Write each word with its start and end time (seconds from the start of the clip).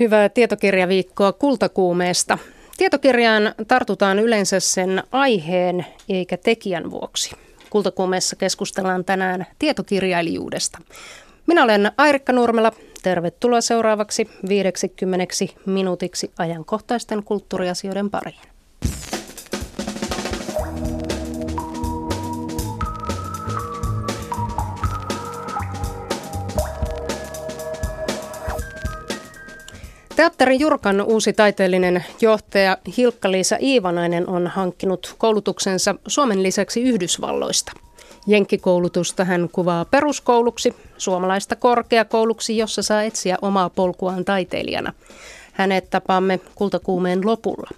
Hyvää 0.00 0.28
tietokirjaviikkoa 0.28 1.32
kultakuumeesta. 1.32 2.38
Tietokirjaan 2.76 3.54
tartutaan 3.68 4.18
yleensä 4.18 4.60
sen 4.60 5.02
aiheen 5.12 5.86
eikä 6.08 6.36
tekijän 6.36 6.90
vuoksi. 6.90 7.30
Kultakuumeessa 7.70 8.36
keskustellaan 8.36 9.04
tänään 9.04 9.46
tietokirjailijuudesta. 9.58 10.78
Minä 11.46 11.64
olen 11.64 11.92
Airikka 11.96 12.32
Nurmela. 12.32 12.72
Tervetuloa 13.02 13.60
seuraavaksi 13.60 14.30
50 14.48 15.34
minuutiksi 15.66 16.30
ajankohtaisten 16.38 17.24
kulttuuriasioiden 17.24 18.10
pariin. 18.10 18.53
Teatterin 30.16 30.60
Jurkan 30.60 31.00
uusi 31.00 31.32
taiteellinen 31.32 32.04
johtaja 32.20 32.78
Hilkka-Liisa 32.96 33.56
Iivanainen 33.60 34.28
on 34.28 34.46
hankkinut 34.46 35.14
koulutuksensa 35.18 35.94
Suomen 36.06 36.42
lisäksi 36.42 36.82
Yhdysvalloista. 36.82 37.72
Jenkkikoulutusta 38.26 39.24
hän 39.24 39.48
kuvaa 39.52 39.84
peruskouluksi, 39.84 40.74
suomalaista 40.98 41.56
korkeakouluksi, 41.56 42.56
jossa 42.56 42.82
saa 42.82 43.02
etsiä 43.02 43.36
omaa 43.42 43.70
polkuaan 43.70 44.24
taiteilijana. 44.24 44.92
Hänet 45.52 45.90
tapaamme 45.90 46.40
kultakuumeen 46.54 47.26
lopulla. 47.26 47.70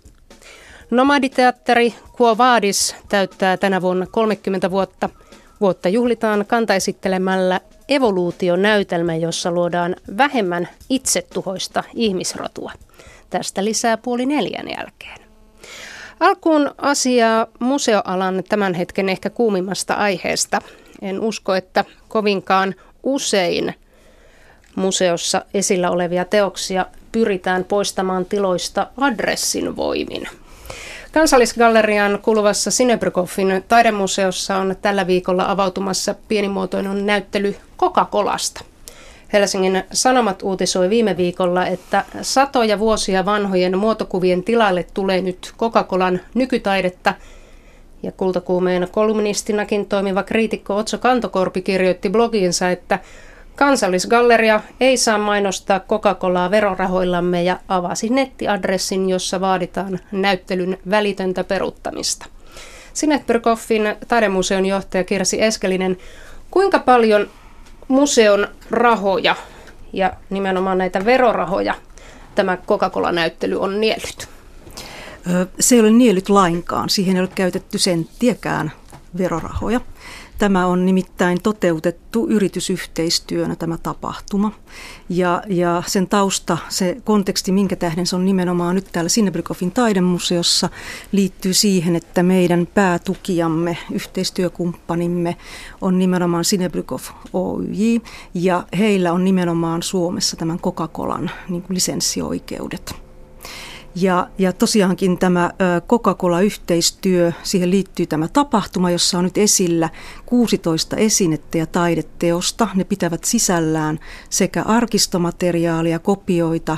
Nomaditeatteri 0.90 1.95
Quo 2.20 2.38
Vadis 2.38 2.96
täyttää 3.09 3.56
tänä 3.56 3.82
vuonna 3.82 4.06
30 4.06 4.70
vuotta. 4.70 5.09
Vuotta 5.60 5.88
juhlitaan 5.88 6.45
kantaesittelemällä 6.46 7.60
evoluutionäytelmä, 7.88 9.14
jossa 9.16 9.50
luodaan 9.50 9.96
vähemmän 10.16 10.68
itsetuhoista 10.90 11.84
ihmisrotua. 11.95 12.72
Tästä 13.30 13.64
lisää 13.64 13.96
puoli 13.96 14.26
neljän 14.26 14.68
jälkeen. 14.68 15.18
Alkuun 16.20 16.70
asiaa 16.79 17.46
museoalan 17.59 18.42
tämän 18.48 18.74
hetken 18.74 19.09
ehkä 19.09 19.30
kuumimmasta 19.30 19.95
aiheesta. 19.95 20.60
En 21.02 21.20
usko, 21.20 21.54
että 21.54 21.84
kovinkaan 22.09 22.74
usein 23.02 23.74
museossa 24.74 25.45
esillä 25.54 25.90
olevia 25.90 26.24
teoksia 26.24 26.87
pyritään 27.12 27.64
poistamaan 27.64 28.24
tiloista 28.24 28.87
adressin 28.96 29.76
voimin. 29.76 30.29
Kansallisgallerian 31.12 32.18
kuuluvassa 32.23 32.70
Sinebrykoffin 32.70 33.64
taidemuseossa 33.68 34.57
on 34.57 34.76
tällä 34.82 35.07
viikolla 35.07 35.51
avautumassa 35.51 36.14
pienimuotoinen 36.29 37.07
näyttely 37.07 37.57
Coca-Colasta. 37.79 38.65
Helsingin 39.32 39.82
Sanomat 39.93 40.43
uutisoi 40.43 40.91
viime 40.91 41.16
viikolla, 41.16 41.66
että 41.66 42.05
satoja 42.23 42.79
vuosia 42.79 43.24
vanhojen 43.24 43.79
muotokuvien 43.79 44.43
tilalle 44.43 44.87
tulee 44.95 45.21
nyt 45.21 45.52
Coca-Colan 45.59 46.21
nykytaidetta. 46.35 47.15
Ja 48.02 48.13
kultakuumeen 48.13 48.88
kolumnistinakin 48.91 49.87
toimiva 49.87 50.23
kriitikko 50.23 50.77
Otso 50.77 50.99
Kantokorpi 50.99 51.63
kirjoitti 51.63 52.10
blogiinsa, 52.10 52.71
että 52.71 52.99
Kansallisgalleria 53.57 54.60
ei 54.80 54.97
saa 54.97 55.19
mainostaa 55.19 55.80
Coca-Colaa 55.80 56.51
verorahoillamme 56.51 57.43
ja 57.43 57.59
avasi 57.69 58.09
nettiadressin, 58.09 59.09
jossa 59.09 59.41
vaaditaan 59.41 59.99
näyttelyn 60.13 60.79
välitöntä 60.91 61.45
peruttamista. 61.45 62.27
Sinet 62.93 63.27
Byrkoffin 63.27 63.97
taidemuseon 64.09 64.66
johtaja 64.66 65.04
Kirsi 65.04 65.43
Eskelinen, 65.43 65.97
kuinka 66.50 66.78
paljon 66.78 67.28
museon 67.88 68.48
rahoja 68.70 69.37
ja 69.92 70.12
nimenomaan 70.31 70.78
näitä 70.78 71.04
verorahoja 71.04 71.75
tämä 72.34 72.56
Coca-Cola-näyttely 72.56 73.60
on 73.60 73.81
niellyt? 73.81 74.28
Se 75.60 75.75
ei 75.75 75.81
ole 75.81 75.91
niellyt 75.91 76.28
lainkaan. 76.28 76.88
Siihen 76.88 77.16
ei 77.16 77.20
ole 77.20 77.28
käytetty 77.34 77.78
senttiäkään 77.78 78.72
verorahoja. 79.19 79.80
Tämä 80.38 80.66
on 80.66 80.86
nimittäin 80.86 81.42
toteutettu 81.42 82.26
yritysyhteistyönä 82.28 83.56
tämä 83.56 83.78
tapahtuma. 83.78 84.52
Ja, 85.08 85.42
ja 85.48 85.82
sen 85.86 86.08
tausta, 86.08 86.58
se 86.69 86.97
konteksti, 87.04 87.52
minkä 87.52 87.76
tähden 87.76 88.06
se 88.06 88.16
on 88.16 88.24
nimenomaan 88.24 88.74
nyt 88.74 88.88
täällä 88.92 89.08
Sinnebrykofin 89.08 89.70
taidemuseossa, 89.70 90.69
liittyy 91.12 91.54
siihen, 91.54 91.97
että 91.97 92.22
meidän 92.22 92.69
päätukijamme, 92.74 93.78
yhteistyökumppanimme 93.92 95.36
on 95.80 95.98
nimenomaan 95.98 96.44
Sinnebrykov 96.44 97.00
Oyj 97.32 98.00
ja 98.34 98.64
heillä 98.78 99.12
on 99.12 99.24
nimenomaan 99.24 99.82
Suomessa 99.82 100.36
tämän 100.36 100.58
Coca-Colan 100.58 101.30
niin 101.48 101.64
lisenssioikeudet. 101.68 103.05
Ja, 104.00 104.28
ja 104.38 104.52
tosiaankin 104.52 105.18
tämä 105.18 105.50
Coca-Cola-yhteistyö, 105.88 107.32
siihen 107.42 107.70
liittyy 107.70 108.06
tämä 108.06 108.28
tapahtuma, 108.28 108.90
jossa 108.90 109.18
on 109.18 109.24
nyt 109.24 109.38
esillä 109.38 109.90
16 110.26 110.96
esinettä 110.96 111.58
ja 111.58 111.66
taideteosta. 111.66 112.68
Ne 112.74 112.84
pitävät 112.84 113.24
sisällään 113.24 113.98
sekä 114.30 114.62
arkistomateriaalia, 114.62 115.98
kopioita 115.98 116.76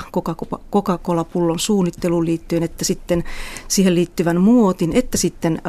Coca-Cola-pullon 0.71 1.59
suunnitteluun 1.59 2.25
liittyen, 2.25 2.63
että 2.63 2.85
sitten 2.85 3.23
siihen 3.67 3.95
liittyvän 3.95 4.41
muotin, 4.41 4.91
että 4.93 5.17
sitten 5.17 5.61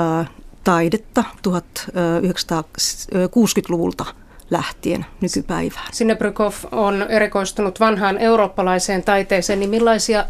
taidetta 0.65 1.25
1960-luvulta 1.49 4.05
lähtien 4.51 5.07
nykypäivään. 5.21 5.87
Brykov 6.19 6.55
on 6.73 7.07
erikoistunut 7.09 7.81
vanhaan 7.81 8.19
eurooppalaiseen 8.19 9.03
taiteeseen, 9.03 9.61
niin 9.61 9.71
millaisia 9.71 10.25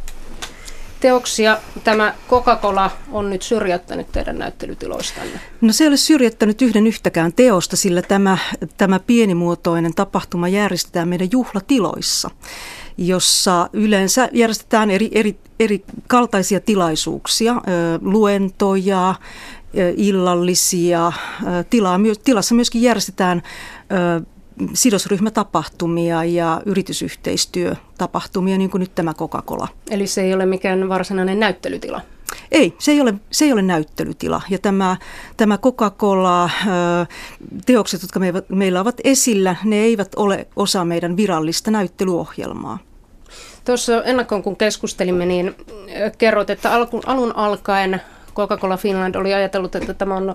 teoksia 1.00 1.58
tämä 1.84 2.14
Coca-Cola 2.28 2.90
on 3.12 3.30
nyt 3.30 3.42
syrjättänyt 3.42 4.12
teidän 4.12 4.38
näyttelytiloistanne? 4.38 5.40
No 5.60 5.72
se 5.72 5.84
ei 5.84 5.88
ole 5.88 5.96
syrjättänyt 5.96 6.62
yhden 6.62 6.86
yhtäkään 6.86 7.32
teosta, 7.32 7.76
sillä 7.76 8.02
tämä, 8.02 8.38
tämä 8.76 9.00
pienimuotoinen 9.00 9.94
tapahtuma 9.94 10.48
järjestetään 10.48 11.08
meidän 11.08 11.28
juhlatiloissa 11.32 12.30
jossa 12.98 13.70
yleensä 13.72 14.28
järjestetään 14.32 14.90
eri, 14.90 15.08
eri, 15.12 15.38
eri 15.60 15.84
kaltaisia 16.08 16.60
tilaisuuksia, 16.60 17.62
luentoja, 18.00 19.14
illallisia. 19.96 21.12
Tilaa, 21.70 21.98
tilassa 22.24 22.54
myöskin 22.54 22.82
järjestetään 22.82 23.42
sidosryhmätapahtumia 24.74 26.24
ja 26.24 26.62
yritysyhteistyötapahtumia, 26.66 28.58
niin 28.58 28.70
kuin 28.70 28.80
nyt 28.80 28.94
tämä 28.94 29.14
Coca-Cola. 29.14 29.68
Eli 29.90 30.06
se 30.06 30.22
ei 30.22 30.34
ole 30.34 30.46
mikään 30.46 30.88
varsinainen 30.88 31.40
näyttelytila? 31.40 32.00
Ei, 32.52 32.74
se 32.78 32.92
ei 32.92 33.00
ole, 33.00 33.14
se 33.30 33.44
ei 33.44 33.52
ole 33.52 33.62
näyttelytila. 33.62 34.42
Ja 34.50 34.58
tämä, 34.58 34.96
tämä 35.36 35.58
Coca-Cola, 35.58 36.50
teokset, 37.66 38.02
jotka 38.02 38.20
me, 38.20 38.32
meillä 38.48 38.80
ovat 38.80 39.00
esillä, 39.04 39.56
ne 39.64 39.76
eivät 39.76 40.14
ole 40.16 40.46
osa 40.56 40.84
meidän 40.84 41.16
virallista 41.16 41.70
näyttelyohjelmaa. 41.70 42.78
Tuossa 43.64 44.02
ennakkoon 44.04 44.42
kun 44.42 44.56
keskustelimme, 44.56 45.26
niin 45.26 45.54
kerroit, 46.18 46.50
että 46.50 46.74
alun, 46.74 47.02
alun 47.06 47.36
alkaen 47.36 48.00
Coca-Cola 48.34 48.76
Finland 48.76 49.14
oli 49.14 49.34
ajatellut, 49.34 49.74
että 49.74 49.94
tämä 49.94 50.16
on 50.16 50.34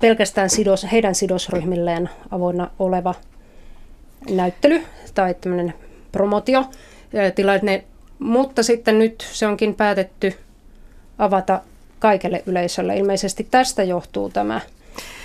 pelkästään 0.00 0.50
sidos, 0.50 0.86
heidän 0.92 1.14
sidosryhmilleen 1.14 2.10
avoinna 2.30 2.70
oleva 2.78 3.14
näyttely 4.30 4.86
tai 5.14 5.34
tämmöinen 5.34 5.74
promotio 6.12 6.64
tilanne, 7.34 7.84
mutta 8.18 8.62
sitten 8.62 8.98
nyt 8.98 9.28
se 9.32 9.46
onkin 9.46 9.74
päätetty 9.74 10.34
avata 11.18 11.60
kaikelle 11.98 12.42
yleisölle. 12.46 12.96
Ilmeisesti 12.96 13.48
tästä 13.50 13.82
johtuu 13.82 14.28
tämä 14.30 14.60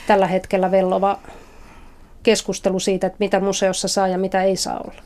tällä 0.08 0.28
hetkellä 0.28 0.72
vellova 0.72 1.20
keskustelu 2.24 2.80
siitä, 2.80 3.08
että 3.08 3.18
mitä 3.20 3.40
museossa 3.40 3.88
saa 3.88 4.08
ja 4.08 4.18
mitä 4.18 4.44
ei 4.44 4.56
saa 4.56 4.80
olla. 4.80 5.02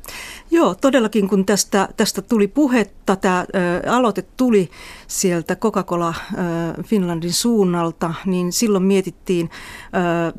Joo, 0.52 0.76
todellakin 0.76 1.28
kun 1.28 1.46
tästä, 1.46 1.90
tästä 1.98 2.22
tuli 2.22 2.48
puhetta, 2.48 3.16
tämä 3.16 3.46
aloite 3.92 4.22
tuli 4.22 4.70
sieltä 5.08 5.56
Coca-Cola 5.56 6.14
Finlandin 6.84 7.34
suunnalta, 7.34 8.14
niin 8.26 8.54
silloin 8.54 8.84
mietittiin 8.84 9.50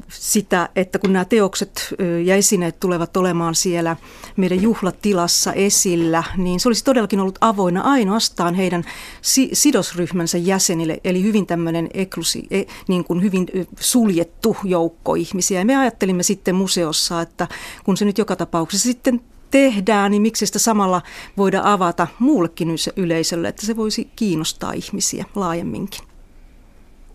sitä, 0.09 0.69
että 0.77 0.99
kun 0.99 1.13
nämä 1.13 1.25
teokset 1.25 1.95
ja 2.25 2.37
esineet 2.37 2.81
tulevat 2.81 3.17
olemaan 3.17 3.55
siellä 3.55 3.97
meidän 4.37 4.63
juhlatilassa 4.63 5.53
esillä, 5.53 6.25
niin 6.37 6.61
se 6.61 6.69
olisi 6.69 6.85
todellakin 6.85 7.21
ollut 7.21 7.39
avoinna 7.41 7.81
ainoastaan 7.81 8.55
heidän 8.55 8.85
si- 9.23 9.51
sidosryhmänsä 9.53 10.39
jäsenille, 10.39 11.01
eli 11.05 11.23
hyvin 11.23 11.47
tämmöinen 11.47 11.89
eklusi, 11.95 12.47
e, 12.51 12.63
niin 12.89 13.05
kuin 13.05 13.23
hyvin 13.23 13.47
suljettu 13.81 14.57
joukko 14.65 15.15
ihmisiä. 15.15 15.59
Ja 15.59 15.65
me 15.65 15.77
ajattelimme 15.77 16.23
sitten 16.23 16.55
museossa, 16.55 17.23
että 17.23 17.49
kun 17.85 17.97
se 17.97 18.05
nyt 18.05 18.19
joka 18.19 18.37
tapauksessa 18.37 18.85
sitten 18.85 19.21
tehdään, 19.51 20.11
niin 20.11 20.23
miksi 20.23 20.47
sitä 20.47 20.59
samalla 20.59 21.03
voida 21.37 21.61
avata 21.65 22.07
muullekin 22.19 22.69
yleisölle, 22.97 23.49
että 23.49 23.67
se 23.67 23.77
voisi 23.77 24.11
kiinnostaa 24.17 24.73
ihmisiä 24.73 25.25
laajemminkin. 25.35 26.01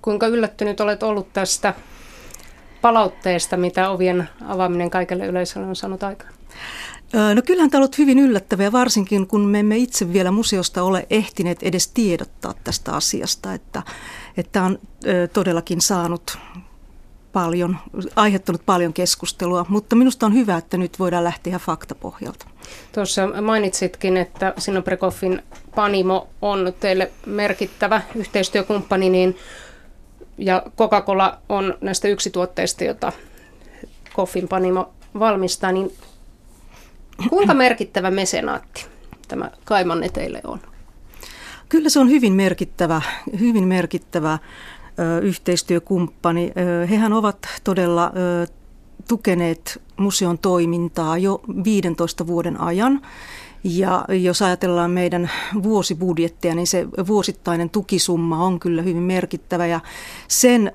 Kuinka 0.02 0.28
yllättynyt 0.28 0.80
olet 0.80 1.04
ollut 1.04 1.34
tästä 1.34 1.74
palautteesta, 2.82 3.58
mitä 3.58 3.90
ovien 3.90 4.30
avaaminen 4.46 4.90
kaikille 4.90 5.26
yleisölle 5.26 5.68
on 5.68 5.76
saanut 5.76 6.04
aikaan? 6.04 6.34
No 7.36 7.42
kyllähän 7.46 7.70
tämä 7.70 7.80
on 7.80 7.82
ollut 7.82 7.98
hyvin 7.98 8.20
yllättävää, 8.20 8.72
varsinkin 8.72 9.28
kun 9.28 9.48
me 9.48 9.60
emme 9.60 9.78
itse 9.78 10.14
vielä 10.14 10.32
museosta 10.32 10.84
ole 10.84 11.08
ehtineet 11.10 11.64
edes 11.64 11.88
tiedottaa 11.88 12.54
tästä 12.64 12.92
asiasta, 12.92 13.54
että, 13.54 13.84
että 14.38 14.64
on 14.64 14.80
todellakin 15.34 15.82
saanut 15.82 16.38
paljon, 17.36 17.78
aiheuttanut 18.16 18.62
paljon 18.66 18.94
keskustelua, 18.94 19.66
mutta 19.70 19.96
minusta 19.96 20.26
on 20.26 20.34
hyvä, 20.34 20.58
että 20.58 20.78
nyt 20.78 21.00
voidaan 21.00 21.24
lähteä 21.24 21.60
faktapohjalta. 21.60 22.48
Tuossa 22.92 23.42
mainitsitkin, 23.42 24.18
että 24.18 24.54
Sinoprekoffin 24.58 25.42
Panimo 25.76 26.30
on 26.42 26.74
teille 26.80 27.12
merkittävä 27.26 28.02
yhteistyökumppani, 28.16 29.10
niin, 29.10 29.38
ja 30.38 30.64
Coca-Cola 30.78 31.38
on 31.50 31.78
näistä 31.82 32.08
yksi 32.08 32.30
tuotteista, 32.30 32.84
jota 32.84 33.12
Koffin 34.14 34.48
Panimo 34.48 34.94
valmistaa, 35.20 35.72
niin 35.72 35.94
kuinka 37.30 37.54
merkittävä 37.54 38.12
mesenaatti 38.12 38.86
tämä 39.28 39.52
Kaimanne 39.66 40.10
teille 40.10 40.42
on? 40.44 40.60
Kyllä 41.70 41.90
se 41.90 42.00
on 42.00 42.10
hyvin 42.10 42.34
merkittävä, 42.34 43.02
hyvin 43.40 43.68
merkittävä 43.68 44.40
yhteistyökumppani. 45.22 46.52
Hehän 46.90 47.14
ovat 47.14 47.38
todella 47.64 48.12
tukeneet 49.08 49.82
museon 49.98 50.38
toimintaa 50.38 51.18
jo 51.18 51.42
15 51.64 52.28
vuoden 52.28 52.62
ajan. 52.62 53.02
Ja 53.64 54.06
jos 54.22 54.42
ajatellaan 54.42 54.92
meidän 54.92 55.32
vuosibudjettia, 55.64 56.56
niin 56.56 56.68
se 56.68 56.88
vuosittainen 57.08 57.70
tukisumma 57.70 58.44
on 58.44 58.60
kyllä 58.60 58.82
hyvin 58.82 59.04
merkittävä 59.04 59.66
ja 59.66 59.80
sen 60.28 60.72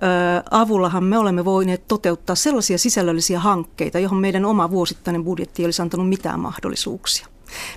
avullahan 0.50 1.04
me 1.04 1.18
olemme 1.18 1.44
voineet 1.44 1.88
toteuttaa 1.88 2.36
sellaisia 2.36 2.78
sisällöllisiä 2.78 3.40
hankkeita, 3.40 3.98
johon 3.98 4.18
meidän 4.18 4.44
oma 4.44 4.70
vuosittainen 4.70 5.24
budjetti 5.24 5.62
ei 5.62 5.66
olisi 5.66 5.82
antanut 5.82 6.08
mitään 6.08 6.40
mahdollisuuksia. 6.40 7.26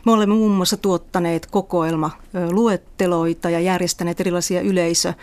Me 0.05 0.11
olemme 0.11 0.35
muun 0.35 0.51
muassa 0.51 0.77
tuottaneet 0.77 1.45
kokoelmaluetteloita 1.45 3.49
ja 3.49 3.59
järjestäneet 3.59 4.19
erilaisia 4.19 4.61
yleisö, 4.61 5.13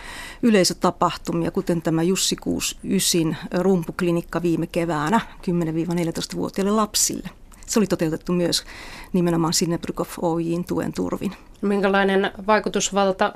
yleisötapahtumia, 0.43 1.51
kuten 1.51 1.83
tämä 1.83 2.03
Jussi 2.03 2.37
Kuus 2.37 2.79
Ysin 2.85 3.37
rumpuklinikka 3.59 4.43
viime 4.43 4.67
keväänä 4.67 5.21
10-14-vuotiaille 5.43 6.73
lapsille. 6.73 7.31
Se 7.67 7.79
oli 7.79 7.87
toteutettu 7.87 8.33
myös 8.33 8.65
nimenomaan 9.13 9.53
Sinnebrykov 9.53 10.09
Oyjin 10.23 10.65
tuen 10.65 10.93
turvin. 10.93 11.33
Minkälainen 11.63 12.31
vaikutusvalta 12.47 13.33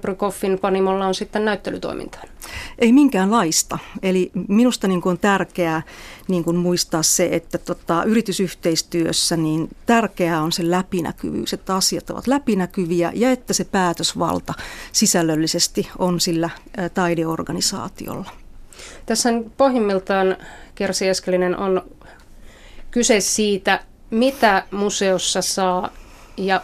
Brykhoffin 0.00 0.58
panimolla 0.58 1.06
on 1.06 1.14
sitten 1.14 1.44
näyttelytoimintaan? 1.44 2.28
Ei 2.78 2.92
minkäänlaista. 2.92 3.78
Eli 4.02 4.30
minusta 4.48 4.88
niin 4.88 5.00
kuin 5.00 5.10
on 5.10 5.18
tärkeää 5.18 5.82
niin 6.28 6.44
kuin 6.44 6.56
muistaa 6.56 7.02
se, 7.02 7.28
että 7.32 7.58
tota, 7.58 8.04
yritysyhteistyössä 8.04 9.36
niin 9.36 9.68
tärkeää 9.86 10.42
on 10.42 10.52
se 10.52 10.70
läpinäkyvyys, 10.70 11.52
että 11.52 11.74
asiat 11.76 12.10
ovat 12.10 12.26
läpinäkyviä 12.26 13.12
ja 13.14 13.30
että 13.30 13.52
se 13.52 13.64
päätösvalta 13.64 14.54
sisällöllisesti 14.92 15.88
on 15.98 16.20
sillä 16.20 16.50
taideorganisaatiolla. 16.94 18.30
Tässä 19.06 19.28
pohjimmiltaan 19.56 20.36
Kersi 20.74 21.08
Eskelinen 21.08 21.58
on 21.58 21.82
kyse 22.90 23.20
siitä, 23.20 23.80
mitä 24.10 24.64
museossa 24.70 25.42
saa 25.42 25.90
ja 26.36 26.60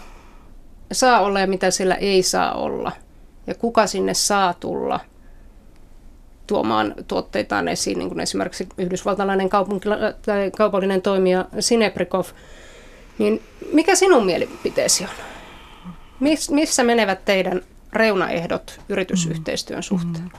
saa 0.94 1.20
olla 1.20 1.40
ja 1.40 1.46
mitä 1.46 1.70
siellä 1.70 1.94
ei 1.94 2.22
saa 2.22 2.54
olla. 2.54 2.92
Ja 3.46 3.54
kuka 3.54 3.86
sinne 3.86 4.14
saa 4.14 4.54
tulla 4.54 5.00
tuomaan 6.46 6.94
tuotteitaan 7.08 7.68
esiin, 7.68 7.98
niin 7.98 8.08
kuin 8.08 8.20
esimerkiksi 8.20 8.68
yhdysvaltalainen 8.78 9.50
tai 10.26 10.50
kaupallinen 10.56 11.02
toimija 11.02 11.44
Sineprikov. 11.60 12.24
Niin 13.18 13.42
mikä 13.72 13.94
sinun 13.94 14.26
mielipiteesi 14.26 15.04
on? 15.04 15.10
Missä 16.50 16.84
menevät 16.84 17.24
teidän 17.24 17.62
reunaehdot 17.92 18.80
yritysyhteistyön 18.88 19.82
suhteen? 19.82 20.24
Mm. 20.24 20.30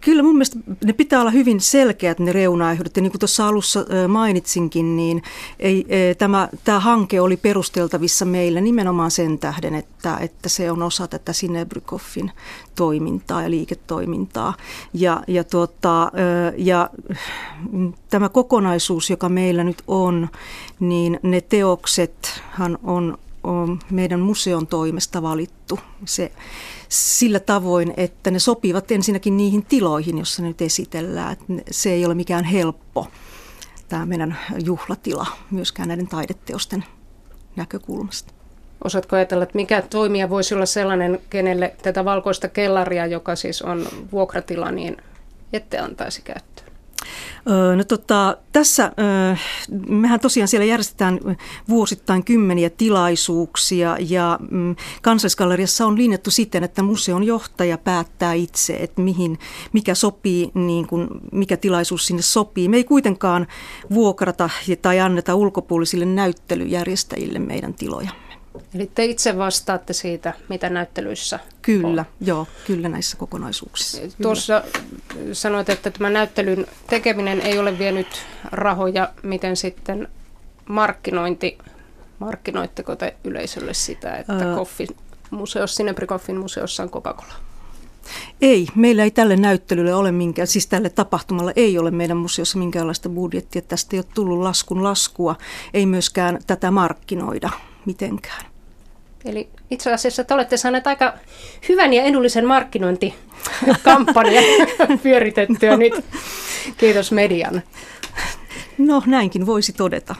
Kyllä 0.00 0.22
mun 0.22 0.34
mielestä 0.34 0.58
ne 0.84 0.92
pitää 0.92 1.20
olla 1.20 1.30
hyvin 1.30 1.60
selkeät 1.60 2.18
ne 2.18 2.32
reunaehdot. 2.32 2.96
Ja 2.96 3.02
niin 3.02 3.12
kuin 3.12 3.20
tuossa 3.20 3.48
alussa 3.48 3.84
mainitsinkin, 4.08 4.96
niin 4.96 5.22
ei, 5.58 5.86
tämä, 6.18 6.48
tämä 6.64 6.80
hanke 6.80 7.20
oli 7.20 7.36
perusteltavissa 7.36 8.24
meillä 8.24 8.60
nimenomaan 8.60 9.10
sen 9.10 9.38
tähden, 9.38 9.74
että, 9.74 10.16
että 10.16 10.48
se 10.48 10.70
on 10.70 10.82
osa 10.82 11.08
tätä 11.08 11.32
Sinebrykoffin 11.32 12.30
toimintaa 12.74 13.42
ja 13.42 13.50
liiketoimintaa. 13.50 14.54
Ja, 14.94 15.22
ja, 15.28 15.44
tuota, 15.44 16.12
ja 16.56 16.90
tämä 18.10 18.28
kokonaisuus, 18.28 19.10
joka 19.10 19.28
meillä 19.28 19.64
nyt 19.64 19.82
on, 19.86 20.28
niin 20.80 21.20
ne 21.22 21.40
teoksethan 21.40 22.78
on, 22.82 23.18
meidän 23.90 24.20
museon 24.20 24.66
toimesta 24.66 25.22
valittu. 25.22 25.78
Se, 26.04 26.32
sillä 26.88 27.40
tavoin, 27.40 27.94
että 27.96 28.30
ne 28.30 28.38
sopivat 28.38 28.90
ensinnäkin 28.90 29.36
niihin 29.36 29.64
tiloihin, 29.64 30.18
joissa 30.18 30.42
ne 30.42 30.48
nyt 30.48 30.62
esitellään. 30.62 31.36
Se 31.70 31.92
ei 31.92 32.06
ole 32.06 32.14
mikään 32.14 32.44
helppo 32.44 33.08
tämä 33.88 34.06
meidän 34.06 34.38
juhlatila 34.64 35.26
myöskään 35.50 35.88
näiden 35.88 36.08
taideteosten 36.08 36.84
näkökulmasta. 37.56 38.32
Osaatko 38.84 39.16
ajatella, 39.16 39.42
että 39.42 39.56
mikä 39.56 39.82
toimija 39.82 40.30
voisi 40.30 40.54
olla 40.54 40.66
sellainen, 40.66 41.20
kenelle 41.30 41.74
tätä 41.82 42.04
valkoista 42.04 42.48
kellaria, 42.48 43.06
joka 43.06 43.36
siis 43.36 43.62
on 43.62 43.86
vuokratila, 44.12 44.70
niin 44.70 44.96
ette 45.52 45.78
antaisi 45.78 46.22
käyttöön? 46.22 46.59
No 47.76 47.84
tota, 47.84 48.36
tässä, 48.52 48.92
mehän 49.88 50.20
tosiaan 50.20 50.48
siellä 50.48 50.64
järjestetään 50.64 51.20
vuosittain 51.68 52.24
kymmeniä 52.24 52.70
tilaisuuksia 52.70 53.96
ja 54.08 54.38
mm, 54.50 54.76
kansallisgalleriassa 55.02 55.86
on 55.86 55.98
linjattu 55.98 56.30
siten, 56.30 56.64
että 56.64 56.82
museon 56.82 57.24
johtaja 57.24 57.78
päättää 57.78 58.32
itse, 58.32 58.76
että 58.80 59.02
mihin, 59.02 59.38
mikä 59.72 59.94
sopii, 59.94 60.50
niin 60.54 60.86
kuin, 60.86 61.08
mikä 61.32 61.56
tilaisuus 61.56 62.06
sinne 62.06 62.22
sopii. 62.22 62.68
Me 62.68 62.76
ei 62.76 62.84
kuitenkaan 62.84 63.46
vuokrata 63.94 64.50
tai 64.82 65.00
anneta 65.00 65.34
ulkopuolisille 65.34 66.04
näyttelyjärjestäjille 66.04 67.38
meidän 67.38 67.74
tilojamme. 67.74 68.29
Eli 68.74 68.90
te 68.94 69.04
itse 69.04 69.38
vastaatte 69.38 69.92
siitä, 69.92 70.32
mitä 70.48 70.70
näyttelyissä 70.70 71.38
Kyllä, 71.62 72.00
on. 72.00 72.26
joo, 72.26 72.46
kyllä 72.66 72.88
näissä 72.88 73.16
kokonaisuuksissa. 73.16 73.98
Tuossa 74.22 74.62
sanoit, 75.32 75.68
että 75.70 75.90
tämä 75.90 76.10
näyttelyn 76.10 76.66
tekeminen 76.86 77.40
ei 77.40 77.58
ole 77.58 77.78
vienyt 77.78 78.06
rahoja, 78.52 79.12
miten 79.22 79.56
sitten 79.56 80.08
markkinointi, 80.68 81.58
markkinoitteko 82.18 82.96
te 82.96 83.16
yleisölle 83.24 83.74
sitä, 83.74 84.16
että 84.16 84.50
uh, 84.50 84.56
Koffin 84.56 84.88
museossa, 85.30 85.76
Sinebrikoffin 85.76 86.36
museossa 86.36 86.82
on 86.82 86.90
Coca-Cola? 86.90 87.34
Ei, 88.40 88.66
meillä 88.74 89.04
ei 89.04 89.10
tälle 89.10 89.36
näyttelylle 89.36 89.94
ole 89.94 90.12
minkään, 90.12 90.48
siis 90.48 90.66
tälle 90.66 90.90
tapahtumalle 90.90 91.52
ei 91.56 91.78
ole 91.78 91.90
meidän 91.90 92.16
museossa 92.16 92.58
minkäänlaista 92.58 93.08
budjettia. 93.08 93.62
Tästä 93.62 93.96
ei 93.96 93.98
ole 94.00 94.06
tullut 94.14 94.38
laskun 94.38 94.84
laskua, 94.84 95.36
ei 95.74 95.86
myöskään 95.86 96.38
tätä 96.46 96.70
markkinoida 96.70 97.50
mitenkään. 97.86 98.44
Eli 99.24 99.48
itse 99.70 99.92
asiassa 99.92 100.24
te 100.24 100.34
olette 100.34 100.56
saaneet 100.56 100.86
aika 100.86 101.14
hyvän 101.68 101.92
ja 101.92 102.02
edullisen 102.02 102.46
markkinointikampanjan 102.46 104.44
pyöritettyä 105.02 105.70
no. 105.70 105.76
nyt. 105.76 106.04
Kiitos 106.76 107.12
median. 107.12 107.62
No 108.78 109.02
näinkin 109.06 109.46
voisi 109.46 109.72
todeta. 109.72 110.14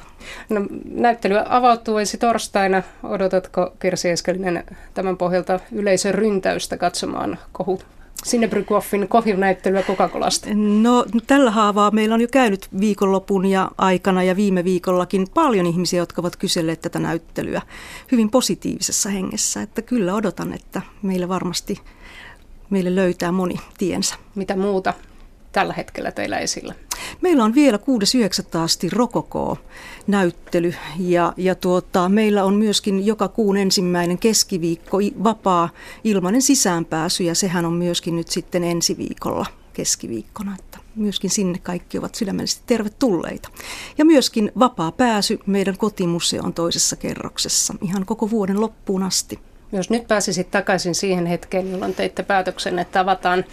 No, 0.48 0.60
näyttely 0.84 1.36
avautuu 1.48 1.98
ensi 1.98 2.18
torstaina. 2.18 2.82
Odotatko 3.02 3.72
Kirsi 3.78 4.08
Eskelinen 4.08 4.64
tämän 4.94 5.16
pohjalta 5.16 5.60
yleisön 5.72 6.14
ryntäystä 6.14 6.76
katsomaan 6.76 7.38
kohu 7.52 7.80
Sinnebrykhoffin 8.24 9.08
kohjunäyttelyä 9.08 9.82
Coca-Colasta? 9.82 10.54
No 10.82 11.06
tällä 11.26 11.50
haavaa 11.50 11.90
meillä 11.90 12.14
on 12.14 12.20
jo 12.20 12.28
käynyt 12.28 12.68
viikonlopun 12.80 13.46
ja 13.46 13.70
aikana 13.78 14.22
ja 14.22 14.36
viime 14.36 14.64
viikollakin 14.64 15.26
paljon 15.34 15.66
ihmisiä, 15.66 15.98
jotka 15.98 16.22
ovat 16.22 16.36
kyselleet 16.36 16.80
tätä 16.80 16.98
näyttelyä 16.98 17.62
hyvin 18.12 18.30
positiivisessa 18.30 19.08
hengessä. 19.08 19.62
Että 19.62 19.82
kyllä 19.82 20.14
odotan, 20.14 20.52
että 20.52 20.82
meillä 21.02 21.28
varmasti 21.28 21.80
meille 22.70 22.94
löytää 22.94 23.32
moni 23.32 23.54
tiensä. 23.78 24.14
Mitä 24.34 24.56
muuta 24.56 24.94
tällä 25.52 25.72
hetkellä 25.72 26.12
teillä 26.12 26.38
esillä? 26.38 26.74
Meillä 27.20 27.44
on 27.44 27.54
vielä 27.54 27.78
6.9. 28.54 28.58
asti 28.58 28.90
Rokoko-näyttely 28.90 30.74
ja, 30.98 31.32
ja 31.36 31.54
tuota, 31.54 32.08
meillä 32.08 32.44
on 32.44 32.54
myöskin 32.54 33.06
joka 33.06 33.28
kuun 33.28 33.56
ensimmäinen 33.56 34.18
keskiviikko 34.18 34.98
vapaa 35.24 35.68
ilmainen 36.04 36.42
sisäänpääsy 36.42 37.24
ja 37.24 37.34
sehän 37.34 37.64
on 37.64 37.72
myöskin 37.72 38.16
nyt 38.16 38.28
sitten 38.28 38.64
ensi 38.64 38.96
viikolla 38.96 39.46
keskiviikkona, 39.72 40.56
että 40.58 40.78
myöskin 40.96 41.30
sinne 41.30 41.58
kaikki 41.58 41.98
ovat 41.98 42.14
sydämellisesti 42.14 42.62
tervetulleita. 42.66 43.48
Ja 43.98 44.04
myöskin 44.04 44.52
vapaa 44.58 44.92
pääsy 44.92 45.38
meidän 45.46 45.78
kotimuseon 45.78 46.54
toisessa 46.54 46.96
kerroksessa 46.96 47.74
ihan 47.82 48.06
koko 48.06 48.30
vuoden 48.30 48.60
loppuun 48.60 49.02
asti. 49.02 49.38
Jos 49.72 49.90
nyt 49.90 50.08
pääsisit 50.08 50.50
takaisin 50.50 50.94
siihen 50.94 51.26
hetkeen, 51.26 51.70
jolloin 51.70 51.94
teitte 51.94 52.22
päätöksen, 52.22 52.78
että 52.78 53.00
avataan 53.00 53.44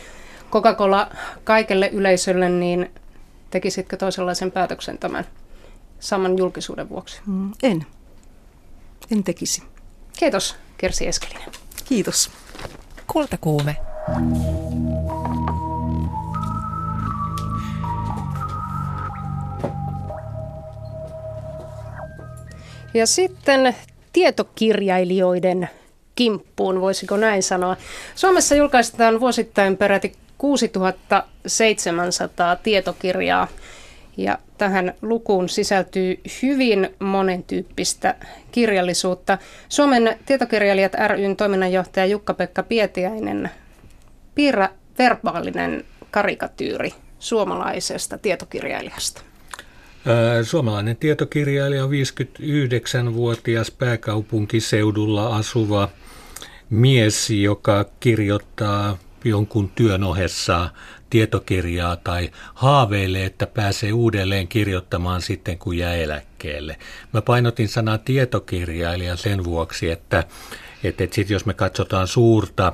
Coca-Cola 0.51 1.11
kaikelle 1.43 1.89
yleisölle, 1.93 2.49
niin 2.49 2.91
tekisitkö 3.49 3.97
toisenlaisen 3.97 4.51
päätöksen 4.51 4.97
tämän 4.97 5.25
saman 5.99 6.37
julkisuuden 6.37 6.89
vuoksi? 6.89 7.21
Mm, 7.25 7.51
en. 7.63 7.85
En 9.11 9.23
tekisi. 9.23 9.63
Kiitos 10.19 10.55
Kersi 10.77 11.07
Eskelinen. 11.07 11.49
Kiitos. 11.85 12.31
Kultakuume. 13.07 13.75
Ja 22.93 23.07
sitten 23.07 23.75
tietokirjailijoiden 24.13 25.69
kimppuun, 26.15 26.81
voisiko 26.81 27.17
näin 27.17 27.43
sanoa. 27.43 27.77
Suomessa 28.15 28.55
julkaistaan 28.55 29.19
vuosittain 29.19 29.77
peräti 29.77 30.13
6700 30.37 32.55
tietokirjaa 32.55 33.47
ja 34.17 34.37
tähän 34.57 34.93
lukuun 35.01 35.49
sisältyy 35.49 36.19
hyvin 36.41 36.89
monentyyppistä 36.99 38.15
kirjallisuutta. 38.51 39.37
Suomen 39.69 40.19
tietokirjailijat 40.25 40.93
ryn 41.07 41.35
toiminnanjohtaja 41.35 42.05
Jukka-Pekka 42.05 42.63
Pietiäinen, 42.63 43.49
piirrä 44.35 44.69
verbaalinen 44.97 45.85
karikatyyri 46.11 46.93
suomalaisesta 47.19 48.17
tietokirjailijasta. 48.17 49.21
Suomalainen 50.43 50.97
tietokirjailija 50.97 51.83
on 51.83 51.91
59-vuotias 51.91 53.71
pääkaupunkiseudulla 53.71 55.35
asuva 55.35 55.89
mies, 56.69 57.29
joka 57.29 57.85
kirjoittaa 57.99 58.97
jonkun 59.23 59.69
työn 59.69 60.03
ohessa 60.03 60.69
tietokirjaa 61.09 61.95
tai 61.95 62.31
haaveilee, 62.53 63.25
että 63.25 63.47
pääsee 63.47 63.93
uudelleen 63.93 64.47
kirjoittamaan 64.47 65.21
sitten, 65.21 65.57
kun 65.57 65.77
jää 65.77 65.93
eläkkeelle. 65.93 66.77
Mä 67.13 67.21
painotin 67.21 67.69
sanaa 67.69 67.97
tietokirjailija 67.97 69.15
sen 69.15 69.43
vuoksi, 69.43 69.89
että, 69.91 70.19
että, 70.83 71.03
että 71.03 71.15
sit 71.15 71.29
jos 71.29 71.45
me 71.45 71.53
katsotaan 71.53 72.07
suurta 72.07 72.73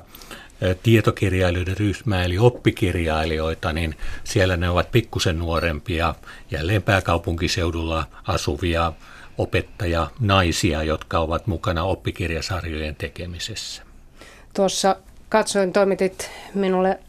tietokirjailijoiden 0.83 1.77
ryhmää, 1.77 2.23
eli 2.23 2.37
oppikirjailijoita, 2.37 3.73
niin 3.73 3.95
siellä 4.23 4.57
ne 4.57 4.69
ovat 4.69 4.91
pikkusen 4.91 5.39
nuorempia, 5.39 6.15
jälleen 6.51 6.83
pääkaupunkiseudulla 6.83 8.05
asuvia 8.27 8.93
opettaja 9.37 10.07
naisia, 10.19 10.83
jotka 10.83 11.19
ovat 11.19 11.47
mukana 11.47 11.83
oppikirjasarjojen 11.83 12.95
tekemisessä. 12.95 13.83
Tuossa 14.53 14.95
katsoin, 15.33 15.73
toimitit 15.73 16.31
minulle 16.53 16.99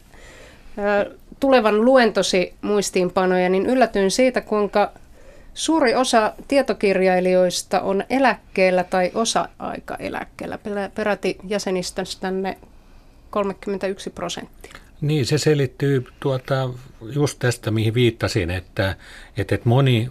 tulevan 1.39 1.85
luentosi 1.85 2.53
muistiinpanoja, 2.61 3.49
niin 3.49 3.65
yllätyin 3.65 4.11
siitä, 4.11 4.41
kuinka 4.41 4.91
suuri 5.53 5.95
osa 5.95 6.33
tietokirjailijoista 6.47 7.81
on 7.81 8.03
eläkkeellä 8.09 8.83
tai 8.83 9.11
osa-aikaeläkkeellä. 9.13 10.59
Peräti 10.95 11.37
tänne 12.19 12.57
31 13.29 14.09
prosenttia. 14.09 14.73
Niin, 15.01 15.25
se 15.25 15.37
selittyy 15.37 16.05
tuota, 16.19 16.69
just 17.01 17.39
tästä, 17.39 17.71
mihin 17.71 17.93
viittasin, 17.93 18.51
että, 18.51 18.95
että, 19.37 19.55
että 19.55 19.69
moni 19.69 20.09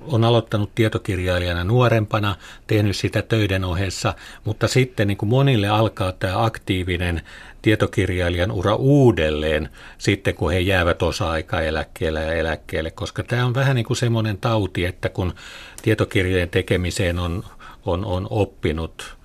on 0.00 0.24
aloittanut 0.24 0.74
tietokirjailijana 0.74 1.64
nuorempana, 1.64 2.36
tehnyt 2.66 2.96
sitä 2.96 3.22
töiden 3.22 3.64
ohessa, 3.64 4.14
mutta 4.44 4.68
sitten 4.68 5.08
niin 5.08 5.18
kuin 5.18 5.28
monille 5.28 5.68
alkaa 5.68 6.12
tämä 6.12 6.44
aktiivinen 6.44 7.22
tietokirjailijan 7.66 8.50
ura 8.50 8.74
uudelleen 8.74 9.68
sitten, 9.98 10.34
kun 10.34 10.52
he 10.52 10.60
jäävät 10.60 11.02
osa-aikaa 11.02 11.60
eläkkeelle 11.60 12.22
ja 12.22 12.32
eläkkeelle, 12.32 12.90
koska 12.90 13.22
tämä 13.22 13.46
on 13.46 13.54
vähän 13.54 13.76
niin 13.76 13.86
kuin 13.86 13.96
semmoinen 13.96 14.38
tauti, 14.38 14.84
että 14.84 15.08
kun 15.08 15.34
tietokirjojen 15.82 16.48
tekemiseen 16.48 17.18
on, 17.18 17.44
on, 17.86 18.04
on 18.04 18.26
oppinut 18.30 19.16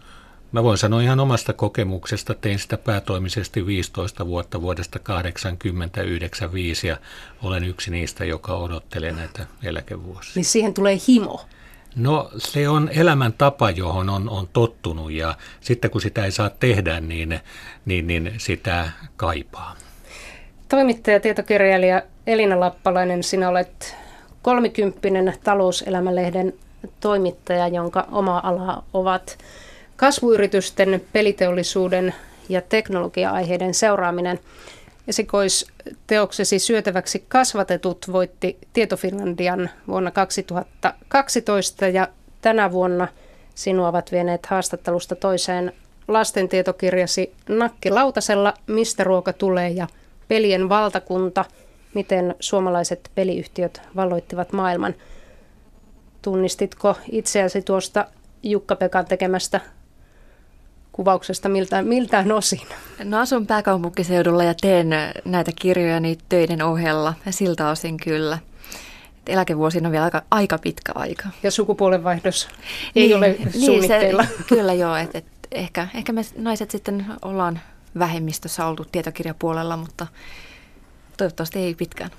Mä 0.51 0.63
voin 0.63 0.77
sanoa 0.77 1.01
ihan 1.01 1.19
omasta 1.19 1.53
kokemuksesta, 1.53 2.33
tein 2.33 2.59
sitä 2.59 2.77
päätoimisesti 2.77 3.65
15 3.65 4.27
vuotta 4.27 4.61
vuodesta 4.61 4.99
1985 4.99 6.87
ja 6.87 6.97
olen 7.43 7.63
yksi 7.63 7.91
niistä, 7.91 8.25
joka 8.25 8.53
odottelee 8.53 9.11
näitä 9.11 9.45
eläkevuosia. 9.63 10.31
Niin 10.35 10.45
siihen 10.45 10.73
tulee 10.73 10.97
himo. 11.07 11.45
No 11.95 12.29
se 12.37 12.69
on 12.69 12.89
elämäntapa, 12.89 13.69
johon 13.69 14.09
on, 14.09 14.29
on 14.29 14.47
tottunut 14.53 15.11
ja 15.11 15.35
sitten 15.61 15.91
kun 15.91 16.01
sitä 16.01 16.25
ei 16.25 16.31
saa 16.31 16.49
tehdä, 16.49 16.99
niin, 16.99 17.39
niin, 17.85 18.07
niin 18.07 18.33
sitä 18.37 18.89
kaipaa. 19.15 19.75
Toimittaja, 20.69 21.19
tietokirjailija 21.19 22.01
Elina 22.27 22.59
Lappalainen, 22.59 23.23
sinä 23.23 23.49
olet 23.49 23.95
kolmikymppinen 24.41 25.33
talouselämälehden 25.43 26.53
toimittaja, 26.99 27.67
jonka 27.67 28.07
oma 28.11 28.41
ala 28.43 28.83
ovat 28.93 29.37
kasvuyritysten, 29.95 31.01
peliteollisuuden 31.13 32.13
ja 32.49 32.61
teknologia-aiheiden 32.61 33.73
seuraaminen. 33.73 34.39
Esikoisteoksesi 35.07 36.59
Syötäväksi 36.59 37.25
kasvatetut 37.27 38.05
voitti 38.11 38.57
Tietofinlandian 38.73 39.69
vuonna 39.87 40.11
2012 40.11 41.87
ja 41.87 42.07
tänä 42.41 42.71
vuonna 42.71 43.07
sinua 43.55 43.87
ovat 43.87 44.11
vieneet 44.11 44.45
haastattelusta 44.45 45.15
toiseen 45.15 45.73
lastentietokirjasi 46.07 47.33
Nakki 47.49 47.89
Lautasella, 47.89 48.53
mistä 48.67 49.03
ruoka 49.03 49.33
tulee 49.33 49.69
ja 49.69 49.87
pelien 50.27 50.69
valtakunta, 50.69 51.45
miten 51.93 52.35
suomalaiset 52.39 53.11
peliyhtiöt 53.15 53.81
valloittivat 53.95 54.53
maailman. 54.53 54.95
Tunnistitko 56.21 56.95
itseäsi 57.11 57.61
tuosta 57.61 58.07
Jukka-Pekan 58.43 59.05
tekemästä 59.05 59.59
kuvauksesta 60.91 61.49
miltään, 61.49 61.87
miltään 61.87 62.31
osin? 62.31 62.61
No 63.03 63.19
asun 63.19 63.47
pääkaupunkiseudulla 63.47 64.43
ja 64.43 64.53
teen 64.61 64.89
näitä 65.25 65.51
kirjoja 65.61 65.99
niitä 65.99 66.23
töiden 66.29 66.61
ohella 66.61 67.13
ja 67.25 67.31
siltä 67.31 67.69
osin 67.69 67.97
kyllä. 67.97 68.37
Eläkevuosina 69.27 69.87
on 69.87 69.91
vielä 69.91 70.05
aika, 70.05 70.23
aika 70.31 70.57
pitkä 70.57 70.91
aika. 70.95 71.29
Ja 71.43 71.51
sukupuolenvaihdos 71.51 72.47
ei 72.95 73.07
niin, 73.07 73.17
ole 73.17 73.37
suunnitteilla. 73.65 74.21
Niin 74.21 74.37
se, 74.37 74.43
kyllä 74.55 74.73
joo, 74.73 74.95
että 74.95 75.17
et 75.17 75.25
ehkä, 75.51 75.87
ehkä 75.93 76.13
me 76.13 76.21
naiset 76.37 76.71
sitten 76.71 77.05
ollaan 77.21 77.59
vähemmistössä 77.99 78.65
oltu 78.65 78.85
tietokirjapuolella, 78.91 79.77
mutta 79.77 80.07
toivottavasti 81.17 81.59
ei 81.59 81.75
pitkään. 81.75 82.11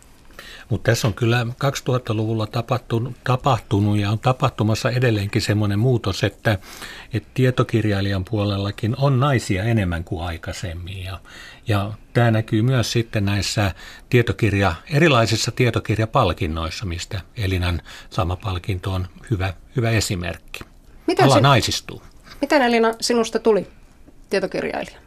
Mutta 0.72 0.90
tässä 0.90 1.08
on 1.08 1.14
kyllä 1.14 1.46
2000-luvulla 1.64 2.46
tapahtunut, 2.46 3.16
tapahtunut 3.24 3.98
ja 3.98 4.10
on 4.10 4.18
tapahtumassa 4.18 4.90
edelleenkin 4.90 5.42
semmoinen 5.42 5.78
muutos, 5.78 6.24
että, 6.24 6.58
että 7.12 7.28
tietokirjailijan 7.34 8.24
puolellakin 8.24 8.94
on 8.98 9.20
naisia 9.20 9.64
enemmän 9.64 10.04
kuin 10.04 10.24
aikaisemmin. 10.24 11.04
Ja, 11.04 11.20
ja 11.68 11.92
tämä 12.12 12.30
näkyy 12.30 12.62
myös 12.62 12.92
sitten 12.92 13.24
näissä 13.24 13.74
tietokirja, 14.10 14.74
erilaisissa 14.90 15.50
tietokirjapalkinnoissa, 15.50 16.86
mistä 16.86 17.20
Elinan 17.36 17.82
sama 18.10 18.36
palkinto 18.36 18.92
on 18.92 19.08
hyvä, 19.30 19.54
hyvä 19.76 19.90
esimerkki. 19.90 20.60
Miten 21.06 21.24
Ala 21.24 21.34
sin- 21.34 21.42
naisistuu. 21.42 22.02
Miten 22.40 22.62
Elina 22.62 22.94
sinusta 23.00 23.38
tuli 23.38 23.66
tietokirjailija? 24.30 25.01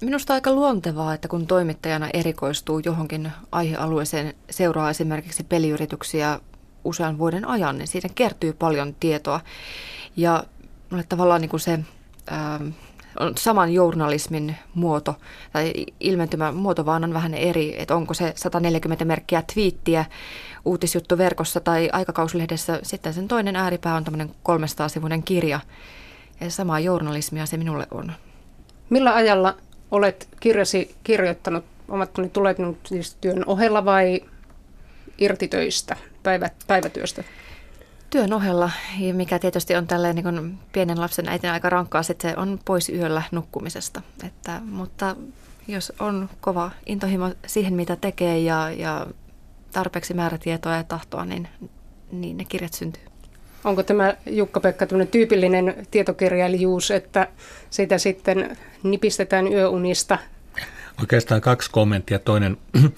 Minusta 0.00 0.34
aika 0.34 0.52
luontevaa, 0.52 1.14
että 1.14 1.28
kun 1.28 1.46
toimittajana 1.46 2.08
erikoistuu 2.14 2.78
johonkin 2.78 3.32
aihealueeseen, 3.52 4.34
seuraa 4.50 4.90
esimerkiksi 4.90 5.44
peliyrityksiä 5.44 6.40
usean 6.84 7.18
vuoden 7.18 7.44
ajan, 7.44 7.78
niin 7.78 7.88
siitä 7.88 8.08
kertyy 8.14 8.52
paljon 8.52 8.94
tietoa. 9.00 9.40
Ja 10.16 10.44
tavallaan 11.08 11.40
niin 11.40 11.48
kuin 11.48 11.60
se 11.60 11.78
ää, 12.26 12.54
ähm, 12.54 12.68
on 13.20 13.32
saman 13.38 13.72
journalismin 13.72 14.56
muoto 14.74 15.14
tai 15.52 15.72
ilmentymä 16.00 16.52
muoto 16.52 16.86
vaan 16.86 17.04
on 17.04 17.14
vähän 17.14 17.34
eri, 17.34 17.80
että 17.80 17.96
onko 17.96 18.14
se 18.14 18.32
140 18.36 19.04
merkkiä 19.04 19.42
twiittiä 19.54 20.04
uutisjuttu 20.64 21.18
verkossa 21.18 21.60
tai 21.60 21.88
aikakauslehdessä, 21.92 22.80
sitten 22.82 23.14
sen 23.14 23.28
toinen 23.28 23.56
ääripää 23.56 23.94
on 23.94 24.04
tämmöinen 24.04 24.28
300-sivuinen 24.28 25.22
kirja. 25.22 25.60
Ja 26.40 26.50
samaa 26.50 26.80
journalismia 26.80 27.46
se 27.46 27.56
minulle 27.56 27.86
on. 27.90 28.12
Millä 28.90 29.14
ajalla 29.14 29.56
olet 29.90 30.28
kirjasi 30.40 30.94
kirjoittanut, 31.04 31.64
ovatko 31.88 32.22
ne 32.22 32.28
tuleet 32.28 32.56
siis 32.86 33.14
työn 33.14 33.44
ohella 33.46 33.84
vai 33.84 34.20
irti 35.18 35.48
töistä, 35.48 35.96
päivä, 36.22 36.50
päivätyöstä? 36.66 37.24
Työn 38.10 38.32
ohella, 38.32 38.70
mikä 39.12 39.38
tietysti 39.38 39.76
on 39.76 39.86
tälleen 39.86 40.16
niin 40.16 40.58
pienen 40.72 41.00
lapsen 41.00 41.28
äitin 41.28 41.50
aika 41.50 41.70
rankkaa, 41.70 42.02
että 42.10 42.28
se 42.28 42.36
on 42.36 42.60
pois 42.64 42.88
yöllä 42.88 43.22
nukkumisesta. 43.32 44.02
Että, 44.26 44.60
mutta 44.64 45.16
jos 45.68 45.92
on 45.98 46.30
kova 46.40 46.70
intohimo 46.86 47.30
siihen, 47.46 47.74
mitä 47.74 47.96
tekee 47.96 48.38
ja, 48.38 48.70
ja 48.70 49.06
tarpeeksi 49.72 50.14
määrätietoa 50.14 50.76
ja 50.76 50.84
tahtoa, 50.84 51.24
niin, 51.24 51.48
niin 52.12 52.36
ne 52.36 52.44
kirjat 52.44 52.72
syntyy. 52.72 53.02
Onko 53.64 53.82
tämä 53.82 54.14
Jukka-Pekka 54.26 54.86
tyypillinen 55.10 55.86
tietokirjailijuus, 55.90 56.90
että 56.90 57.28
sitä 57.70 57.98
sitten 57.98 58.56
nipistetään 58.82 59.52
yöunista? 59.52 60.18
Oikeastaan 61.00 61.40
kaksi 61.40 61.70
kommenttia. 61.70 62.18
Toinen 62.18 62.56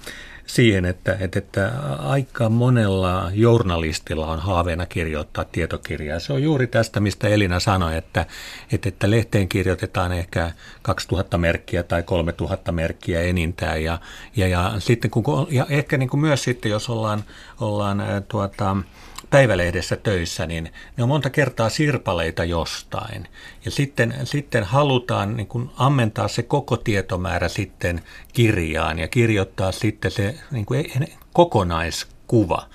siihen, 0.46 0.84
että, 0.84 1.16
että, 1.20 1.38
että 1.38 1.72
aika 1.98 2.48
monella 2.48 3.30
journalistilla 3.34 4.26
on 4.26 4.38
haaveena 4.38 4.86
kirjoittaa 4.86 5.44
tietokirjaa. 5.44 6.18
Se 6.18 6.32
on 6.32 6.42
juuri 6.42 6.66
tästä, 6.66 7.00
mistä 7.00 7.28
Elina 7.28 7.60
sanoi, 7.60 7.96
että, 7.96 8.26
että, 8.72 8.88
että 8.88 9.10
lehteen 9.10 9.48
kirjoitetaan 9.48 10.12
ehkä 10.12 10.52
2000 10.82 11.38
merkkiä 11.38 11.82
tai 11.82 12.02
3000 12.02 12.72
merkkiä 12.72 13.20
enintään. 13.20 13.84
Ja, 13.84 13.98
ja, 14.36 14.48
ja, 14.48 14.72
sitten 14.78 15.10
kun, 15.10 15.46
ja 15.50 15.66
ehkä 15.68 15.98
niin 15.98 16.08
kuin 16.08 16.20
myös 16.20 16.44
sitten, 16.44 16.70
jos 16.70 16.90
ollaan, 16.90 17.24
ollaan 17.60 18.02
tuota, 18.28 18.76
päivälehdessä 19.30 19.96
töissä, 19.96 20.46
niin 20.46 20.72
ne 20.96 21.02
on 21.02 21.08
monta 21.08 21.30
kertaa 21.30 21.68
sirpaleita 21.68 22.44
jostain. 22.44 23.28
Ja 23.64 23.70
sitten, 23.70 24.14
sitten 24.24 24.64
halutaan 24.64 25.36
niin 25.36 25.46
kuin 25.46 25.70
ammentaa 25.76 26.28
se 26.28 26.42
koko 26.42 26.76
tietomäärä 26.76 27.48
sitten 27.48 28.02
kirjaan 28.32 28.98
ja 28.98 29.08
kirjoittaa 29.08 29.72
sitten 29.72 30.10
se 30.10 30.34
niin 30.50 30.66
kuin 30.66 30.84
kokonaiskuva. 31.32 32.66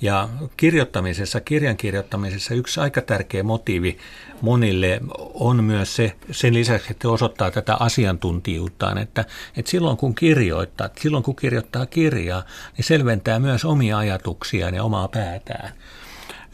Ja 0.00 0.28
kirjoittamisessa, 0.56 1.40
kirjan 1.40 1.76
kirjoittamisessa 1.76 2.54
yksi 2.54 2.80
aika 2.80 3.00
tärkeä 3.00 3.42
motiivi 3.42 3.98
monille 4.40 5.00
on 5.34 5.64
myös 5.64 5.96
se, 5.96 6.16
sen 6.30 6.54
lisäksi, 6.54 6.88
että 6.90 7.08
osoittaa 7.08 7.50
tätä 7.50 7.76
asiantuntijuuttaan, 7.80 8.98
että, 8.98 9.24
että 9.56 9.70
silloin 9.70 9.96
kun 9.96 10.14
kirjoittaa, 10.14 10.88
silloin 11.00 11.24
kun 11.24 11.36
kirjoittaa 11.36 11.86
kirjaa, 11.86 12.42
niin 12.76 12.84
selventää 12.84 13.38
myös 13.38 13.64
omia 13.64 13.98
ajatuksiaan 13.98 14.74
ja 14.74 14.84
omaa 14.84 15.08
päätään. 15.08 15.72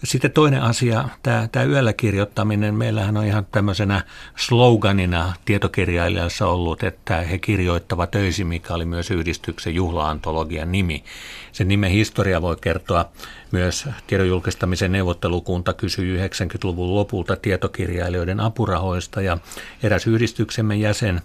Sitten 0.04 0.32
toinen 0.32 0.62
asia, 0.62 1.08
tämä, 1.22 1.48
tämä 1.52 1.64
yöllä 1.64 1.92
kirjoittaminen. 1.92 2.74
Meillähän 2.74 3.16
on 3.16 3.24
ihan 3.24 3.46
tämmöisenä 3.52 4.04
sloganina 4.36 5.32
tietokirjailijassa 5.44 6.46
ollut, 6.46 6.82
että 6.82 7.16
he 7.16 7.38
kirjoittavat 7.38 8.14
öisin, 8.14 8.46
mikä 8.46 8.74
oli 8.74 8.84
myös 8.84 9.10
yhdistyksen 9.10 9.74
juhlaantologian 9.74 10.72
nimi. 10.72 11.04
Sen 11.52 11.68
nimen 11.68 11.90
historia 11.90 12.42
voi 12.42 12.56
kertoa 12.60 13.08
myös 13.50 13.88
tiedonjulkistamisen 14.06 14.92
neuvottelukunta 14.92 15.72
kysyi 15.72 16.18
90-luvun 16.18 16.94
lopulta 16.94 17.36
tietokirjailijoiden 17.36 18.40
apurahoista 18.40 19.20
ja 19.20 19.38
eräs 19.82 20.06
yhdistyksemme 20.06 20.76
jäsen 20.76 21.20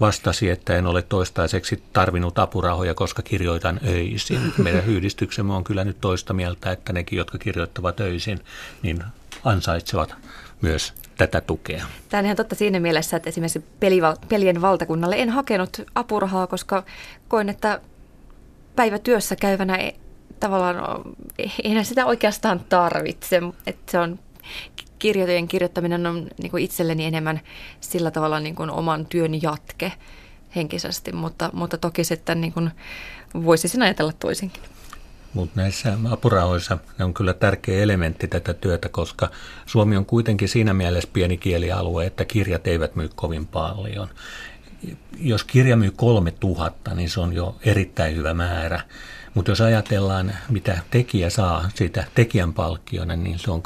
vastasi, 0.00 0.50
että 0.50 0.76
en 0.76 0.86
ole 0.86 1.02
toistaiseksi 1.02 1.82
tarvinnut 1.92 2.38
apurahoja, 2.38 2.94
koska 2.94 3.22
kirjoitan 3.22 3.80
öisin. 3.86 4.52
Meidän 4.58 4.86
yhdistyksemme 4.86 5.54
on 5.54 5.64
kyllä 5.64 5.84
nyt 5.84 6.00
toista 6.00 6.34
mieltä, 6.34 6.72
että 6.72 6.92
nekin, 6.92 7.16
jotka 7.16 7.38
kirjoittavat 7.38 8.00
öisin, 8.00 8.40
niin 8.82 9.04
ansaitsevat 9.44 10.14
myös 10.60 10.94
tätä 11.16 11.40
tukea. 11.40 11.84
Tämä 12.08 12.18
on 12.18 12.24
ihan 12.24 12.36
totta 12.36 12.54
siinä 12.54 12.80
mielessä, 12.80 13.16
että 13.16 13.28
esimerkiksi 13.28 13.64
pelien 14.28 14.60
valtakunnalle 14.60 15.16
en 15.16 15.30
hakenut 15.30 15.80
apurahaa, 15.94 16.46
koska 16.46 16.84
koin, 17.28 17.48
että 17.48 17.80
päivätyössä 18.76 19.36
käyvänä 19.36 19.76
e- 19.76 19.94
tavallaan 20.40 21.02
eihän 21.64 21.84
sitä 21.84 22.06
oikeastaan 22.06 22.60
tarvitse. 22.68 23.40
Että 23.66 23.92
se 23.92 23.98
on 23.98 24.18
kirjojen 25.04 25.48
kirjoittaminen 25.48 26.06
on 26.06 26.26
niin 26.42 26.50
kuin 26.50 26.64
itselleni 26.64 27.04
enemmän 27.04 27.40
sillä 27.80 28.10
tavalla 28.10 28.40
niin 28.40 28.54
kuin 28.54 28.70
oman 28.70 29.06
työn 29.06 29.42
jatke 29.42 29.92
henkisesti, 30.56 31.12
mutta, 31.12 31.50
mutta 31.52 31.78
toki 31.78 32.04
sitten 32.04 32.40
niin 32.40 32.52
kuin 32.52 32.70
voisi 33.34 33.68
sen 33.68 33.82
ajatella 33.82 34.12
toisinkin. 34.12 34.62
Mutta 35.34 35.60
näissä 35.60 35.98
apurahoissa 36.10 36.78
ne 36.98 37.04
on 37.04 37.14
kyllä 37.14 37.32
tärkeä 37.32 37.82
elementti 37.82 38.28
tätä 38.28 38.54
työtä, 38.54 38.88
koska 38.88 39.30
Suomi 39.66 39.96
on 39.96 40.06
kuitenkin 40.06 40.48
siinä 40.48 40.74
mielessä 40.74 41.10
pieni 41.12 41.36
kielialue, 41.36 42.06
että 42.06 42.24
kirjat 42.24 42.66
eivät 42.66 42.96
myy 42.96 43.10
kovin 43.14 43.46
paljon. 43.46 44.08
Jos 45.20 45.44
kirja 45.44 45.76
myy 45.76 45.90
kolme 45.96 46.30
tuhatta, 46.30 46.94
niin 46.94 47.10
se 47.10 47.20
on 47.20 47.32
jo 47.32 47.56
erittäin 47.64 48.16
hyvä 48.16 48.34
määrä. 48.34 48.80
Mutta 49.34 49.50
jos 49.50 49.60
ajatellaan, 49.60 50.32
mitä 50.48 50.78
tekijä 50.90 51.30
saa 51.30 51.70
siitä 51.74 52.04
tekijän 52.14 52.52
palkkiona, 52.52 53.16
niin 53.16 53.38
se 53.38 53.50
on 53.50 53.62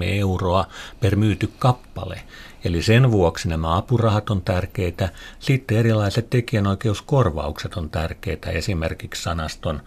2-3 0.00 0.04
euroa 0.04 0.66
per 1.00 1.16
myyty 1.16 1.50
kappale. 1.58 2.20
Eli 2.64 2.82
sen 2.82 3.10
vuoksi 3.10 3.48
nämä 3.48 3.76
apurahat 3.76 4.30
on 4.30 4.42
tärkeitä. 4.42 5.08
Sitten 5.38 5.78
erilaiset 5.78 6.30
tekijänoikeuskorvaukset 6.30 7.74
on 7.74 7.90
tärkeitä, 7.90 8.50
esimerkiksi 8.50 9.22
sanaston 9.22 9.82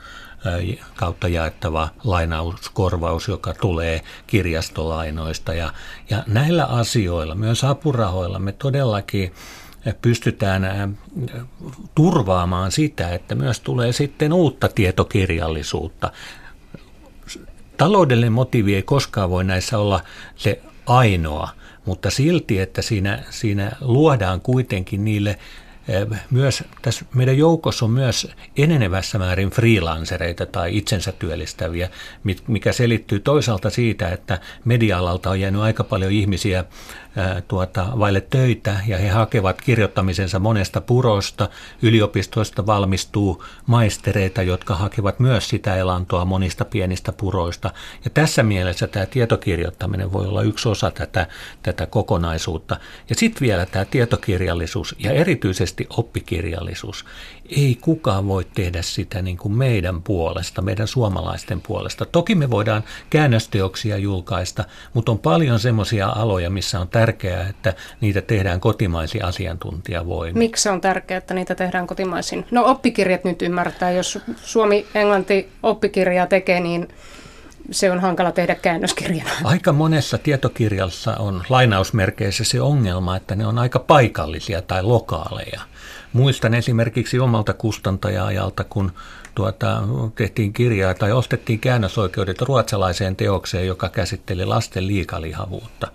kautta 0.95 1.27
jaettava 1.27 1.89
lainauskorvaus, 2.03 3.27
joka 3.27 3.53
tulee 3.53 4.01
kirjastolainoista. 4.27 5.53
Ja, 5.53 5.73
ja 6.09 6.23
näillä 6.27 6.65
asioilla, 6.65 7.35
myös 7.35 7.63
apurahoilla, 7.63 8.39
me 8.39 8.51
todellakin 8.51 9.33
pystytään 10.01 10.97
turvaamaan 11.95 12.71
sitä, 12.71 13.09
että 13.09 13.35
myös 13.35 13.59
tulee 13.59 13.91
sitten 13.91 14.33
uutta 14.33 14.67
tietokirjallisuutta. 14.67 16.11
Taloudellinen 17.77 18.33
motiivi 18.33 18.75
ei 18.75 18.83
koskaan 18.83 19.29
voi 19.29 19.43
näissä 19.43 19.77
olla 19.77 19.99
se 20.35 20.61
ainoa, 20.85 21.49
mutta 21.85 22.09
silti, 22.09 22.59
että 22.59 22.81
siinä, 22.81 23.23
siinä 23.29 23.71
luodaan 23.81 24.41
kuitenkin 24.41 25.05
niille 25.05 25.39
myös 26.31 26.63
tässä 26.81 27.05
meidän 27.15 27.37
joukossa 27.37 27.85
on 27.85 27.91
myös 27.91 28.31
enenevässä 28.57 29.17
määrin 29.17 29.49
freelancereita 29.49 30.45
tai 30.45 30.77
itsensä 30.77 31.11
työllistäviä, 31.11 31.89
mikä 32.47 32.71
selittyy 32.71 33.19
toisaalta 33.19 33.69
siitä, 33.69 34.09
että 34.09 34.39
media-alalta 34.65 35.29
on 35.29 35.39
jäänyt 35.39 35.61
aika 35.61 35.83
paljon 35.83 36.11
ihmisiä 36.11 36.65
tuota, 37.47 37.87
vaille 37.99 38.21
töitä 38.21 38.79
ja 38.87 38.97
he 38.97 39.09
hakevat 39.09 39.61
kirjoittamisensa 39.61 40.39
monesta 40.39 40.81
purosta. 40.81 41.49
Yliopistoista 41.81 42.65
valmistuu 42.65 43.43
maistereita, 43.65 44.41
jotka 44.41 44.75
hakevat 44.75 45.19
myös 45.19 45.49
sitä 45.49 45.75
elantoa 45.75 46.25
monista 46.25 46.65
pienistä 46.65 47.11
puroista. 47.11 47.71
Ja 48.05 48.09
tässä 48.09 48.43
mielessä 48.43 48.87
tämä 48.87 49.05
tietokirjoittaminen 49.05 50.13
voi 50.13 50.27
olla 50.27 50.41
yksi 50.41 50.69
osa 50.69 50.91
tätä, 50.91 51.27
tätä 51.63 51.85
kokonaisuutta. 51.85 52.79
Ja 53.09 53.15
sitten 53.15 53.41
vielä 53.41 53.65
tämä 53.65 53.85
tietokirjallisuus 53.85 54.95
ja 54.99 55.11
erityisesti 55.11 55.87
oppikirjallisuus. 55.89 57.05
Ei 57.49 57.77
kukaan 57.81 58.27
voi 58.27 58.45
tehdä 58.53 58.81
sitä 58.81 59.21
niin 59.21 59.37
kuin 59.37 59.53
meidän 59.53 60.01
puolesta, 60.01 60.61
meidän 60.61 60.87
suomalaisten 60.87 61.61
puolesta. 61.61 62.05
Toki 62.05 62.35
me 62.35 62.49
voidaan 62.49 62.83
käännösteoksia 63.09 63.97
julkaista, 63.97 64.63
mutta 64.93 65.11
on 65.11 65.19
paljon 65.19 65.59
semmoisia 65.59 66.07
aloja, 66.07 66.49
missä 66.49 66.79
on 66.79 66.87
tärkeää 66.87 67.06
tärkeää, 67.07 67.47
että 67.49 67.73
niitä 68.01 68.21
tehdään 68.21 68.59
kotimaisin 68.59 69.25
asiantuntijavoimin. 69.25 70.37
Miksi 70.37 70.69
on 70.69 70.81
tärkeää, 70.81 71.17
että 71.17 71.33
niitä 71.33 71.55
tehdään 71.55 71.87
kotimaisin? 71.87 72.45
No 72.51 72.65
oppikirjat 72.65 73.23
nyt 73.23 73.41
ymmärtää. 73.41 73.91
Jos 73.91 74.19
Suomi-Englanti 74.35 75.49
oppikirjaa 75.63 76.27
tekee, 76.27 76.59
niin 76.59 76.87
se 77.71 77.91
on 77.91 77.99
hankala 77.99 78.31
tehdä 78.31 78.55
käännöskirjana. 78.55 79.29
Aika 79.43 79.71
monessa 79.71 80.17
tietokirjassa 80.17 81.15
on 81.15 81.43
lainausmerkeissä 81.49 82.43
se 82.43 82.61
ongelma, 82.61 83.15
että 83.15 83.35
ne 83.35 83.47
on 83.47 83.59
aika 83.59 83.79
paikallisia 83.79 84.61
tai 84.61 84.83
lokaaleja. 84.83 85.61
Muistan 86.13 86.53
esimerkiksi 86.53 87.19
omalta 87.19 87.53
kustantaja-ajalta, 87.53 88.63
kun 88.63 88.91
tuota, 89.35 89.83
tehtiin 90.15 90.53
kirjaa 90.53 90.93
tai 90.93 91.11
ostettiin 91.11 91.59
käännösoikeudet 91.59 92.41
ruotsalaiseen 92.41 93.15
teokseen, 93.15 93.67
joka 93.67 93.89
käsitteli 93.89 94.45
lasten 94.45 94.87
liikalihavuutta 94.87 95.87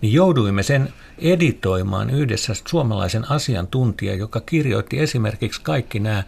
niin 0.00 0.12
jouduimme 0.12 0.62
sen 0.62 0.92
editoimaan 1.18 2.10
yhdessä 2.10 2.52
suomalaisen 2.68 3.30
asiantuntijan, 3.30 4.18
joka 4.18 4.40
kirjoitti 4.40 4.98
esimerkiksi 4.98 5.60
kaikki 5.62 6.00
nämä 6.00 6.22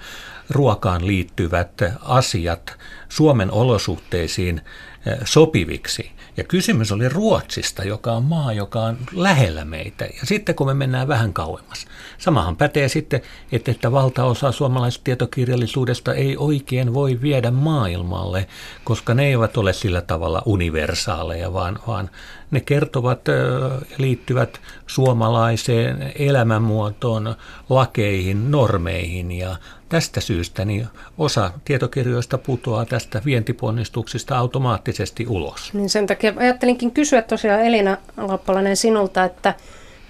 ruokaan 0.50 1.06
liittyvät 1.06 1.83
asiat 2.00 2.78
Suomen 3.09 3.50
olosuhteisiin 3.50 4.61
eh, 5.06 5.18
sopiviksi. 5.24 6.11
Ja 6.37 6.44
kysymys 6.44 6.92
oli 6.92 7.09
Ruotsista, 7.09 7.85
joka 7.85 8.12
on 8.12 8.24
maa, 8.24 8.52
joka 8.52 8.80
on 8.80 8.98
lähellä 9.12 9.64
meitä. 9.64 10.04
Ja 10.04 10.20
sitten 10.24 10.54
kun 10.54 10.66
me 10.66 10.74
mennään 10.74 11.09
vähän 11.09 11.33
kauemmas. 11.33 11.87
Samahan 12.18 12.56
pätee 12.56 12.88
sitten, 12.88 13.20
että, 13.52 13.70
että 13.70 13.92
valtaosa 13.92 14.52
suomalaisesta 14.52 15.04
tietokirjallisuudesta 15.04 16.14
ei 16.14 16.37
oikein 16.37 16.94
voi 16.94 17.18
viedä 17.22 17.50
maailmalle, 17.50 18.46
koska 18.85 19.14
ne 19.14 19.26
eivät 19.26 19.56
ole 19.56 19.72
sillä 19.72 20.00
tavalla 20.00 20.42
universaaleja, 20.46 21.52
vaan, 21.52 21.78
vaan 21.87 22.11
ne 22.51 22.61
kertovat 22.61 23.21
ja 23.29 23.81
liittyvät 23.99 24.61
suomalaiseen 24.87 26.13
elämänmuotoon, 26.19 27.35
lakeihin, 27.69 28.51
normeihin 28.51 29.33
ja 29.33 29.57
Tästä 29.91 30.21
syystä 30.21 30.65
niin 30.65 30.87
osa 31.19 31.51
tietokirjoista 31.65 32.39
putoaa 32.39 32.85
tästä 32.85 33.23
vientiponnistuksista 33.25 34.39
automaattisesti 34.39 35.27
ulos. 35.27 35.75
Niin 35.75 35.89
sen 35.89 36.07
takia 36.07 36.33
ajattelinkin 36.37 36.91
kysyä 36.91 37.23
tosiaan 37.23 37.61
Elina 37.61 37.97
Lappalainen 38.17 38.77
sinulta, 38.77 39.25
että 39.25 39.55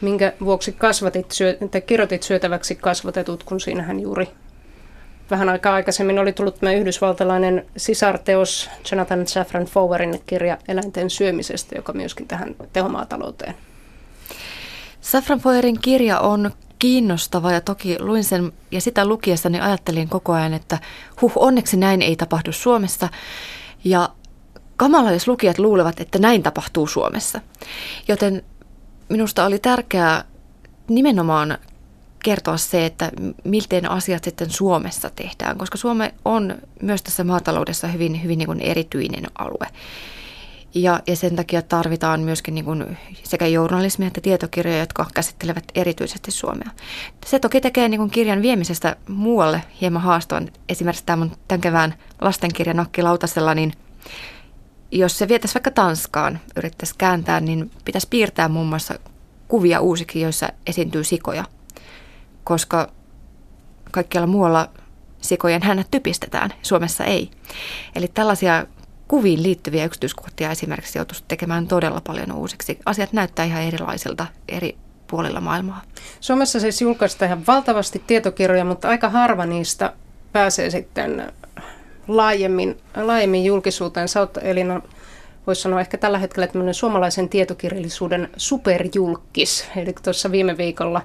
minkä 0.01 0.33
vuoksi 0.45 0.73
kasvatit, 0.73 1.33
syö, 1.33 1.59
kirjoitit 1.87 2.23
syötäväksi 2.23 2.75
kasvatetut, 2.75 3.45
kun 3.45 3.61
siinähän 3.61 4.01
juuri 4.01 4.29
vähän 5.31 5.49
aikaa 5.49 5.75
aikaisemmin 5.75 6.19
oli 6.19 6.33
tullut 6.33 6.61
tämä 6.61 6.73
yhdysvaltalainen 6.73 7.67
sisarteos 7.77 8.71
Jonathan 8.91 9.27
Safran 9.27 9.65
Fowerin 9.65 10.23
kirja 10.27 10.59
eläinten 10.69 11.11
syömisestä, 11.11 11.77
joka 11.77 11.93
myöskin 11.93 12.29
tähän 12.29 12.55
tehomaatalouteen. 12.73 13.55
Safran 15.01 15.39
Fowerin 15.39 15.81
kirja 15.81 16.21
on 16.21 16.51
kiinnostava 16.79 17.53
ja 17.53 17.61
toki 17.61 17.97
luin 17.99 18.25
sen 18.25 18.53
ja 18.71 18.81
sitä 18.81 19.07
lukiessani 19.07 19.61
ajattelin 19.61 20.09
koko 20.09 20.33
ajan, 20.33 20.55
että 20.55 20.79
huh, 21.21 21.33
onneksi 21.37 21.77
näin 21.77 22.03
ei 22.03 22.17
tapahdu 22.17 22.53
Suomessa. 22.53 23.09
Ja 23.85 24.09
kamala, 24.77 25.13
jos 25.13 25.29
lukijat 25.29 25.59
luulevat, 25.59 26.01
että 26.01 26.19
näin 26.19 26.43
tapahtuu 26.43 26.87
Suomessa. 26.87 27.41
Joten 28.09 28.43
minusta 29.09 29.45
oli 29.45 29.59
tärkeää 29.59 30.25
nimenomaan 30.89 31.59
kertoa 32.25 32.57
se, 32.57 32.87
että 32.87 33.11
miten 33.45 33.91
asiat 33.91 34.25
sitten 34.25 34.51
Suomessa 34.51 35.11
tehdään, 35.11 35.59
koska 35.59 35.79
Suome 35.79 36.15
on 36.25 36.59
myös 36.83 37.03
tässä 37.03 37.25
maataloudessa 37.25 37.89
hyvin, 37.89 38.23
hyvin 38.23 38.39
niin 38.39 38.47
kuin 38.47 38.61
erityinen 38.61 39.25
alue. 39.39 39.67
Ja, 40.75 41.01
ja 41.07 41.17
sen 41.17 41.37
takia 41.37 41.63
tarvitaan 41.63 42.21
myöskin 42.21 42.55
niin 42.55 42.65
kuin 42.65 42.99
sekä 43.23 43.47
journalismia 43.47 44.07
että 44.07 44.21
tietokirjoja, 44.21 44.79
jotka 44.79 45.07
käsittelevät 45.15 45.65
erityisesti 45.75 46.31
Suomea. 46.31 46.71
Se 47.27 47.39
toki 47.39 47.61
tekee 47.61 47.89
niin 47.89 47.99
kuin 47.99 48.11
kirjan 48.11 48.43
viemisestä 48.43 48.97
muualle 49.09 49.63
hieman 49.81 50.03
haastavan. 50.03 50.49
Esimerkiksi 50.69 51.07
tämän, 51.07 51.31
tämän 51.49 51.61
kevään 51.61 51.95
lastenkirja 52.21 52.75
Nakki 52.75 53.03
Lautasella, 53.03 53.55
niin 53.55 53.73
jos 54.93 55.19
se 55.19 55.29
vietäisi 55.29 55.55
vaikka 55.55 55.71
Tanskaan, 55.71 56.41
yrittäisi 56.57 56.95
kääntää, 56.99 57.41
niin 57.41 57.71
pitäisi 57.85 58.07
piirtää 58.11 58.49
muun 58.49 58.67
muassa 58.67 58.95
kuvia 59.49 59.81
uusiksi, 59.81 60.21
joissa 60.21 60.49
esiintyy 60.67 61.05
sikoja. 61.05 61.45
Koska 62.51 62.93
kaikkialla 63.91 64.27
muualla 64.27 64.71
sikojen 65.21 65.63
hännät 65.63 65.87
typistetään, 65.91 66.53
Suomessa 66.63 67.05
ei. 67.05 67.31
Eli 67.95 68.09
tällaisia 68.09 68.67
kuviin 69.09 69.43
liittyviä 69.43 69.85
yksityiskohtia 69.85 70.51
esimerkiksi 70.51 70.99
joutuisi 70.99 71.25
tekemään 71.29 71.67
todella 71.67 72.01
paljon 72.07 72.33
uusiksi. 72.33 72.79
Asiat 72.87 73.13
näyttää 73.13 73.45
ihan 73.45 73.63
erilaisilta 73.63 74.27
eri 74.49 74.77
puolilla 75.07 75.41
maailmaa. 75.41 75.83
Suomessa 76.21 76.61
siis 76.61 76.81
julkaistaan 76.81 77.27
ihan 77.27 77.47
valtavasti 77.47 78.03
tietokirjoja, 78.07 78.65
mutta 78.65 78.89
aika 78.89 79.09
harva 79.09 79.47
niistä 79.47 79.93
pääsee 80.33 80.71
sitten 80.71 81.33
laajemmin, 82.09 82.79
laajemmin 82.97 83.45
julkisuuteen. 83.45 84.09
Sä 84.09 84.21
oot 84.21 84.39
Elina, 84.43 84.81
voisi 85.47 85.63
sanoa 85.63 85.81
ehkä 85.81 85.99
tällä 85.99 86.19
hetkellä 86.19 86.47
tämmöinen 86.47 86.75
suomalaisen 86.75 87.29
tietokirjallisuuden 87.29 88.31
superjulkis. 88.37 89.67
Eli 89.77 89.95
tuossa 90.03 90.31
viime 90.31 90.57
viikolla 90.57 91.03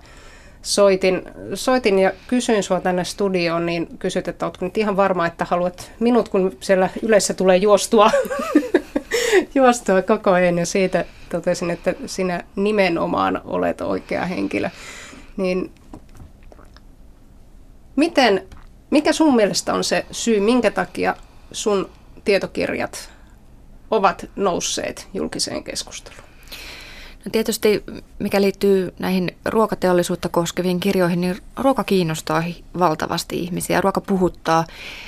soitin, 0.65 1.21
soitin 1.54 1.99
ja 1.99 2.12
kysyin 2.28 2.63
sinua 2.63 2.82
tänne 2.82 3.04
studioon, 3.04 3.65
niin 3.65 3.88
kysyt, 3.99 4.28
että 4.28 4.45
oletko 4.45 4.65
nyt 4.65 4.78
ihan 4.78 4.97
varma, 4.97 5.25
että 5.25 5.45
haluat 5.45 5.91
minut, 5.99 6.30
kun 6.30 6.58
siellä 6.60 6.89
yleensä 7.01 7.34
tulee 7.34 7.58
juostua, 7.58 8.12
juostua 9.56 10.01
koko 10.01 10.32
ajan. 10.32 10.58
Ja 10.58 10.65
siitä 10.65 11.06
totesin, 11.30 11.71
että 11.71 11.93
sinä 12.06 12.43
nimenomaan 12.56 13.41
olet 13.45 13.82
oikea 13.82 14.25
henkilö. 14.25 14.69
Niin 15.38 15.71
miten, 17.95 18.47
mikä 18.89 19.13
sun 19.13 19.36
mielestä 19.36 19.73
on 19.73 19.84
se 19.84 20.06
syy, 20.12 20.39
minkä 20.39 20.71
takia 20.71 21.15
sun 21.51 21.89
tietokirjat 22.25 23.10
ovat 23.91 24.30
nousseet 24.36 25.08
julkiseen 25.13 25.63
keskusteluun? 25.63 26.24
No 27.25 27.31
tietysti 27.31 27.83
mikä 28.19 28.41
liittyy 28.41 28.93
näihin 28.99 29.38
ruokateollisuutta 29.45 30.29
koskeviin 30.29 30.79
kirjoihin, 30.79 31.21
niin 31.21 31.38
ruoka 31.57 31.83
kiinnostaa 31.83 32.43
valtavasti 32.79 33.39
ihmisiä. 33.39 33.81
Ruoka 33.81 34.01
puhuttaa, 34.01 34.65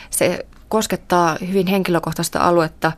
se 0.10 0.46
koskettaa 0.70 1.38
hyvin 1.48 1.68
henkilökohtaista 1.68 2.40
aluetta. 2.40 2.92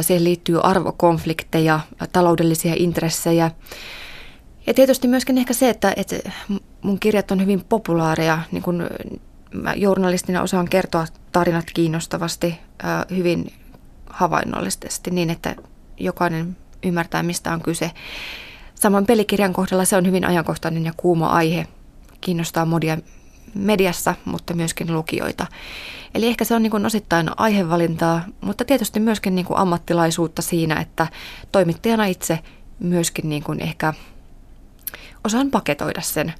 Siihen 0.00 0.24
liittyy 0.24 0.60
arvokonflikteja, 0.62 1.80
taloudellisia 2.12 2.74
intressejä. 2.76 3.50
Ja 4.66 4.74
tietysti 4.74 5.08
myöskin 5.08 5.38
ehkä 5.38 5.52
se, 5.52 5.70
että, 5.70 5.92
että 5.96 6.16
mun 6.82 7.00
kirjat 7.00 7.30
on 7.30 7.40
hyvin 7.40 7.64
populaareja. 7.68 8.38
Niin 8.52 8.62
kun 8.62 8.86
mä 9.54 9.74
journalistina 9.74 10.42
osaan 10.42 10.68
kertoa 10.68 11.06
tarinat 11.32 11.66
kiinnostavasti, 11.74 12.58
hyvin 13.16 13.52
havainnollisesti 14.06 15.10
niin, 15.10 15.30
että 15.30 15.56
jokainen 15.98 16.56
ymmärtää, 16.84 17.22
mistä 17.22 17.52
on 17.52 17.62
kyse. 17.62 17.90
Samoin 18.74 19.06
pelikirjan 19.06 19.52
kohdalla 19.52 19.84
se 19.84 19.96
on 19.96 20.06
hyvin 20.06 20.26
ajankohtainen 20.26 20.84
ja 20.84 20.92
kuuma 20.96 21.26
aihe. 21.26 21.66
Kiinnostaa 22.20 22.64
modia 22.64 22.98
mediassa, 23.54 24.14
mutta 24.24 24.54
myöskin 24.54 24.94
lukijoita. 24.94 25.46
Eli 26.14 26.26
ehkä 26.26 26.44
se 26.44 26.54
on 26.54 26.62
niin 26.62 26.86
osittain 26.86 27.30
aihevalintaa, 27.36 28.24
mutta 28.40 28.64
tietysti 28.64 29.00
myöskin 29.00 29.34
niin 29.34 29.44
kuin 29.44 29.58
ammattilaisuutta 29.58 30.42
siinä, 30.42 30.80
että 30.80 31.06
toimittajana 31.52 32.04
itse 32.04 32.38
myöskin 32.78 33.28
niin 33.28 33.42
kuin 33.42 33.62
ehkä 33.62 33.94
osaan 35.24 35.50
paketoida 35.50 36.00
sen 36.00 36.34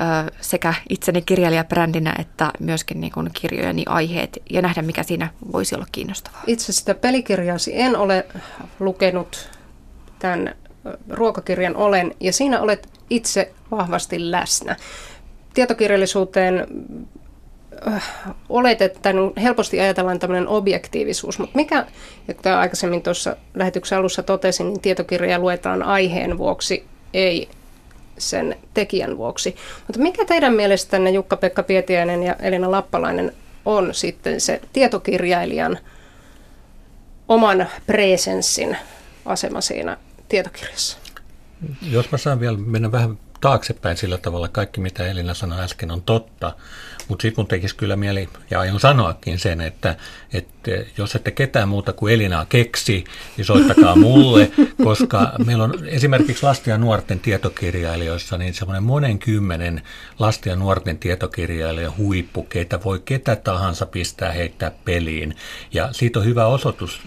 ö, 0.00 0.32
sekä 0.40 0.74
itseni 0.88 1.22
kirjailijabrändinä 1.22 2.14
että 2.18 2.50
myöskin 2.60 3.00
niin 3.00 3.12
kuin 3.12 3.30
kirjojeni 3.32 3.82
aiheet 3.86 4.38
ja 4.50 4.62
nähdä, 4.62 4.82
mikä 4.82 5.02
siinä 5.02 5.30
voisi 5.52 5.74
olla 5.74 5.86
kiinnostavaa. 5.92 6.42
Itse 6.46 6.72
sitä 6.72 6.94
pelikirjasi 6.94 7.80
en 7.80 7.96
ole 7.96 8.26
lukenut 8.80 9.50
tämän 10.24 10.54
ruokakirjan 11.10 11.76
olen, 11.76 12.14
ja 12.20 12.32
siinä 12.32 12.60
olet 12.60 12.88
itse 13.10 13.52
vahvasti 13.70 14.30
läsnä. 14.30 14.76
Tietokirjallisuuteen 15.54 16.66
oletetaan, 18.48 19.16
helposti 19.42 19.80
ajatellaan 19.80 20.18
tämmöinen 20.18 20.48
objektiivisuus, 20.48 21.38
mutta 21.38 21.56
mikä, 21.56 21.86
että 22.28 22.58
aikaisemmin 22.58 23.02
tuossa 23.02 23.36
lähetyksen 23.54 23.98
alussa 23.98 24.22
totesin, 24.22 24.66
niin 24.66 24.80
tietokirja 24.80 25.38
luetaan 25.38 25.82
aiheen 25.82 26.38
vuoksi, 26.38 26.84
ei 27.14 27.48
sen 28.18 28.56
tekijän 28.74 29.16
vuoksi. 29.16 29.56
Mutta 29.86 30.02
mikä 30.02 30.24
teidän 30.24 30.54
mielestänne 30.54 31.10
Jukka-Pekka 31.10 31.62
Pietiäinen 31.62 32.22
ja 32.22 32.36
Elina 32.42 32.70
Lappalainen 32.70 33.32
on 33.64 33.94
sitten 33.94 34.40
se 34.40 34.60
tietokirjailijan 34.72 35.78
oman 37.28 37.66
presenssin 37.86 38.76
asema 39.26 39.60
siinä 39.60 39.96
tietokirjassa. 40.34 40.98
Jos 41.82 42.12
mä 42.12 42.18
saan 42.18 42.40
vielä 42.40 42.58
mennä 42.58 42.92
vähän 42.92 43.18
taaksepäin 43.40 43.96
sillä 43.96 44.18
tavalla, 44.18 44.48
kaikki 44.48 44.80
mitä 44.80 45.06
Elina 45.06 45.34
sanoi 45.34 45.60
äsken 45.60 45.90
on 45.90 46.02
totta, 46.02 46.56
mutta 47.08 47.22
sitten 47.22 47.42
mun 47.42 47.48
tekisi 47.48 47.76
kyllä 47.76 47.96
mieli, 47.96 48.28
ja 48.50 48.60
aion 48.60 48.80
sanoakin 48.80 49.38
sen, 49.38 49.60
että, 49.60 49.96
että 50.32 50.70
jos 50.96 51.14
ette 51.14 51.30
ketään 51.30 51.68
muuta 51.68 51.92
kuin 51.92 52.14
Elinaa 52.14 52.46
keksi, 52.46 53.04
niin 53.36 53.44
soittakaa 53.44 53.96
mulle, 53.96 54.50
koska 54.84 55.32
meillä 55.44 55.64
on 55.64 55.74
esimerkiksi 55.86 56.42
lasten 56.42 56.72
ja 56.72 56.78
nuorten 56.78 57.20
tietokirjailijoissa 57.20 58.38
niin 58.38 58.54
semmoinen 58.54 58.82
monen 58.82 59.18
kymmenen 59.18 59.82
lasten 60.18 60.50
ja 60.50 60.56
nuorten 60.56 60.98
tietokirjailijan 60.98 61.96
huippu, 61.96 62.42
keitä 62.42 62.84
voi 62.84 63.02
ketä 63.04 63.36
tahansa 63.36 63.86
pistää 63.86 64.32
heittää 64.32 64.72
peliin. 64.84 65.36
Ja 65.72 65.88
siitä 65.92 66.18
on 66.18 66.24
hyvä 66.24 66.46
osoitus 66.46 67.02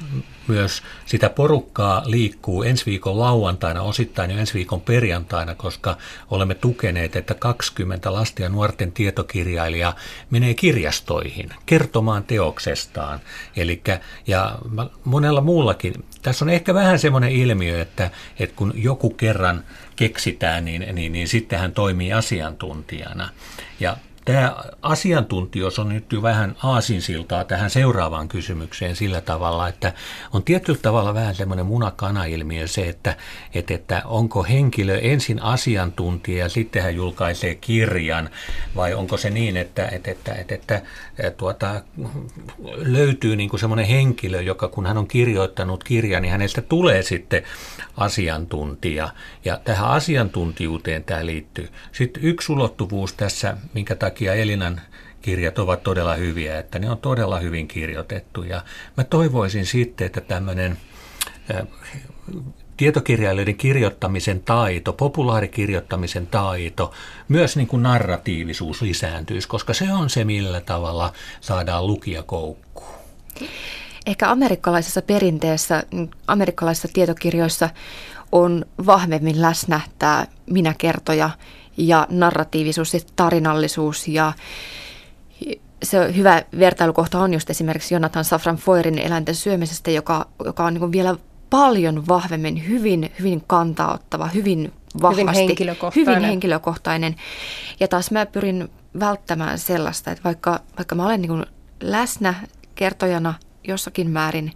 myös 0.48 0.82
sitä 1.06 1.30
porukkaa 1.30 2.04
liikkuu 2.06 2.64
ensi 2.64 2.86
viikon 2.86 3.20
lauantaina, 3.20 3.82
osittain 3.82 4.32
jo 4.32 4.38
ensi 4.38 4.54
viikon 4.54 4.82
perjantaina, 4.82 5.56
koska 5.56 5.98
olemme 6.32 6.56
tukeneet, 6.56 7.16
että 7.16 7.34
20 7.34 8.14
lasten 8.14 8.44
ja 8.44 8.50
nuorten 8.50 8.92
tietokirjailijaa 8.92 9.87
menee 10.30 10.54
kirjastoihin 10.54 11.50
kertomaan 11.66 12.24
teoksestaan. 12.24 13.20
Elikkä, 13.56 14.00
ja 14.28 14.58
monella 15.04 15.42
muullakin. 15.42 15.94
Tässä 16.22 16.46
on 16.46 16.50
ehkä 16.50 16.74
vähän 16.74 17.00
semmoinen 17.00 17.32
ilmiö, 17.32 17.82
että, 17.82 18.12
että 18.40 18.56
kun 18.56 18.74
joku 18.76 19.10
kerran 19.10 19.64
keksitään, 19.96 20.66
niin, 20.66 20.96
niin, 20.96 21.12
niin 21.12 21.28
sitten 21.28 21.60
hän 21.60 21.72
toimii 21.72 22.14
asiantuntijana. 22.14 23.30
Ja 23.80 23.98
Tämä 24.28 24.56
asiantuntijuus 24.82 25.80
on 25.80 25.90
nyt 25.90 26.14
jo 26.14 26.22
vähän 26.22 26.56
aasinsiltaa 26.64 27.44
tähän 27.44 27.70
seuraavaan 27.70 28.28
kysymykseen 28.28 28.96
sillä 28.96 29.22
tavalla, 29.22 29.68
että 29.68 29.94
on 30.34 30.44
tietyllä 30.44 30.80
tavalla 30.82 31.14
vähän 31.14 31.36
semmoinen 31.36 31.66
munakana-ilmiö 31.66 32.68
se, 32.68 32.90
että, 32.90 33.16
että, 33.54 33.74
että 33.74 34.02
onko 34.06 34.44
henkilö 34.44 34.98
ensin 35.00 35.42
asiantuntija 35.42 36.44
ja 36.44 36.50
sitten 36.50 36.84
hän 36.84 36.96
julkaisee 36.96 37.56
kirjan, 37.56 38.30
vai 38.76 38.94
onko 38.94 39.18
se 39.18 39.30
niin, 39.30 39.58
että, 39.58 39.88
että, 39.88 40.12
että, 40.12 40.34
että, 40.34 40.56
että, 40.56 40.82
tuota, 41.38 41.82
löytyy 42.76 43.36
niin 43.36 43.50
kuin 43.50 43.60
semmoinen 43.60 43.86
henkilö, 43.86 44.42
joka 44.42 44.68
kun 44.68 44.86
hän 44.86 44.98
on 44.98 45.08
kirjoittanut 45.08 45.84
kirjan, 45.84 46.22
niin 46.22 46.32
hänestä 46.32 46.62
tulee 46.62 47.04
sitten 47.04 47.44
asiantuntija. 47.98 49.10
Ja 49.46 49.60
tähän 49.64 49.88
asiantuntijuuteen 49.90 51.04
tämä 51.04 51.26
liittyy. 51.26 51.70
Sitten 51.92 52.24
yksi 52.24 52.52
ulottuvuus 52.52 53.14
tässä, 53.14 53.58
minkä 53.74 53.96
takia 53.96 54.17
Elinan 54.26 54.82
kirjat 55.22 55.60
ovat 55.60 55.84
todella 55.84 56.16
hyviä, 56.16 56.60
että 56.60 56.80
ne 56.80 56.90
on 56.90 56.98
todella 56.98 57.40
hyvin 57.40 57.68
kirjoitettu. 57.68 58.44
Ja 58.44 58.62
mä 58.98 59.04
toivoisin 59.04 59.66
sitten, 59.66 60.06
että 60.06 60.22
tämmöinen 60.22 60.78
tietokirjailijoiden 62.78 63.56
kirjoittamisen 63.56 64.40
taito, 64.44 64.94
populaarikirjoittamisen 64.94 66.28
taito, 66.28 66.94
myös 67.28 67.56
niin 67.58 67.68
kuin 67.68 67.84
narratiivisuus 67.84 68.82
lisääntyisi, 68.82 69.48
koska 69.48 69.74
se 69.74 69.94
on 69.94 70.10
se, 70.10 70.26
millä 70.26 70.62
tavalla 70.62 71.14
saadaan 71.42 71.88
lukija 71.88 72.24
koukkuun. 72.24 72.98
Ehkä 74.06 74.32
amerikkalaisessa 74.32 75.02
perinteessä, 75.02 75.84
amerikkalaisissa 76.28 76.88
tietokirjoissa 76.94 77.70
on 78.32 78.66
vahvemmin 78.86 79.42
läsnä 79.42 79.82
tämä 80.00 80.28
minäkertoja 80.46 81.30
ja 81.78 82.08
narratiivisuus 82.10 82.94
ja 82.94 83.00
tarinallisuus 83.16 84.08
ja 84.08 84.34
se 85.84 86.16
hyvä 86.16 86.44
vertailukohta 86.60 87.20
on 87.20 87.34
just 87.34 87.50
esimerkiksi 87.50 87.94
Jonathan 87.94 88.26
Safran 88.26 88.58
Foerin 88.58 89.00
eläinten 89.00 89.36
syömisestä, 89.36 89.92
joka, 89.92 90.28
joka 90.46 90.66
on 90.66 90.74
niin 90.74 90.92
vielä 90.92 91.16
paljon 91.50 92.08
vahvemmin, 92.08 92.68
hyvin, 92.68 93.12
hyvin 93.20 93.44
kantaottava, 93.48 94.28
hyvin 94.28 94.74
vahvasti, 95.02 95.22
hyvin 95.22 95.36
henkilökohtainen. 95.36 96.16
hyvin 96.16 96.28
henkilökohtainen. 96.30 97.16
Ja 97.80 97.88
taas 97.88 98.12
mä 98.12 98.26
pyrin 98.26 98.70
välttämään 99.00 99.60
sellaista, 99.60 100.12
että 100.12 100.24
vaikka, 100.24 100.60
vaikka 100.78 100.96
mä 100.96 101.06
olen 101.06 101.22
niin 101.22 101.46
läsnä 101.82 102.34
kertojana 102.76 103.34
jossakin 103.68 104.10
määrin, 104.10 104.52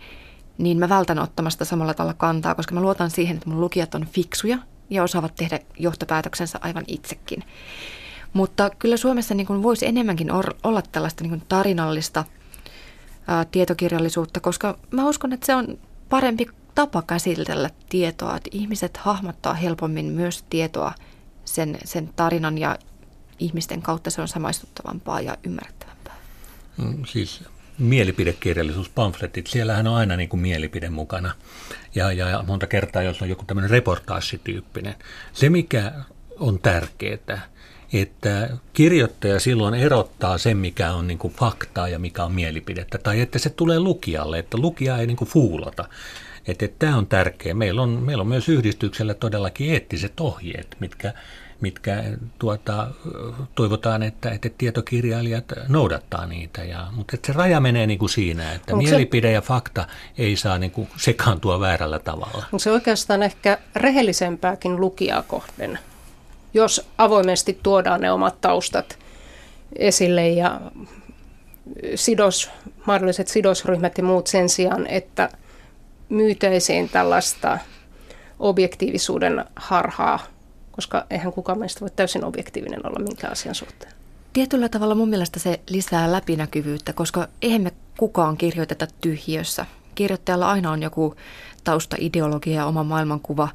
niin 0.57 0.79
mä 0.79 0.89
vältän 0.89 1.19
ottamasta 1.19 1.65
samalla 1.65 1.93
tavalla 1.93 2.13
kantaa, 2.13 2.55
koska 2.55 2.75
mä 2.75 2.81
luotan 2.81 3.09
siihen, 3.09 3.37
että 3.37 3.49
mun 3.49 3.61
lukijat 3.61 3.95
on 3.95 4.05
fiksuja 4.05 4.57
ja 4.91 5.03
osaavat 5.03 5.35
tehdä 5.35 5.59
johtopäätöksensä 5.79 6.59
aivan 6.61 6.83
itsekin. 6.87 7.43
Mutta 8.33 8.69
kyllä 8.69 8.97
Suomessa 8.97 9.33
niin 9.33 9.47
kuin 9.47 9.63
voisi 9.63 9.85
enemmänkin 9.85 10.31
olla 10.63 10.81
tällaista 10.81 11.23
niin 11.23 11.29
kuin 11.29 11.43
tarinallista 11.49 12.25
ää, 13.27 13.45
tietokirjallisuutta, 13.45 14.39
koska 14.39 14.77
mä 14.91 15.07
uskon, 15.07 15.33
että 15.33 15.45
se 15.45 15.55
on 15.55 15.77
parempi 16.09 16.47
tapa 16.75 17.01
käsitellä 17.01 17.69
tietoa, 17.89 18.35
että 18.35 18.49
ihmiset 18.53 18.97
hahmottaa 18.97 19.53
helpommin 19.53 20.05
myös 20.05 20.43
tietoa 20.49 20.93
sen, 21.45 21.77
sen 21.83 22.09
tarinan 22.15 22.57
ja 22.57 22.77
ihmisten 23.39 23.81
kautta 23.81 24.09
se 24.09 24.21
on 24.21 24.27
samaistuttavampaa 24.27 25.21
ja 25.21 25.37
ymmärrettävämpää. 25.43 26.15
Mm, 26.77 27.05
siis 27.05 27.43
mielipidekirjallisuus, 27.81 28.89
pamfletit, 28.89 29.47
siellähän 29.47 29.87
on 29.87 29.95
aina 29.95 30.15
niin 30.15 30.29
kuin 30.29 30.41
mielipide 30.41 30.89
mukana. 30.89 31.35
Ja, 31.95 32.11
ja 32.11 32.43
monta 32.47 32.67
kertaa, 32.67 33.01
jos 33.01 33.21
on 33.21 33.29
joku 33.29 33.45
tämmöinen 33.45 33.69
reportaassityyppinen. 33.69 34.95
Se, 35.33 35.49
mikä 35.49 35.91
on 36.39 36.59
tärkeää, 36.59 37.51
että 37.93 38.49
kirjoittaja 38.73 39.39
silloin 39.39 39.73
erottaa 39.73 40.37
sen, 40.37 40.57
mikä 40.57 40.91
on 40.91 41.07
niin 41.07 41.17
kuin 41.17 41.33
faktaa 41.33 41.87
ja 41.87 41.99
mikä 41.99 42.23
on 42.23 42.31
mielipidettä, 42.31 42.97
tai 42.97 43.21
että 43.21 43.39
se 43.39 43.49
tulee 43.49 43.79
lukijalle, 43.79 44.39
että 44.39 44.57
lukija 44.57 44.97
ei 44.97 45.07
niin 45.07 45.17
kuin 45.17 45.29
fuulata. 45.29 45.85
Että, 46.47 46.65
että 46.65 46.85
tämä 46.85 46.97
on 46.97 47.07
tärkeää. 47.07 47.55
Meillä 47.55 47.81
on, 47.81 47.89
meillä 47.89 48.21
on 48.21 48.27
myös 48.27 48.49
yhdistyksellä 48.49 49.13
todellakin 49.13 49.71
eettiset 49.71 50.19
ohjeet, 50.19 50.75
mitkä, 50.79 51.13
mitkä 51.61 52.03
tuota, 52.39 52.87
toivotaan, 53.55 54.03
että, 54.03 54.31
että 54.31 54.49
tietokirjailijat 54.57 55.45
noudattaa 55.67 56.25
niitä. 56.25 56.63
Ja, 56.63 56.87
mutta 56.91 57.15
että 57.15 57.27
se 57.27 57.33
raja 57.33 57.59
menee 57.59 57.87
niin 57.87 57.99
kuin 57.99 58.09
siinä, 58.09 58.53
että 58.53 58.73
Onko 58.73 58.83
mielipide 58.83 59.27
se, 59.27 59.31
ja 59.31 59.41
fakta 59.41 59.87
ei 60.17 60.35
saa 60.35 60.57
niin 60.57 60.71
kuin 60.71 60.87
sekaantua 60.97 61.59
väärällä 61.59 61.99
tavalla. 61.99 62.43
Onko 62.45 62.59
se 62.59 62.71
oikeastaan 62.71 63.23
ehkä 63.23 63.57
rehellisempääkin 63.75 64.81
lukijaa 64.81 65.21
kohden, 65.21 65.79
jos 66.53 66.87
avoimesti 66.97 67.59
tuodaan 67.63 68.01
ne 68.01 68.11
omat 68.11 68.41
taustat 68.41 68.97
esille 69.75 70.29
ja 70.29 70.61
sidos, 71.95 72.49
mahdolliset 72.85 73.27
sidosryhmät 73.27 73.97
ja 73.97 74.03
muut 74.03 74.27
sen 74.27 74.49
sijaan, 74.49 74.87
että 74.87 75.29
myytäisiin 76.09 76.89
tällaista 76.89 77.57
objektiivisuuden 78.39 79.45
harhaa, 79.55 80.19
koska 80.81 81.05
eihän 81.09 81.33
kukaan 81.33 81.59
meistä 81.59 81.79
voi 81.79 81.89
täysin 81.95 82.23
objektiivinen 82.23 82.87
olla 82.87 82.99
minkään 82.99 83.31
asian 83.31 83.55
suhteen. 83.55 83.91
Tietyllä 84.33 84.69
tavalla 84.69 84.95
mun 84.95 85.09
mielestä 85.09 85.39
se 85.39 85.59
lisää 85.69 86.11
läpinäkyvyyttä, 86.11 86.93
koska 86.93 87.27
eihän 87.41 87.61
me 87.61 87.71
kukaan 87.97 88.37
kirjoiteta 88.37 88.87
tyhjiössä. 89.01 89.65
Kirjoittajalla 89.95 90.51
aina 90.51 90.71
on 90.71 90.81
joku 90.81 91.15
taustaideologia 91.63 92.55
ja 92.55 92.65
oma 92.65 92.83
maailmankuva. 92.83 93.49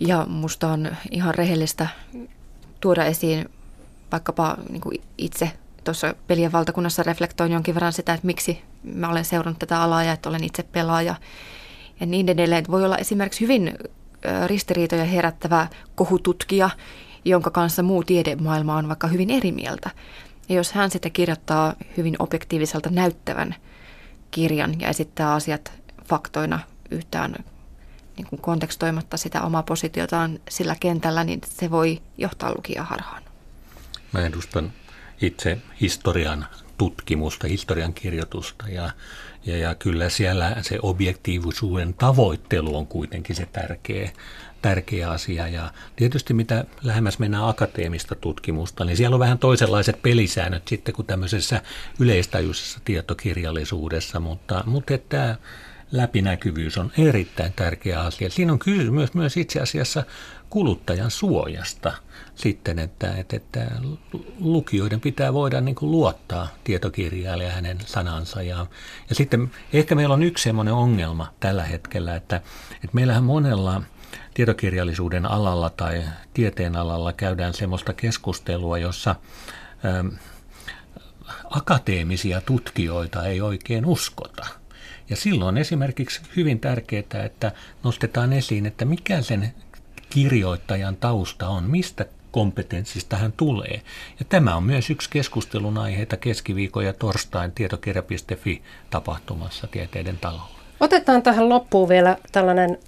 Ja 0.00 0.26
musta 0.28 0.68
on 0.68 0.96
ihan 1.10 1.34
rehellistä 1.34 1.86
tuoda 2.80 3.04
esiin 3.04 3.50
vaikkapa 4.12 4.56
niin 4.70 4.80
kuin 4.80 5.00
itse 5.18 5.52
tuossa 5.84 6.14
pelien 6.26 6.52
valtakunnassa 6.52 7.02
reflektoin 7.02 7.52
jonkin 7.52 7.74
verran 7.74 7.92
sitä, 7.92 8.14
että 8.14 8.26
miksi 8.26 8.62
mä 8.82 9.08
olen 9.08 9.24
seurannut 9.24 9.58
tätä 9.58 9.82
alaa 9.82 10.04
ja 10.04 10.12
että 10.12 10.28
olen 10.28 10.44
itse 10.44 10.62
pelaaja 10.62 11.14
ja 12.00 12.06
niin 12.06 12.28
edelleen. 12.28 12.64
Voi 12.70 12.84
olla 12.84 12.98
esimerkiksi 12.98 13.40
hyvin 13.40 13.74
ristiriitoja 14.46 15.04
herättävä 15.04 15.66
kohututkija, 15.94 16.70
jonka 17.24 17.50
kanssa 17.50 17.82
muu 17.82 18.04
tiedemaailma 18.04 18.76
on 18.76 18.88
vaikka 18.88 19.06
hyvin 19.06 19.30
eri 19.30 19.52
mieltä. 19.52 19.90
Ja 20.48 20.54
jos 20.54 20.72
hän 20.72 20.90
sitten 20.90 21.12
kirjoittaa 21.12 21.74
hyvin 21.96 22.16
objektiiviselta 22.18 22.90
näyttävän 22.90 23.54
kirjan 24.30 24.80
ja 24.80 24.88
esittää 24.88 25.32
asiat 25.32 25.72
faktoina 26.08 26.60
yhtään 26.90 27.34
niin 28.16 28.26
kuin 28.26 28.40
kontekstoimatta 28.40 29.16
sitä 29.16 29.42
omaa 29.42 29.62
positiotaan 29.62 30.38
sillä 30.50 30.76
kentällä, 30.80 31.24
niin 31.24 31.40
se 31.44 31.70
voi 31.70 32.02
johtaa 32.18 32.54
lukijaa 32.54 32.84
harhaan. 32.84 33.22
Mä 34.12 34.26
edustan 34.26 34.72
itse 35.22 35.58
historian 35.80 36.46
tutkimusta, 36.78 37.46
historian 37.46 37.94
kirjoitusta 37.94 38.68
ja, 38.68 38.90
ja, 39.46 39.56
ja 39.56 39.74
kyllä 39.74 40.08
siellä 40.08 40.56
se 40.60 40.78
objektiivisuuden 40.82 41.94
tavoittelu 41.94 42.76
on 42.76 42.86
kuitenkin 42.86 43.36
se 43.36 43.46
tärkeä, 43.46 44.10
tärkeä 44.62 45.10
asia. 45.10 45.48
Ja 45.48 45.72
tietysti 45.96 46.34
mitä 46.34 46.64
lähemmäs 46.82 47.18
mennään 47.18 47.48
akateemista 47.48 48.14
tutkimusta, 48.14 48.84
niin 48.84 48.96
siellä 48.96 49.14
on 49.14 49.20
vähän 49.20 49.38
toisenlaiset 49.38 50.02
pelisäännöt 50.02 50.68
sitten 50.68 50.94
kuin 50.94 51.06
tämmöisessä 51.06 51.62
yleistajuisessa 51.98 52.80
tietokirjallisuudessa, 52.84 54.20
mutta, 54.20 54.62
mutta 54.66 54.94
että 54.94 55.36
läpinäkyvyys 55.92 56.78
on 56.78 56.92
erittäin 56.98 57.52
tärkeä 57.52 58.00
asia. 58.00 58.30
Siinä 58.30 58.52
on 58.52 58.58
kysymys 58.58 59.14
myös 59.14 59.36
itse 59.36 59.60
asiassa 59.60 60.04
kuluttajan 60.50 61.10
suojasta 61.10 61.92
sitten, 62.34 62.78
että, 62.78 63.14
että, 63.16 63.36
että 63.36 63.70
lukijoiden 64.40 65.00
pitää 65.00 65.32
voida 65.32 65.60
niin 65.60 65.74
kuin 65.74 65.90
luottaa 65.90 66.48
tietokirjaille 66.64 67.44
ja 67.44 67.50
hänen 67.50 67.78
sanansa. 67.86 68.42
Ja, 68.42 68.66
ja 69.08 69.14
sitten 69.14 69.50
ehkä 69.72 69.94
meillä 69.94 70.14
on 70.14 70.22
yksi 70.22 70.44
sellainen 70.44 70.74
ongelma 70.74 71.32
tällä 71.40 71.64
hetkellä, 71.64 72.16
että, 72.16 72.36
että 72.74 72.90
meillähän 72.92 73.24
monella 73.24 73.82
tietokirjallisuuden 74.34 75.26
alalla 75.26 75.70
tai 75.70 76.02
tieteen 76.34 76.76
alalla 76.76 77.12
käydään 77.12 77.54
semmoista 77.54 77.92
keskustelua, 77.92 78.78
jossa 78.78 79.16
ähm, 79.84 80.08
akateemisia 81.50 82.40
tutkijoita 82.40 83.26
ei 83.26 83.40
oikein 83.40 83.86
uskota– 83.86 84.46
ja 85.10 85.16
silloin 85.16 85.56
esimerkiksi 85.56 86.20
hyvin 86.36 86.60
tärkeää, 86.60 87.24
että 87.24 87.52
nostetaan 87.84 88.32
esiin, 88.32 88.66
että 88.66 88.84
mikä 88.84 89.22
sen 89.22 89.54
kirjoittajan 90.10 90.96
tausta 90.96 91.48
on, 91.48 91.64
mistä 91.64 92.06
kompetenssista 92.30 93.16
hän 93.16 93.32
tulee. 93.36 93.82
Ja 94.18 94.24
tämä 94.28 94.56
on 94.56 94.62
myös 94.62 94.90
yksi 94.90 95.10
keskustelun 95.10 95.78
aiheita 95.78 96.16
keskiviikon 96.16 96.84
ja 96.84 96.92
torstain 96.92 97.52
tietokirja.fi 97.52 98.62
tapahtumassa 98.90 99.66
Tieteiden 99.66 100.18
talolla. 100.18 100.60
Otetaan 100.80 101.22
tähän 101.22 101.48
loppuun 101.48 101.88
vielä 101.88 102.16
tällainen 102.32 102.78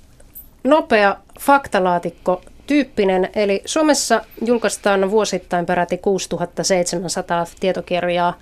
nopea 0.65 1.17
faktalaatikko 1.41 2.43
tyyppinen. 2.67 3.31
Eli 3.35 3.63
Suomessa 3.65 4.25
julkaistaan 4.47 5.11
vuosittain 5.11 5.67
peräti 5.67 5.99
6700 5.99 7.47
tietokirjaa. 7.61 8.35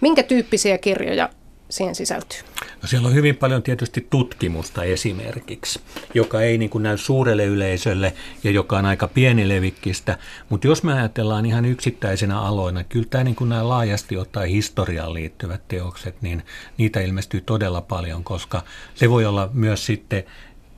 Minkä 0.00 0.22
tyyppisiä 0.22 0.78
kirjoja 0.78 1.28
siihen 1.68 1.94
sisältyy? 1.94 2.38
No 2.86 2.90
siellä 2.90 3.08
on 3.08 3.14
hyvin 3.14 3.36
paljon 3.36 3.62
tietysti 3.62 4.06
tutkimusta 4.10 4.84
esimerkiksi, 4.84 5.80
joka 6.14 6.40
ei 6.40 6.58
niin 6.58 6.70
kuin 6.70 6.82
näy 6.82 6.98
suurelle 6.98 7.44
yleisölle 7.44 8.14
ja 8.44 8.50
joka 8.50 8.78
on 8.78 8.86
aika 8.86 9.08
pienilevikkistä. 9.08 10.18
Mutta 10.48 10.66
jos 10.66 10.82
me 10.82 10.92
ajatellaan 10.92 11.46
ihan 11.46 11.64
yksittäisenä 11.64 12.40
aloina, 12.40 12.84
kyllä 12.84 13.06
tämä 13.10 13.24
niin 13.24 13.34
kuin 13.34 13.48
nämä 13.48 13.68
laajasti 13.68 14.16
ottaen 14.16 14.48
historiaan 14.48 15.14
liittyvät 15.14 15.68
teokset, 15.68 16.22
niin 16.22 16.42
niitä 16.78 17.00
ilmestyy 17.00 17.40
todella 17.40 17.80
paljon, 17.80 18.24
koska 18.24 18.62
se 18.94 19.10
voi 19.10 19.24
olla 19.24 19.50
myös 19.52 19.86
sitten 19.86 20.24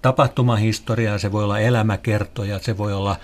tapahtumahistoriaa, 0.03 1.19
se 1.19 1.33
voi 1.33 1.45
olla 1.45 1.61
elämäkertoja, 1.61 2.59
se 2.59 2.79
voi 2.79 2.93
olla 2.93 3.17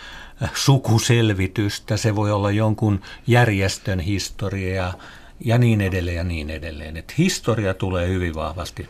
äh, 0.42 0.50
sukuselvitystä, 0.54 1.96
se 1.96 2.16
voi 2.16 2.32
olla 2.32 2.50
jonkun 2.50 3.00
järjestön 3.26 4.00
historiaa 4.00 4.94
ja 5.40 5.58
niin 5.58 5.80
edelleen 5.80 6.16
ja 6.16 6.24
niin 6.24 6.50
edelleen. 6.50 6.96
Et 6.96 7.18
historia 7.18 7.74
tulee 7.74 8.08
hyvin 8.08 8.34
vahvasti 8.34 8.88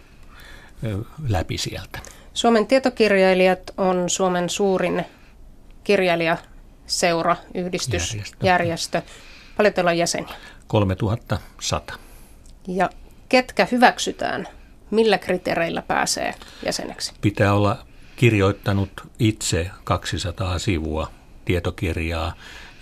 läpi 1.29 1.59
sieltä. 1.59 1.99
Suomen 2.35 2.67
tietokirjailijat 2.67 3.71
on 3.77 4.11
Suomen 4.11 4.51
suurin 4.51 5.05
kirjailijaseura, 5.85 7.37
yhdistys, 7.55 8.13
järjestö. 8.13 8.47
järjestö. 8.47 9.03
Paljon 9.57 9.75
teillä 9.75 9.91
on 9.91 9.99
jäseniä? 9.99 10.35
3100. 10.67 11.97
Ja 12.69 12.91
ketkä 13.29 13.67
hyväksytään? 13.73 14.49
Millä 14.91 15.19
kriteereillä 15.19 15.83
pääsee 15.83 16.35
jäseneksi? 16.67 17.13
Pitää 17.21 17.55
olla 17.55 17.87
kirjoittanut 18.17 18.91
itse 19.19 19.71
200 19.85 20.59
sivua 20.59 21.11
tietokirjaa 21.45 22.35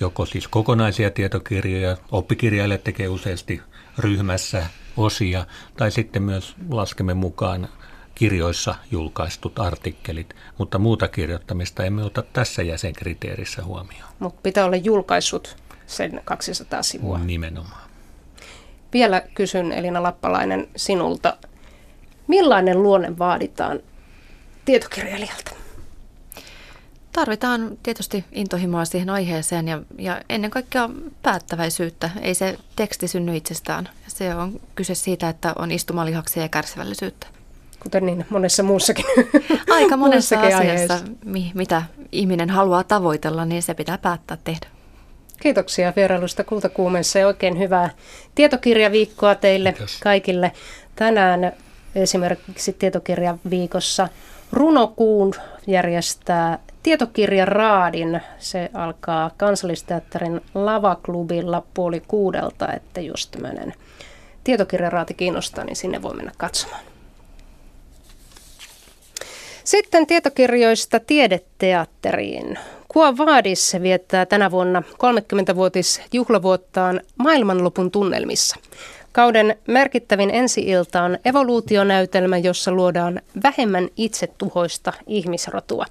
joko 0.03 0.27
siis 0.27 0.49
kokonaisia 0.49 1.11
tietokirjoja, 1.11 1.97
oppikirjailijat 2.11 2.85
tekee 2.85 3.09
useasti 3.09 3.61
ryhmässä 3.99 4.67
osia, 4.97 5.47
tai 5.77 5.91
sitten 5.91 6.23
myös 6.23 6.55
laskemme 6.71 7.15
mukaan 7.15 7.69
kirjoissa 8.15 8.75
julkaistut 8.91 9.59
artikkelit, 9.59 10.35
mutta 10.59 10.79
muuta 10.79 11.09
kirjoittamista 11.09 11.85
emme 11.85 12.05
ota 12.05 12.23
tässä 12.33 12.63
jäsenkriteerissä 12.63 13.65
huomioon. 13.65 14.09
Mutta 14.19 14.41
pitää 14.43 14.65
olla 14.65 14.77
julkaissut 14.77 15.57
sen 15.87 16.21
200 16.25 16.83
sivua. 16.83 17.19
Nimenomaan. 17.19 17.91
Vielä 18.93 19.23
kysyn 19.35 19.73
Elina 19.73 20.03
Lappalainen 20.03 20.69
sinulta, 20.77 21.37
millainen 22.27 22.83
luonne 22.83 23.19
vaaditaan 23.19 23.81
tietokirjailijalta? 24.65 25.62
Tarvitaan 27.13 27.79
tietysti 27.83 28.25
intohimoa 28.33 28.85
siihen 28.85 29.11
aiheeseen 29.11 29.69
ja, 29.69 29.83
ja 29.99 30.23
ennen 30.29 30.51
kaikkea 30.51 30.91
päättäväisyyttä. 31.23 32.11
Ei 32.21 32.35
se 32.35 32.59
teksti 32.77 33.09
synny 33.09 33.37
itsestään. 33.37 33.89
Se 34.09 34.35
on 34.35 34.61
kyse 34.75 34.95
siitä, 34.95 35.29
että 35.29 35.53
on 35.59 35.71
istumalihaksia 35.71 36.43
ja 36.43 36.49
kärsivällisyyttä. 36.49 37.27
Kuten 37.83 38.07
niin 38.07 38.27
monessa 38.31 38.63
muussakin. 38.63 39.05
Aika 39.71 39.97
monessa 39.97 40.41
asiassa, 40.41 40.99
mi, 41.25 41.53
mitä 41.55 41.83
ihminen 42.13 42.51
haluaa 42.51 42.85
tavoitella, 42.85 43.45
niin 43.45 43.63
se 43.63 43.75
pitää 43.75 43.99
päättää 43.99 44.37
tehdä. 44.45 44.67
Kiitoksia 45.41 45.93
vierailusta 45.97 46.45
Kultakuumeessa 46.45 47.19
ja 47.19 47.27
oikein 47.27 47.59
hyvää 47.59 47.91
tietokirjaviikkoa 48.35 49.35
teille 49.35 49.73
Kiitos. 49.73 50.01
kaikille. 50.03 50.53
Tänään 50.97 51.53
esimerkiksi 51.95 52.73
tietokirjaviikossa 52.73 54.09
Runokuun 54.53 55.35
järjestää 55.67 56.59
tietokirja 56.83 57.45
Raadin. 57.45 58.21
Se 58.39 58.71
alkaa 58.75 59.31
kansallisteatterin 59.37 60.41
lavaklubilla 60.55 61.63
puoli 61.75 62.03
kuudelta, 62.09 62.73
että 62.73 63.01
jos 63.01 63.27
tämmöinen 63.27 63.75
tietokirjaraati 64.45 65.15
kiinnostaa, 65.15 65.65
niin 65.65 65.77
sinne 65.77 66.03
voi 66.03 66.15
mennä 66.15 66.33
katsomaan. 66.37 66.83
Sitten 69.65 70.07
tietokirjoista 70.07 71.01
tiedeteatteriin. 71.01 72.59
Kua 72.89 73.17
Vaadis 73.17 73.77
viettää 73.83 74.27
tänä 74.27 74.51
vuonna 74.51 74.83
30-vuotis 74.93 76.01
juhlavuottaan 76.13 77.01
maailmanlopun 77.19 77.91
tunnelmissa. 77.91 78.57
Kauden 79.13 79.57
merkittävin 79.69 80.31
ensi-ilta 80.31 81.03
on 81.03 81.19
evoluutionäytelmä, 81.25 82.39
jossa 82.39 82.73
luodaan 82.73 83.21
vähemmän 83.43 83.89
itsetuhoista 83.97 84.93
ihmisrotua. 85.07 85.85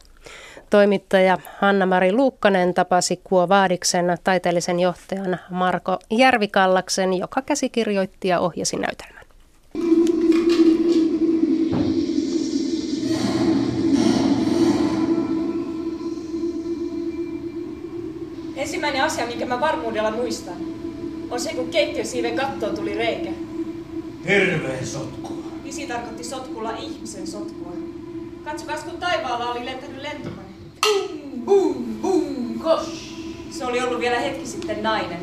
Toimittaja 0.72 1.38
Hanna-Mari 1.60 2.12
Luukkanen 2.12 2.74
tapasi 2.74 3.22
Kuo 3.24 3.50
Vaadiksen 3.50 4.18
taiteellisen 4.24 4.80
johtajan 4.80 5.40
Marko 5.50 6.00
Järvikallaksen, 6.10 7.14
joka 7.14 7.42
käsikirjoitti 7.42 8.28
ja 8.28 8.40
ohjasi 8.40 8.78
näytelmän. 8.78 9.26
Ensimmäinen 18.56 19.04
asia, 19.04 19.26
minkä 19.26 19.46
mä 19.46 19.60
varmuudella 19.60 20.12
muistan, 20.12 20.58
on 21.32 21.40
se, 21.40 21.54
kun 21.54 21.70
keittiösiiven 21.70 22.36
kattoon 22.36 22.76
tuli 22.76 22.94
reikä. 22.94 23.32
Hirveen 24.28 24.88
sotkua. 24.88 25.44
Isi 25.66 25.88
tarkoitti 25.88 26.24
sotkulla 26.24 26.78
ihmisen 26.78 27.28
sotkua. 27.28 27.74
Katsokas, 28.44 28.84
kun 28.84 28.98
taivaalla 29.00 29.52
oli 29.52 29.66
lentänyt 29.66 30.02
lentokone. 30.02 30.61
Bum, 30.82 31.42
bum, 31.46 31.76
bum, 32.02 32.60
kosh. 32.60 33.12
Se 33.50 33.66
oli 33.66 33.82
ollut 33.82 34.00
vielä 34.00 34.20
hetki 34.20 34.46
sitten 34.46 34.84
nainen. 34.84 35.20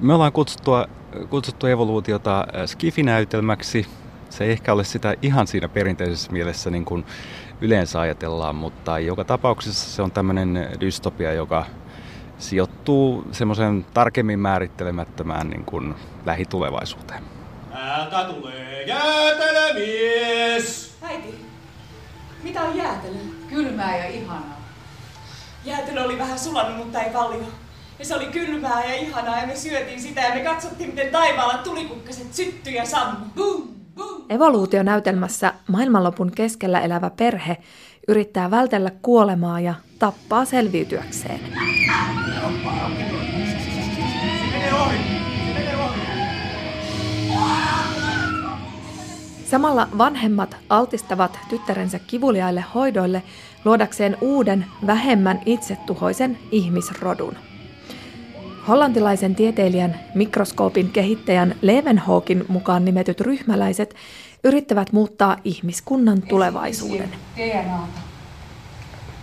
Me 0.00 0.14
ollaan 0.14 0.32
kutsuttua, 0.32 0.86
kutsuttu 1.30 1.66
evoluutiota 1.66 2.40
äh, 2.40 2.46
skifinäytelmäksi. 2.66 3.86
Se 4.30 4.44
ei 4.44 4.50
ehkä 4.50 4.72
ole 4.72 4.84
sitä 4.84 5.14
ihan 5.22 5.46
siinä 5.46 5.68
perinteisessä 5.68 6.32
mielessä 6.32 6.70
niin 6.70 6.84
kuin 6.84 7.04
yleensä 7.60 8.00
ajatellaan, 8.00 8.54
mutta 8.54 8.98
joka 8.98 9.24
tapauksessa 9.24 9.90
se 9.90 10.02
on 10.02 10.10
tämmöinen 10.10 10.68
dystopia, 10.80 11.32
joka 11.32 11.66
sijoittuu 12.38 13.24
semmoisen 13.32 13.86
tarkemmin 13.94 14.38
määrittelemättömään 14.38 15.50
niin 15.50 15.64
kuin 15.64 15.94
lähitulevaisuuteen. 16.26 17.22
Täältä 17.72 18.24
tulee 18.24 18.82
jäätelömies! 18.86 20.96
Äiti, 21.02 21.34
mitä 22.42 22.62
on 22.62 22.76
jäätelö? 22.76 23.16
Kylmää 23.48 23.96
ja 23.96 24.08
ihanaa. 24.08 24.61
Jäätelö 25.64 26.04
oli 26.04 26.18
vähän 26.18 26.38
sulanut, 26.38 26.76
mutta 26.76 27.00
ei 27.00 27.10
paljon. 27.10 27.46
Ja 27.98 28.04
se 28.04 28.16
oli 28.16 28.26
kylmää 28.26 28.84
ja 28.84 28.94
ihanaa 28.94 29.40
ja 29.40 29.46
me 29.46 29.56
syötiin 29.56 30.00
sitä 30.00 30.20
ja 30.20 30.34
me 30.34 30.40
katsottiin, 30.40 30.90
miten 30.90 31.12
taivaalla 31.12 31.58
tulikukkaset 31.58 32.34
syttyi 32.34 32.74
ja 32.74 32.84
sammu. 32.84 33.26
Boom, 33.34 33.62
boom. 33.96 34.22
Evoluutionäytelmässä 34.28 35.54
maailmanlopun 35.68 36.32
keskellä 36.34 36.80
elävä 36.80 37.10
perhe 37.10 37.56
yrittää 38.08 38.50
vältellä 38.50 38.90
kuolemaa 39.02 39.60
ja 39.60 39.74
tappaa 39.98 40.44
selviytyäkseen. 40.44 41.40
Samalla 49.50 49.88
vanhemmat 49.98 50.56
altistavat 50.68 51.38
tyttärensä 51.48 51.98
kivuliaille 51.98 52.64
hoidoille 52.74 53.22
luodakseen 53.64 54.16
uuden, 54.20 54.66
vähemmän 54.86 55.40
itsetuhoisen 55.46 56.38
ihmisrodun. 56.50 57.36
Hollantilaisen 58.68 59.34
tieteilijän 59.34 60.00
mikroskoopin 60.14 60.90
kehittäjän 60.90 61.54
Leeuwenhoekin 61.62 62.44
mukaan 62.48 62.84
nimetyt 62.84 63.20
ryhmäläiset 63.20 63.94
yrittävät 64.44 64.92
muuttaa 64.92 65.36
ihmiskunnan 65.44 66.22
tulevaisuuden. 66.22 67.10
DNAta. 67.36 68.00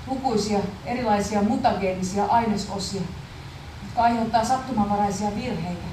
Lukuisia 0.08 0.60
erilaisia 0.86 1.42
mutageenisia 1.42 2.26
ainesosia, 2.26 3.02
jotka 3.84 4.02
aiheuttaa 4.02 4.46
sattumanvaraisia 4.46 5.30
virheitä, 5.36 5.88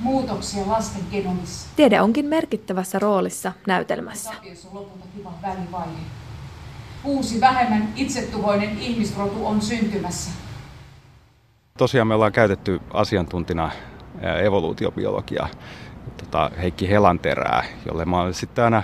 muutoksia 0.00 0.68
lasten 0.68 1.02
genomissa. 1.10 1.68
Tiede 1.76 2.00
onkin 2.00 2.26
merkittävässä 2.26 2.98
roolissa 2.98 3.52
näytelmässä. 3.66 4.30
on 4.30 4.74
lopultakin 4.74 5.24
vain 5.24 5.42
välivaihe. 5.42 6.00
Uusi 7.06 7.40
vähemmän 7.40 7.88
itsetuhoinen 7.96 8.78
ihmisrotu 8.78 9.46
on 9.46 9.60
syntymässä. 9.60 10.30
Tosiaan 11.78 12.06
me 12.06 12.14
ollaan 12.14 12.32
käytetty 12.32 12.80
asiantuntina 12.92 13.70
evoluutiobiologia 14.44 15.48
tota, 16.16 16.50
Heikki 16.62 16.90
Helanterää, 16.90 17.64
jolle 17.86 18.04
mä 18.04 18.20
olen 18.20 18.34
sitten 18.34 18.64
aina 18.64 18.82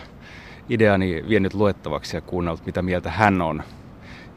ideani 0.68 1.24
vienyt 1.28 1.54
luettavaksi 1.54 2.16
ja 2.16 2.20
kuunnellut, 2.20 2.66
mitä 2.66 2.82
mieltä 2.82 3.11
hän 3.11 3.42
on. 3.42 3.62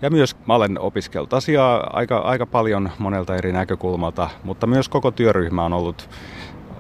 Ja 0.02 0.10
myös 0.10 0.36
mä 0.48 0.56
olen 0.56 0.80
opiskellut 0.80 1.34
asiaa 1.34 1.90
aika, 1.94 2.18
aika 2.18 2.46
paljon 2.46 2.90
monelta 3.00 3.36
eri 3.36 3.52
näkökulmalta, 3.52 4.30
mutta 4.44 4.68
myös 4.68 4.90
koko 4.90 5.12
työryhmä 5.12 5.66
on 5.66 5.74
ollut, 5.74 6.10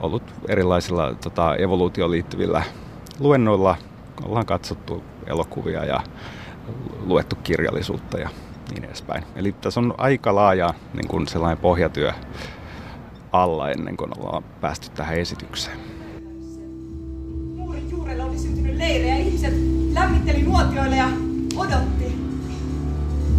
ollut 0.02 0.24
erilaisilla 0.48 1.13
tota, 1.13 1.56
evoluutioon 1.56 2.12
liittyvillä 2.12 2.63
luennoilla. 3.20 3.76
Ollaan 4.24 4.46
katsottu 4.46 5.04
elokuvia 5.28 5.86
ja 5.86 6.04
luettu 7.06 7.36
kirjallisuutta 7.43 8.17
ja 8.17 8.30
niin 8.71 8.84
edespäin. 8.84 9.23
Eli 9.36 9.51
tässä 9.51 9.80
on 9.80 9.93
aika 9.97 10.36
laaja 10.36 10.73
niin 10.93 11.08
kuin 11.08 11.28
sellainen 11.28 11.58
pohjatyö 11.58 12.12
alla 13.32 13.71
ennen 13.71 13.97
kuin 13.97 14.19
ollaan 14.19 14.43
päästy 14.62 14.89
tähän 14.89 15.17
esitykseen 15.17 15.95
juurelle 18.15 18.23
oli 18.23 18.39
syntynyt 18.39 18.75
leiri 18.75 19.10
ja 19.10 19.17
ihmiset 19.17 19.54
lämmitteli 19.93 20.41
nuotioille 20.41 20.95
ja 20.95 21.08
odotti. 21.58 22.17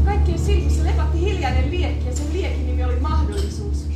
Kaikkien 0.05 0.39
silmissä 0.39 0.85
lepatti 0.85 1.21
hiljainen 1.21 1.71
liekki 1.71 2.07
ja 2.07 2.17
sen 2.17 2.33
liekin 2.33 2.67
nimi 2.67 2.85
oli 2.85 3.01
mahdollisuus. 3.01 3.89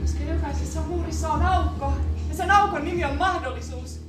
Koska 0.00 0.24
jokaisessa 0.32 0.80
muurissa 0.80 1.28
on 1.28 1.42
aukko 1.42 1.92
ja 2.28 2.34
sen 2.34 2.50
aukon 2.50 2.84
nimi 2.84 3.04
on 3.04 3.16
mahdollisuus. 3.16 4.00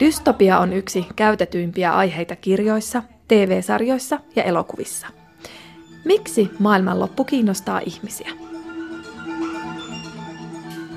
Dystopia 0.00 0.58
on 0.58 0.72
yksi 0.72 1.06
käytetyimpiä 1.16 1.92
aiheita 1.92 2.36
kirjoissa, 2.36 3.02
TV-sarjoissa 3.28 4.20
ja 4.36 4.42
elokuvissa. 4.42 5.06
Miksi 6.04 6.50
maailmanloppu 6.58 7.24
kiinnostaa 7.24 7.80
ihmisiä? 7.86 8.30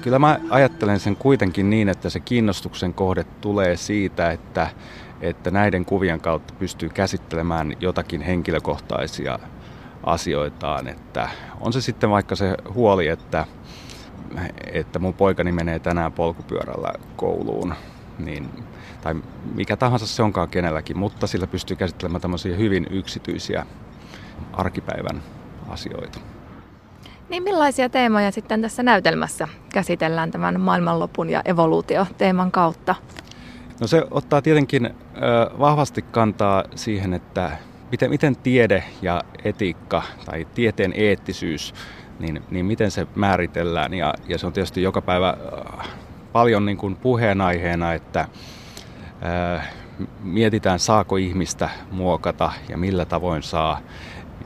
Kyllä 0.01 0.19
mä 0.19 0.39
ajattelen 0.49 0.99
sen 0.99 1.15
kuitenkin 1.15 1.69
niin, 1.69 1.89
että 1.89 2.09
se 2.09 2.19
kiinnostuksen 2.19 2.93
kohde 2.93 3.23
tulee 3.23 3.77
siitä, 3.77 4.31
että, 4.31 4.69
että 5.21 5.51
näiden 5.51 5.85
kuvien 5.85 6.21
kautta 6.21 6.53
pystyy 6.59 6.89
käsittelemään 6.89 7.73
jotakin 7.79 8.21
henkilökohtaisia 8.21 9.39
asioitaan. 10.03 10.87
Että 10.87 11.29
on 11.59 11.73
se 11.73 11.81
sitten 11.81 12.09
vaikka 12.09 12.35
se 12.35 12.55
huoli, 12.73 13.07
että, 13.07 13.45
että 14.73 14.99
mun 14.99 15.13
poikani 15.13 15.51
menee 15.51 15.79
tänään 15.79 16.11
polkupyörällä 16.11 16.93
kouluun, 17.15 17.73
niin, 18.19 18.49
tai 19.01 19.15
mikä 19.55 19.77
tahansa 19.77 20.07
se 20.07 20.23
onkaan 20.23 20.49
kenelläkin, 20.49 20.97
mutta 20.97 21.27
sillä 21.27 21.47
pystyy 21.47 21.77
käsittelemään 21.77 22.21
tämmöisiä 22.21 22.55
hyvin 22.55 22.87
yksityisiä 22.89 23.65
arkipäivän 24.53 25.21
asioita. 25.69 26.19
Niin 27.29 27.43
millaisia 27.43 27.89
teemoja 27.89 28.31
sitten 28.31 28.61
tässä 28.61 28.83
näytelmässä 28.83 29.47
käsitellään 29.73 30.31
tämän 30.31 30.59
maailmanlopun 30.61 31.29
ja 31.29 31.41
evoluutio-teeman 31.45 32.51
kautta? 32.51 32.95
No 33.81 33.87
se 33.87 34.03
ottaa 34.11 34.41
tietenkin 34.41 34.85
ö, 34.85 34.91
vahvasti 35.59 36.01
kantaa 36.01 36.63
siihen, 36.75 37.13
että 37.13 37.51
miten, 37.91 38.09
miten 38.09 38.35
tiede 38.35 38.83
ja 39.01 39.21
etiikka 39.43 40.03
tai 40.25 40.47
tieteen 40.53 40.93
eettisyys, 40.95 41.73
niin, 42.19 42.43
niin 42.51 42.65
miten 42.65 42.91
se 42.91 43.07
määritellään. 43.15 43.93
Ja, 43.93 44.13
ja 44.27 44.37
se 44.37 44.47
on 44.47 44.53
tietysti 44.53 44.83
joka 44.83 45.01
päivä 45.01 45.37
paljon 46.31 46.65
niin 46.65 46.77
kuin 46.77 46.95
puheenaiheena, 46.95 47.93
että 47.93 48.27
mietitään 50.23 50.79
saako 50.79 51.17
ihmistä 51.17 51.69
muokata 51.91 52.51
ja 52.69 52.77
millä 52.77 53.05
tavoin 53.05 53.43
saa 53.43 53.79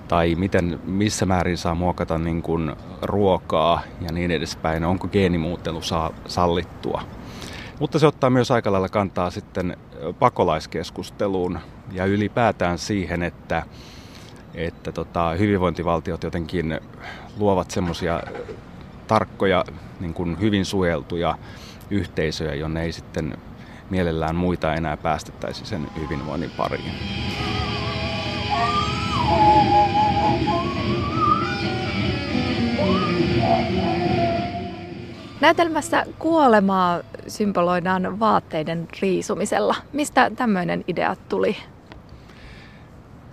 tai 0.07 0.35
miten, 0.35 0.79
missä 0.85 1.25
määrin 1.25 1.57
saa 1.57 1.75
muokata 1.75 2.17
niin 2.17 2.41
kuin 2.41 2.75
ruokaa 3.01 3.81
ja 4.01 4.11
niin 4.11 4.31
edespäin, 4.31 4.83
onko 4.83 5.07
geenimuuttelu 5.07 5.81
saa, 5.81 6.11
sallittua. 6.27 7.01
Mutta 7.79 7.99
se 7.99 8.07
ottaa 8.07 8.29
myös 8.29 8.51
aika 8.51 8.71
lailla 8.71 8.89
kantaa 8.89 9.29
sitten 9.29 9.77
pakolaiskeskusteluun 10.19 11.59
ja 11.91 12.05
ylipäätään 12.05 12.77
siihen, 12.77 13.23
että, 13.23 13.63
että 14.53 14.91
tota, 14.91 15.29
hyvinvointivaltiot 15.29 16.23
jotenkin 16.23 16.79
luovat 17.37 17.71
semmoisia 17.71 18.23
tarkkoja, 19.07 19.63
niin 19.99 20.13
kuin 20.13 20.39
hyvin 20.39 20.65
suojeltuja 20.65 21.37
yhteisöjä, 21.89 22.55
jonne 22.55 22.83
ei 22.83 22.91
sitten 22.91 23.37
mielellään 23.95 24.35
muita 24.35 24.73
enää 24.73 24.97
päästettäisi 24.97 25.65
sen 25.65 25.87
hyvinvoinnin 26.01 26.51
pariin. 26.57 26.91
Näytelmässä 35.41 36.05
kuolemaa 36.19 37.01
symboloidaan 37.27 38.19
vaatteiden 38.19 38.87
riisumisella. 39.01 39.75
Mistä 39.93 40.31
tämmöinen 40.35 40.83
idea 40.87 41.15
tuli? 41.29 41.57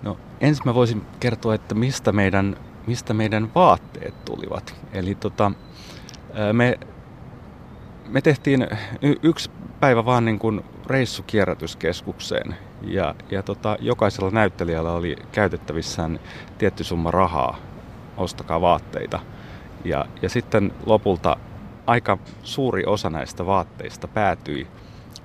No 0.03 0.17
ensin 0.41 0.63
mä 0.65 0.75
voisin 0.75 1.03
kertoa, 1.21 1.55
että 1.55 1.75
mistä 1.75 2.13
meidän, 2.13 2.57
mistä 2.87 3.15
meidän 3.15 3.55
vaatteet 3.55 4.25
tulivat. 4.25 4.75
Eli 4.93 5.15
tota, 5.15 5.53
me, 6.53 6.79
me 8.09 8.21
tehtiin 8.21 8.69
y- 9.03 9.17
yksi 9.23 9.51
päivä 9.83 10.05
vaan 10.05 10.25
niin 10.25 10.39
kuin 10.39 10.65
reissu 10.87 11.23
kierrätyskeskukseen 11.23 12.57
ja, 12.83 13.15
ja 13.31 13.43
tota, 13.43 13.77
jokaisella 13.81 14.31
näyttelijällä 14.31 14.93
oli 14.93 15.17
käytettävissään 15.33 16.21
tietty 16.59 16.85
summa 16.85 17.11
rahaa, 17.11 17.57
ostakaa 18.17 18.61
vaatteita. 18.61 19.21
Ja, 19.85 20.05
ja 20.23 20.29
sitten 20.29 20.73
lopulta 20.87 21.37
aika 21.87 22.19
suuri 22.43 22.85
osa 22.87 23.11
näistä 23.11 23.47
vaatteista 23.47 24.09
päätyi 24.09 24.67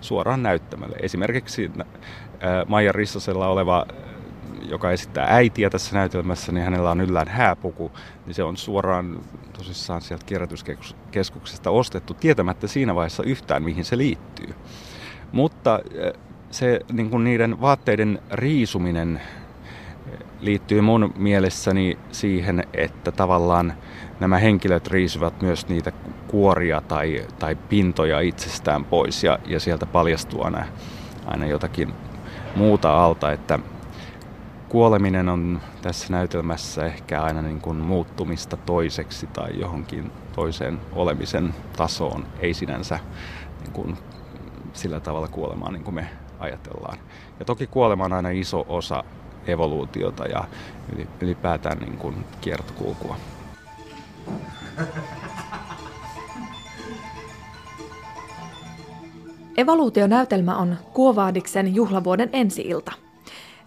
suoraan 0.02 0.44
näyttämälle. 0.44 0.96
Esimerkiksi 1.02 1.72
Maija 2.68 2.92
Rissosella 2.92 3.48
oleva, 3.48 3.86
joka 4.70 4.92
esittää 4.92 5.28
äitiä 5.30 5.70
tässä 5.70 5.96
näytelmässä, 5.96 6.52
niin 6.52 6.64
hänellä 6.64 6.92
on 6.92 7.02
yllään 7.02 7.28
hääpuku, 7.28 7.92
niin 8.26 8.34
se 8.34 8.44
on 8.44 8.58
suoraan 8.58 9.20
tosissaan 9.58 10.02
sieltä 10.02 10.26
kierrätyskeskuksesta 10.26 11.07
ostettu, 11.70 12.14
tietämättä 12.14 12.68
siinä 12.68 12.96
vaiheessa 12.96 13.24
yhtään, 13.24 13.64
mihin 13.64 13.86
se 13.86 13.98
liittyy. 13.98 14.56
Mutta 15.32 15.80
se 16.52 16.80
niin 16.92 17.10
kuin 17.10 17.24
niiden 17.24 17.62
vaatteiden 17.62 18.20
riisuminen 18.32 19.22
liittyy 20.42 20.82
mun 20.82 21.14
mielessäni 21.18 21.98
siihen, 22.12 22.64
että 22.74 23.12
tavallaan 23.12 23.74
nämä 24.20 24.38
henkilöt 24.38 24.88
riisuvat 24.88 25.42
myös 25.42 25.68
niitä 25.68 25.92
kuoria 26.28 26.82
tai, 26.82 27.26
tai 27.40 27.56
pintoja 27.56 28.20
itsestään 28.20 28.86
pois 28.86 29.24
ja, 29.24 29.40
ja 29.46 29.60
sieltä 29.60 29.86
paljastuu 29.86 30.44
aina, 30.44 30.66
aina 31.26 31.46
jotakin 31.46 31.94
muuta 32.56 33.06
alta, 33.06 33.32
että 33.32 33.60
kuoleminen 34.70 35.30
on 35.30 35.62
tässä 35.82 36.14
näytelmässä 36.14 36.86
ehkä 36.86 37.22
aina 37.22 37.42
niin 37.42 37.62
kuin 37.62 37.78
muuttumista 37.78 38.58
toiseksi 38.58 39.28
tai 39.28 39.60
johonkin 39.60 40.12
toiseen 40.38 40.80
olemisen 40.96 41.54
tasoon, 41.78 42.26
ei 42.40 42.54
sinänsä 42.54 43.00
niin 43.62 43.72
kuin 43.72 43.98
sillä 44.74 45.00
tavalla 45.00 45.28
kuolemaan 45.28 45.74
niin 45.74 45.84
kuin 45.84 45.96
me 45.96 46.10
ajatellaan. 46.40 46.98
Ja 47.40 47.46
toki 47.46 47.68
kuolema 47.68 48.06
on 48.06 48.14
aina 48.14 48.30
iso 48.30 48.66
osa 48.68 49.04
evoluutiota 49.48 50.26
ja 50.26 50.48
ylipäätään 51.22 51.78
niin 51.78 51.98
kuin 51.98 52.26
kiertokulkua. 52.42 53.16
Evoluutionäytelmä 59.58 60.58
on 60.58 60.78
Kuovaadiksen 60.94 61.76
juhlavuoden 61.76 62.30
ensi-ilta. 62.34 62.92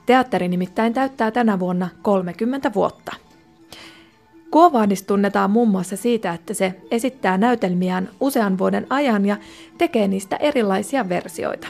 Teatteri 0.06 0.48
nimittäin 0.48 0.94
täyttää 0.94 1.30
tänä 1.30 1.58
vuonna 1.58 1.88
30 2.02 2.74
vuotta. 2.74 3.29
Kuovaadis 4.50 5.02
tunnetaan 5.02 5.50
muun 5.50 5.68
muassa 5.68 5.96
siitä, 5.96 6.32
että 6.32 6.54
se 6.54 6.74
esittää 6.90 7.38
näytelmiään 7.38 8.08
usean 8.20 8.58
vuoden 8.58 8.86
ajan 8.90 9.26
ja 9.26 9.36
tekee 9.78 10.08
niistä 10.08 10.36
erilaisia 10.36 11.08
versioita. 11.08 11.68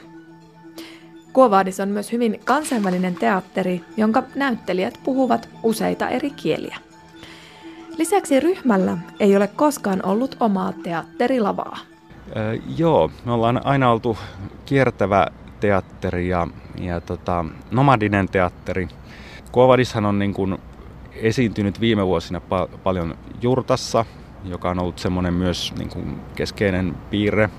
Kuovaadis 1.32 1.80
on 1.80 1.88
myös 1.88 2.12
hyvin 2.12 2.40
kansainvälinen 2.44 3.14
teatteri, 3.14 3.80
jonka 3.96 4.22
näyttelijät 4.34 5.00
puhuvat 5.04 5.48
useita 5.62 6.08
eri 6.08 6.30
kieliä. 6.30 6.76
Lisäksi 7.98 8.40
ryhmällä 8.40 8.98
ei 9.20 9.36
ole 9.36 9.46
koskaan 9.48 10.06
ollut 10.06 10.36
omaa 10.40 10.72
teatterilavaa. 10.82 11.78
Öö, 12.36 12.56
joo, 12.76 13.10
me 13.24 13.32
ollaan 13.32 13.66
aina 13.66 13.90
oltu 13.90 14.18
kiertävä 14.66 15.26
teatteri 15.60 16.28
ja, 16.28 16.46
ja 16.80 17.00
tota, 17.00 17.44
nomadinen 17.70 18.28
teatteri. 18.28 18.88
Kuovadishan 19.52 20.06
on 20.06 20.18
niin 20.18 20.34
kuin 20.34 20.58
esiintynyt 21.14 21.80
viime 21.80 22.06
vuosina 22.06 22.38
pa- 22.38 22.78
paljon 22.78 23.18
Jurtassa, 23.42 24.04
joka 24.44 24.70
on 24.70 24.78
ollut 24.78 24.98
semmoinen 24.98 25.34
myös 25.34 25.72
niin 25.78 25.88
kuin 25.88 26.20
keskeinen 26.34 26.94
piirre. 27.10 27.50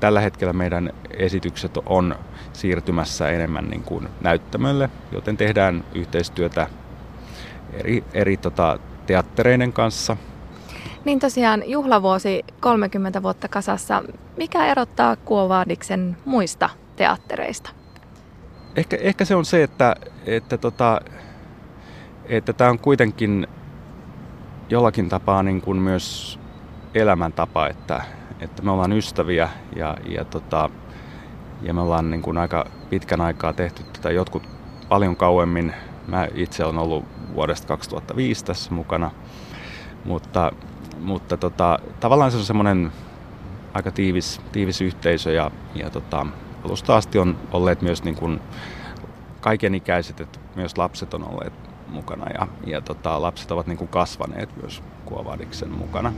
Tällä 0.00 0.20
hetkellä 0.20 0.52
meidän 0.52 0.92
esitykset 1.10 1.78
on 1.86 2.16
siirtymässä 2.52 3.28
enemmän 3.28 3.70
niin 3.70 3.82
kuin 3.82 4.08
näyttämölle, 4.20 4.90
joten 5.12 5.36
tehdään 5.36 5.84
yhteistyötä 5.94 6.66
eri, 7.72 8.04
eri 8.14 8.36
tota, 8.36 8.78
teattereiden 9.06 9.72
kanssa. 9.72 10.16
Niin 11.04 11.18
tosiaan 11.18 11.62
juhlavuosi 11.70 12.44
30 12.60 13.22
vuotta 13.22 13.48
kasassa. 13.48 14.02
Mikä 14.36 14.66
erottaa 14.66 15.16
Kuovaadiksen 15.16 16.16
muista 16.24 16.70
teattereista? 16.96 17.70
Ehkä, 18.76 18.96
ehkä 19.00 19.24
se 19.24 19.34
on 19.34 19.44
se, 19.44 19.62
että, 19.62 19.96
että, 20.26 20.58
tota, 20.58 21.00
että 22.28 22.52
tämä 22.52 22.70
on 22.70 22.78
kuitenkin 22.78 23.46
jollakin 24.68 25.08
tapaa 25.08 25.42
niin 25.42 25.60
kuin 25.60 25.78
myös 25.78 26.38
elämäntapa, 26.94 27.68
että, 27.68 28.02
että 28.40 28.62
me 28.62 28.70
ollaan 28.70 28.92
ystäviä 28.92 29.48
ja, 29.76 29.96
ja, 30.08 30.24
tota, 30.24 30.70
ja 31.62 31.74
me 31.74 31.80
ollaan 31.80 32.10
niin 32.10 32.22
kuin 32.22 32.38
aika 32.38 32.66
pitkän 32.90 33.20
aikaa 33.20 33.52
tehty 33.52 33.82
tätä 33.82 34.10
jotkut 34.10 34.48
paljon 34.88 35.16
kauemmin. 35.16 35.74
Mä 36.06 36.28
itse 36.34 36.64
olen 36.64 36.78
ollut 36.78 37.04
vuodesta 37.34 37.68
2005 37.68 38.44
tässä 38.44 38.74
mukana. 38.74 39.10
Mutta, 40.04 40.52
mutta 41.00 41.36
tota, 41.36 41.78
tavallaan 42.00 42.30
se 42.30 42.36
on 42.36 42.44
semmoinen 42.44 42.92
aika 43.74 43.90
tiivis, 43.90 44.40
tiivis 44.52 44.80
yhteisö 44.80 45.32
ja, 45.32 45.50
ja 45.74 45.90
tota, 45.90 46.26
alusta 46.64 46.96
asti 46.96 47.18
on 47.18 47.38
olleet 47.52 47.82
myös 47.82 48.04
niin 48.04 48.16
kuin 48.16 48.40
kaikenikäiset, 49.40 50.20
että 50.20 50.38
myös 50.54 50.78
lapset 50.78 51.14
on 51.14 51.24
olleet 51.24 51.52
mukana 51.88 52.30
ja, 52.30 52.48
ja 52.66 52.80
tota, 52.80 53.22
lapset 53.22 53.50
ovat 53.50 53.66
niin 53.66 53.78
kuin 53.78 53.88
kasvaneet 53.88 54.56
myös 54.56 54.82
Kuovadiksen 55.04 55.70
mukana. 55.70 56.12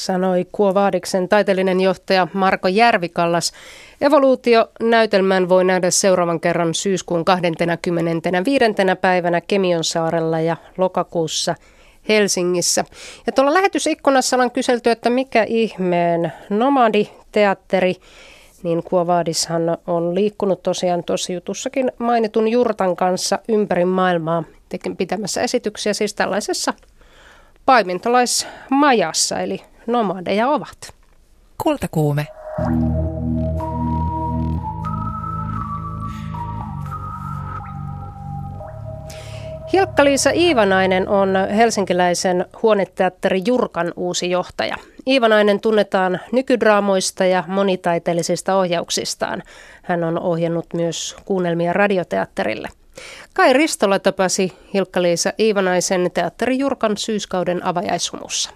sanoi 0.00 0.46
Kuovaadiksen 0.52 1.28
taiteellinen 1.28 1.80
johtaja 1.80 2.28
Marko 2.32 2.68
Järvikallas. 2.68 3.52
Evoluutio-näytelmän 4.00 5.48
voi 5.48 5.64
nähdä 5.64 5.90
seuraavan 5.90 6.40
kerran 6.40 6.74
syyskuun 6.74 7.24
25. 7.24 8.64
päivänä 9.00 9.40
Kemionsaarella 9.40 10.40
ja 10.40 10.56
lokakuussa 10.78 11.54
Helsingissä. 12.08 12.84
Ja 13.26 13.32
tuolla 13.32 13.54
lähetysikkunassa 13.54 14.36
on 14.36 14.50
kyselty, 14.50 14.90
että 14.90 15.10
mikä 15.10 15.44
ihmeen 15.48 16.32
Nomadi-teatteri, 16.50 17.94
niin 18.62 18.82
Kuovaadishan 18.82 19.78
on 19.86 20.14
liikkunut 20.14 20.62
tosiaan 20.62 21.04
tuossa 21.04 21.32
jutussakin 21.32 21.92
mainitun 21.98 22.48
Jurtan 22.48 22.96
kanssa 22.96 23.38
ympäri 23.48 23.84
maailmaa 23.84 24.44
pitämässä 24.98 25.42
esityksiä 25.42 25.94
siis 25.94 26.14
tällaisessa 26.14 26.74
paimentolaismajassa, 27.66 29.40
eli 29.40 29.60
nomadeja 29.86 30.48
ovat. 30.48 30.94
Kultakuume. 31.62 32.26
Hilkka-Liisa 39.72 40.30
Iivanainen 40.30 41.08
on 41.08 41.34
helsinkiläisen 41.56 42.46
huoneteatteri 42.62 43.42
Jurkan 43.46 43.92
uusi 43.96 44.30
johtaja. 44.30 44.76
Iivanainen 45.06 45.60
tunnetaan 45.60 46.20
nykydraamoista 46.32 47.24
ja 47.24 47.44
monitaiteellisista 47.46 48.54
ohjauksistaan. 48.54 49.42
Hän 49.82 50.04
on 50.04 50.20
ohjannut 50.20 50.66
myös 50.74 51.16
kuunnelmia 51.24 51.72
radioteatterille. 51.72 52.68
Kai 53.34 53.52
Ristola 53.52 53.98
tapasi 53.98 54.52
Hilkka-Liisa 54.74 55.32
Iivanaisen 55.38 56.10
teatteri 56.14 56.58
Jurkan 56.58 56.96
syyskauden 56.96 57.64
avajaishumussa. 57.64 58.50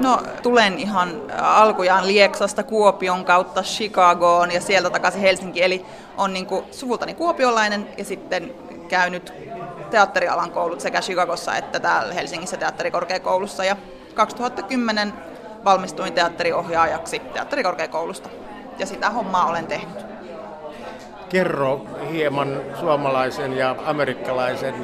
No 0.00 0.22
tulen 0.42 0.78
ihan 0.78 1.22
alkujaan 1.38 2.06
Lieksasta 2.06 2.62
Kuopion 2.62 3.24
kautta 3.24 3.62
Chicagoon 3.62 4.52
ja 4.52 4.60
sieltä 4.60 4.90
takaisin 4.90 5.20
Helsinki. 5.20 5.62
Eli 5.62 5.84
on 6.16 6.32
niin 6.32 6.46
kuin 6.46 6.64
suvultani 6.70 7.14
kuopiolainen 7.14 7.88
ja 7.98 8.04
sitten 8.04 8.54
käynyt 8.88 9.32
teatterialan 9.96 10.50
koulut 10.50 10.80
sekä 10.80 11.00
Chicagossa 11.00 11.56
että 11.56 11.80
täällä 11.80 12.14
Helsingissä 12.14 12.56
teatterikorkeakoulussa. 12.56 13.64
Ja 13.64 13.76
2010 14.14 15.12
valmistuin 15.64 16.12
teatteriohjaajaksi 16.12 17.18
teatterikorkeakoulusta 17.18 18.28
ja 18.78 18.86
sitä 18.86 19.10
hommaa 19.10 19.46
olen 19.46 19.66
tehnyt. 19.66 20.06
Kerro 21.28 21.86
hieman 22.10 22.60
suomalaisen 22.80 23.56
ja 23.56 23.76
amerikkalaisen 23.86 24.74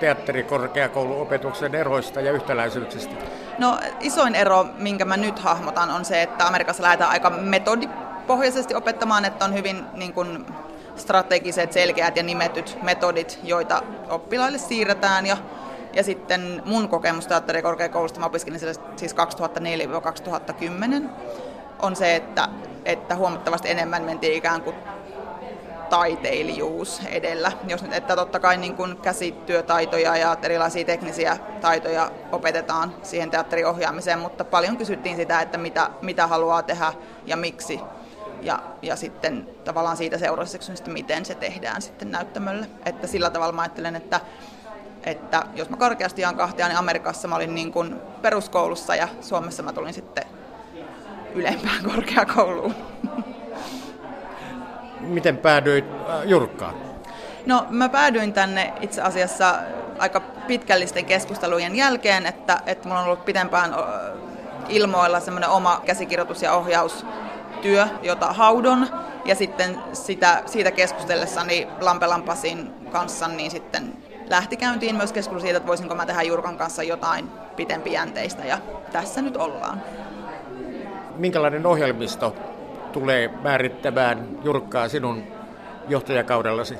teatterikorkeakouluopetuksen 0.00 1.74
eroista 1.74 2.20
ja 2.20 2.32
yhtäläisyyksistä. 2.32 3.14
No 3.58 3.78
isoin 4.00 4.34
ero, 4.34 4.66
minkä 4.78 5.04
mä 5.04 5.16
nyt 5.16 5.38
hahmotan, 5.38 5.90
on 5.90 6.04
se, 6.04 6.22
että 6.22 6.46
Amerikassa 6.46 6.82
lähdetään 6.82 7.10
aika 7.10 7.30
metodipohjaisesti 7.30 8.74
opettamaan, 8.74 9.24
että 9.24 9.44
on 9.44 9.54
hyvin 9.54 9.84
niin 9.92 10.12
kuin, 10.12 10.46
strategiset, 11.02 11.72
selkeät 11.72 12.16
ja 12.16 12.22
nimetyt 12.22 12.78
metodit, 12.82 13.38
joita 13.42 13.82
oppilaille 14.10 14.58
siirretään. 14.58 15.26
Ja, 15.26 15.36
ja 15.92 16.02
sitten 16.02 16.62
mun 16.64 16.88
kokemus 16.88 17.26
teatterikorkeakoulusta, 17.26 18.20
mä 18.20 18.26
opiskelin 18.26 18.60
siis 18.96 19.14
2004-2010, 19.14 21.08
on 21.82 21.96
se, 21.96 22.16
että, 22.16 22.48
että 22.84 23.16
huomattavasti 23.16 23.70
enemmän 23.70 24.02
mentiin 24.02 24.34
ikään 24.34 24.62
kuin 24.62 24.76
taiteilijuus 25.90 27.02
edellä. 27.06 27.52
Jos 27.68 27.82
nyt, 27.82 27.92
että 27.92 28.16
totta 28.16 28.40
kai 28.40 28.56
niin 28.56 28.76
kuin 28.76 28.96
käsityötaitoja 28.96 30.16
ja 30.16 30.36
erilaisia 30.42 30.84
teknisiä 30.84 31.36
taitoja 31.60 32.10
opetetaan 32.32 32.94
siihen 33.02 33.30
teatteriohjaamiseen, 33.30 34.18
mutta 34.18 34.44
paljon 34.44 34.76
kysyttiin 34.76 35.16
sitä, 35.16 35.40
että 35.40 35.58
mitä, 35.58 35.90
mitä 36.02 36.26
haluaa 36.26 36.62
tehdä 36.62 36.92
ja 37.26 37.36
miksi. 37.36 37.80
Ja, 38.42 38.62
ja 38.82 38.96
sitten 38.96 39.48
tavallaan 39.64 39.96
siitä 39.96 40.18
seuraavaksi, 40.18 40.72
että 40.72 40.90
miten 40.90 41.24
se 41.24 41.34
tehdään 41.34 41.82
sitten 41.82 42.10
näyttämölle. 42.10 42.66
Että 42.86 43.06
sillä 43.06 43.30
tavalla 43.30 43.52
mä 43.52 43.62
ajattelen, 43.62 43.96
että, 43.96 44.20
että 45.04 45.42
jos 45.54 45.70
mä 45.70 45.76
karkeasti 45.76 46.22
jaan 46.22 46.36
kahtia, 46.36 46.68
niin 46.68 46.78
Amerikassa 46.78 47.28
mä 47.28 47.36
olin 47.36 47.54
niin 47.54 47.72
kuin 47.72 47.96
peruskoulussa 48.22 48.94
ja 48.94 49.08
Suomessa 49.20 49.62
mä 49.62 49.72
tulin 49.72 49.94
sitten 49.94 50.24
ylempään 51.34 51.84
korkeakouluun. 51.94 52.74
Miten 55.00 55.36
päädyit 55.36 55.84
äh, 55.84 56.24
Jurkkaan? 56.24 56.74
No 57.46 57.66
mä 57.70 57.88
päädyin 57.88 58.32
tänne 58.32 58.72
itse 58.80 59.02
asiassa 59.02 59.54
aika 59.98 60.20
pitkällisten 60.20 61.04
keskustelujen 61.04 61.76
jälkeen, 61.76 62.26
että, 62.26 62.60
että 62.66 62.88
mulla 62.88 63.00
on 63.00 63.06
ollut 63.06 63.24
pitempään 63.24 63.74
ilmoilla 64.68 65.20
semmoinen 65.20 65.50
oma 65.50 65.82
käsikirjoitus- 65.86 66.42
ja 66.42 66.52
ohjaustyö, 67.62 67.98
jota 68.02 68.32
haudon. 68.32 68.86
Ja 69.24 69.34
sitten 69.34 69.78
sitä, 69.92 70.42
siitä 70.46 70.70
keskustellessani 70.70 71.68
Lampelampasin 71.80 72.70
kanssa, 72.92 73.28
niin 73.28 73.50
sitten 73.50 73.92
lähti 74.30 74.56
käyntiin 74.56 74.96
myös 74.96 75.12
keskustelu 75.12 75.40
siitä, 75.40 75.56
että 75.56 75.66
voisinko 75.66 75.94
mä 75.94 76.06
tehdä 76.06 76.22
Jurkan 76.22 76.58
kanssa 76.58 76.82
jotain 76.82 77.28
pitempijänteistä. 77.56 78.44
Ja 78.44 78.58
tässä 78.92 79.22
nyt 79.22 79.36
ollaan. 79.36 79.82
Minkälainen 81.16 81.66
ohjelmisto 81.66 82.34
tulee 82.92 83.30
määrittämään 83.42 84.38
Jurkkaa 84.44 84.88
sinun 84.88 85.22
johtajakaudellasi? 85.88 86.74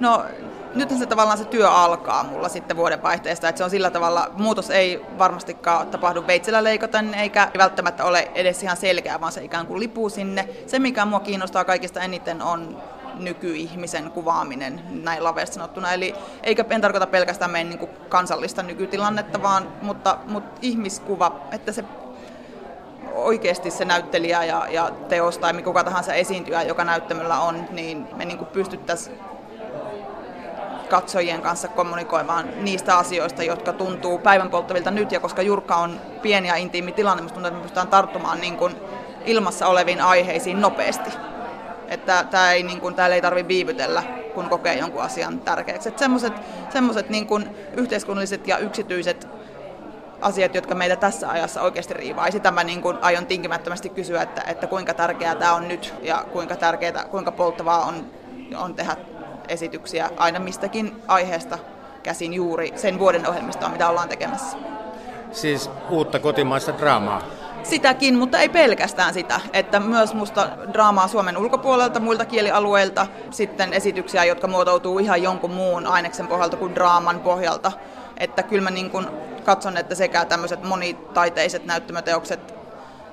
No 0.00 0.24
nyt 0.74 0.98
se 0.98 1.06
tavallaan 1.06 1.38
se 1.38 1.44
työ 1.44 1.70
alkaa 1.70 2.24
mulla 2.24 2.48
sitten 2.48 2.76
vuodenvaihteesta, 2.76 3.48
että 3.48 3.58
se 3.58 3.64
on 3.64 3.70
sillä 3.70 3.90
tavalla, 3.90 4.30
muutos 4.34 4.70
ei 4.70 5.06
varmastikaan 5.18 5.86
tapahdu 5.86 6.26
veitsellä 6.26 6.64
leikoten, 6.64 7.14
eikä 7.14 7.50
välttämättä 7.58 8.04
ole 8.04 8.30
edes 8.34 8.62
ihan 8.62 8.76
selkeä, 8.76 9.20
vaan 9.20 9.32
se 9.32 9.44
ikään 9.44 9.66
kuin 9.66 9.80
lipuu 9.80 10.08
sinne. 10.08 10.48
Se, 10.66 10.78
mikä 10.78 11.04
mua 11.04 11.20
kiinnostaa 11.20 11.64
kaikista 11.64 12.00
eniten 12.00 12.42
on 12.42 12.82
nykyihmisen 13.14 14.10
kuvaaminen 14.10 14.82
näin 15.02 15.24
laveasti 15.24 15.54
sanottuna. 15.54 15.92
Eli 15.92 16.14
eikä 16.42 16.64
en 16.70 16.80
tarkoita 16.80 17.06
pelkästään 17.06 17.50
meidän 17.50 17.68
niin 17.70 17.78
kuin 17.78 17.90
kansallista 18.08 18.62
nykytilannetta, 18.62 19.42
vaan, 19.42 19.68
mutta, 19.82 20.18
mutta 20.26 20.58
ihmiskuva, 20.62 21.40
että 21.52 21.72
se 21.72 21.84
oikeasti 23.14 23.70
se 23.70 23.84
näyttelijä 23.84 24.44
ja, 24.44 24.66
ja 24.70 24.90
teos 25.08 25.38
tai 25.38 25.62
kuka 25.62 25.84
tahansa 25.84 26.14
esiintyjä, 26.14 26.62
joka 26.62 26.84
näyttämöllä 26.84 27.40
on, 27.40 27.64
niin 27.70 28.06
me 28.16 28.24
niin 28.24 28.46
pystyttäisiin 28.46 29.18
katsojien 30.90 31.42
kanssa 31.42 31.68
kommunikoimaan 31.68 32.48
niistä 32.60 32.98
asioista, 32.98 33.42
jotka 33.42 33.72
tuntuu 33.72 34.18
päivän 34.18 34.50
polttavilta 34.50 34.90
nyt. 34.90 35.12
Ja 35.12 35.20
koska 35.20 35.42
Jurkka 35.42 35.76
on 35.76 36.00
pieni 36.22 36.48
ja 36.48 36.56
intiimi 36.56 36.92
tilanne, 36.92 37.20
minusta 37.22 37.34
tuntuu, 37.34 37.48
että 37.48 37.58
me 37.58 37.62
pystytään 37.62 37.88
tarttumaan 37.88 38.40
niin 38.40 38.56
kuin 38.56 38.76
ilmassa 39.24 39.66
oleviin 39.66 40.00
aiheisiin 40.00 40.60
nopeasti. 40.60 41.10
Että 41.88 42.24
tämä 42.30 42.52
ei, 42.52 42.62
niin 42.62 42.80
kuin, 42.80 42.94
täällä 42.94 43.16
ei 43.16 43.22
tarvitse 43.22 43.48
viivytellä, 43.48 44.02
kun 44.34 44.48
kokee 44.48 44.78
jonkun 44.78 45.02
asian 45.02 45.40
tärkeäksi. 45.40 45.88
Että 45.88 45.98
semmoiset, 46.70 47.10
niin 47.10 47.26
yhteiskunnalliset 47.76 48.48
ja 48.48 48.58
yksityiset 48.58 49.28
asiat, 50.20 50.54
jotka 50.54 50.74
meitä 50.74 50.96
tässä 50.96 51.30
ajassa 51.30 51.62
oikeasti 51.62 51.94
riivaa. 51.94 52.30
Sitä 52.30 52.50
mä 52.50 52.64
niin 52.64 52.82
kuin 52.82 52.98
aion 53.00 53.26
tinkimättömästi 53.26 53.88
kysyä, 53.88 54.22
että, 54.22 54.42
että 54.46 54.66
kuinka 54.66 54.94
tärkeää 54.94 55.34
tämä 55.34 55.54
on 55.54 55.68
nyt 55.68 55.94
ja 56.02 56.24
kuinka, 56.32 56.56
tärkeää, 56.56 57.04
kuinka 57.10 57.32
polttavaa 57.32 57.84
on, 57.84 58.10
on 58.56 58.74
tehdä 58.74 58.96
esityksiä 59.50 60.10
aina 60.16 60.38
mistäkin 60.38 61.02
aiheesta 61.08 61.58
käsin 62.02 62.32
juuri 62.34 62.72
sen 62.76 62.98
vuoden 62.98 63.28
ohjelmistoa, 63.28 63.68
mitä 63.68 63.88
ollaan 63.88 64.08
tekemässä. 64.08 64.56
Siis 65.32 65.70
uutta 65.90 66.18
kotimaista 66.18 66.78
draamaa? 66.78 67.22
Sitäkin, 67.62 68.18
mutta 68.18 68.38
ei 68.38 68.48
pelkästään 68.48 69.14
sitä. 69.14 69.40
Että 69.52 69.80
myös 69.80 70.14
musta 70.14 70.48
draamaa 70.72 71.08
Suomen 71.08 71.36
ulkopuolelta, 71.36 72.00
muilta 72.00 72.24
kielialueilta, 72.24 73.06
sitten 73.30 73.72
esityksiä, 73.72 74.24
jotka 74.24 74.46
muotoutuu 74.46 74.98
ihan 74.98 75.22
jonkun 75.22 75.50
muun 75.50 75.86
aineksen 75.86 76.26
pohjalta 76.26 76.56
kuin 76.56 76.74
draaman 76.74 77.20
pohjalta. 77.20 77.72
Että 78.16 78.42
kyllä 78.42 78.62
mä 78.62 78.70
niin 78.70 78.90
kun 78.90 79.10
katson, 79.44 79.76
että 79.76 79.94
sekä 79.94 80.24
tämmöiset 80.24 80.62
monitaiteiset 80.62 81.64
näyttämöteokset 81.64 82.59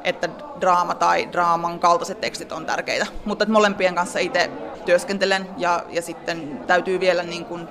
että 0.08 0.30
draama 0.62 0.96
tai 0.96 1.32
draaman 1.32 1.80
kaltaiset 1.80 2.22
tekstit 2.22 2.52
on 2.52 2.66
tärkeitä. 2.66 3.06
Mutta 3.26 3.44
että 3.44 3.54
molempien 3.54 3.96
kanssa 3.96 4.20
itse 4.20 4.50
työskentelen 4.86 5.50
ja, 5.58 5.84
ja 5.90 6.02
sitten 6.02 6.60
täytyy 6.68 7.00
vielä 7.00 7.24
niin 7.24 7.46
kuin 7.46 7.68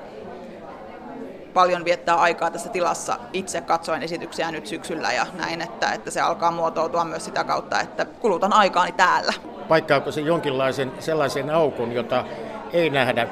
paljon 1.55 1.85
viettää 1.85 2.15
aikaa 2.15 2.51
tässä 2.51 2.69
tilassa 2.69 3.19
itse 3.33 3.61
katsoen 3.61 4.03
esityksiä 4.03 4.51
nyt 4.51 4.67
syksyllä 4.67 5.13
ja 5.13 5.27
näin, 5.35 5.63
että, 5.63 5.93
että 5.93 6.11
se 6.11 6.21
alkaa 6.21 6.51
muotoutua 6.51 7.05
myös 7.05 7.25
sitä 7.25 7.45
kautta, 7.45 7.81
että 7.81 8.05
kulutan 8.05 8.53
aikaani 8.53 8.93
täällä. 8.93 9.33
Paikkaako 9.69 10.13
se 10.13 10.21
jonkinlaisen 10.21 10.93
sellaisen 10.99 11.51
aukon, 11.51 11.93
jota 11.93 12.25
ei 12.73 12.91
nähdä 12.91 13.29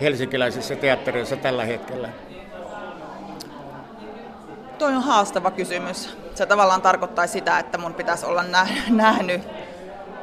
helsinkiläisissä 0.00 0.76
teattereissa 0.76 1.36
tällä 1.36 1.64
hetkellä? 1.64 2.08
Toi 4.84 4.96
on 4.96 5.02
haastava 5.02 5.50
kysymys. 5.50 6.16
Se 6.34 6.46
tavallaan 6.46 6.82
tarkoittaa 6.82 7.26
sitä, 7.26 7.58
että 7.58 7.78
mun 7.78 7.94
pitäisi 7.94 8.26
olla 8.26 8.42
nä- 8.42 8.66
nähnyt 8.88 9.42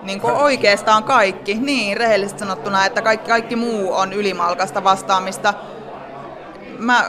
niin 0.02 0.22
kuin 0.22 0.34
oikeastaan 0.34 1.04
kaikki. 1.04 1.54
Niin, 1.56 1.98
rehellisesti 1.98 2.40
sanottuna, 2.40 2.86
että 2.86 3.02
kaikki, 3.02 3.30
kaikki 3.30 3.56
muu 3.56 3.94
on 3.94 4.14
ylimalkasta 4.14 4.84
vastaamista. 4.84 5.54
Mä 6.78 7.06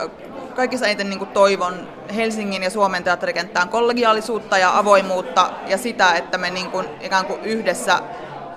kaikissa 0.55 0.85
eniten 0.85 1.09
niin 1.09 1.19
kuin 1.19 1.29
toivon 1.29 1.87
Helsingin 2.15 2.63
ja 2.63 2.69
Suomen 2.69 3.03
teatterikenttään 3.03 3.69
kollegiaalisuutta 3.69 4.57
ja 4.57 4.77
avoimuutta 4.77 5.49
ja 5.67 5.77
sitä, 5.77 6.13
että 6.13 6.37
me 6.37 6.49
niin 6.49 6.71
kuin, 6.71 6.87
ikään 7.01 7.25
kuin 7.25 7.41
yhdessä 7.41 7.99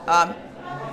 ää, 0.07 0.29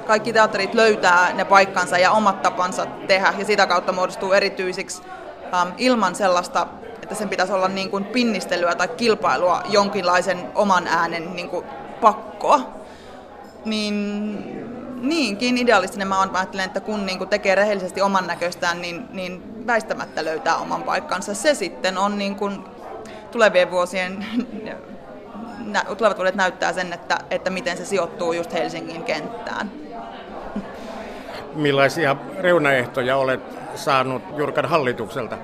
kaikki 0.08 0.34
teatterit 0.34 0.74
löytää 0.74 1.34
ne 1.34 1.46
paikkansa 1.46 1.98
ja 1.98 2.12
omat 2.12 2.42
tapansa 2.42 2.86
tehdä 2.86 3.34
ja 3.38 3.46
sitä 3.46 3.68
kautta 3.68 3.92
muodostuu 3.92 4.34
erityisiksi 4.34 5.04
ää, 5.52 5.68
ilman 5.78 6.16
sellaista 6.16 6.68
että 7.04 7.16
sen 7.16 7.30
pitäisi 7.30 7.54
olla 7.54 7.68
niin 7.68 7.90
kuin 7.90 8.06
pinnistelyä 8.06 8.76
tai 8.76 8.88
kilpailua 8.88 9.62
jonkinlaisen 9.70 10.52
oman 10.56 10.88
äänen 10.88 11.36
niin 11.36 11.50
kuin 11.50 11.66
pakkoa. 12.02 12.62
Niin 13.66 14.64
niinkin 15.02 15.58
idealistinen 15.58 16.08
mä, 16.08 16.20
oon, 16.20 16.32
mä 16.32 16.38
ajattelen, 16.38 16.66
että 16.66 16.80
kun 16.80 17.06
niin 17.06 17.18
kuin 17.18 17.30
tekee 17.30 17.56
rehellisesti 17.56 18.02
oman 18.02 18.28
näköistään, 18.28 18.82
niin, 18.82 19.06
niin 19.12 19.66
väistämättä 19.68 20.26
löytää 20.26 20.56
oman 20.56 20.84
paikkansa. 20.84 21.34
Se 21.34 21.54
sitten 21.54 21.98
on 21.98 22.18
niin 22.18 22.36
kuin 22.36 22.64
tulevien 23.32 23.72
vuosien 23.72 24.26
tulevat 25.98 26.18
vuodet 26.18 26.36
näyttää 26.36 26.74
sen, 26.74 26.94
että, 26.94 27.18
että 27.32 27.50
miten 27.50 27.78
se 27.78 27.86
sijoittuu 27.86 28.34
just 28.34 28.54
Helsingin 28.54 29.04
kenttään. 29.04 29.72
Millaisia 31.56 32.16
reunaehtoja 32.40 33.18
olet 33.18 33.63
saanut 33.76 34.22
Jurkan 34.38 34.66
hallitukselta? 34.66 35.38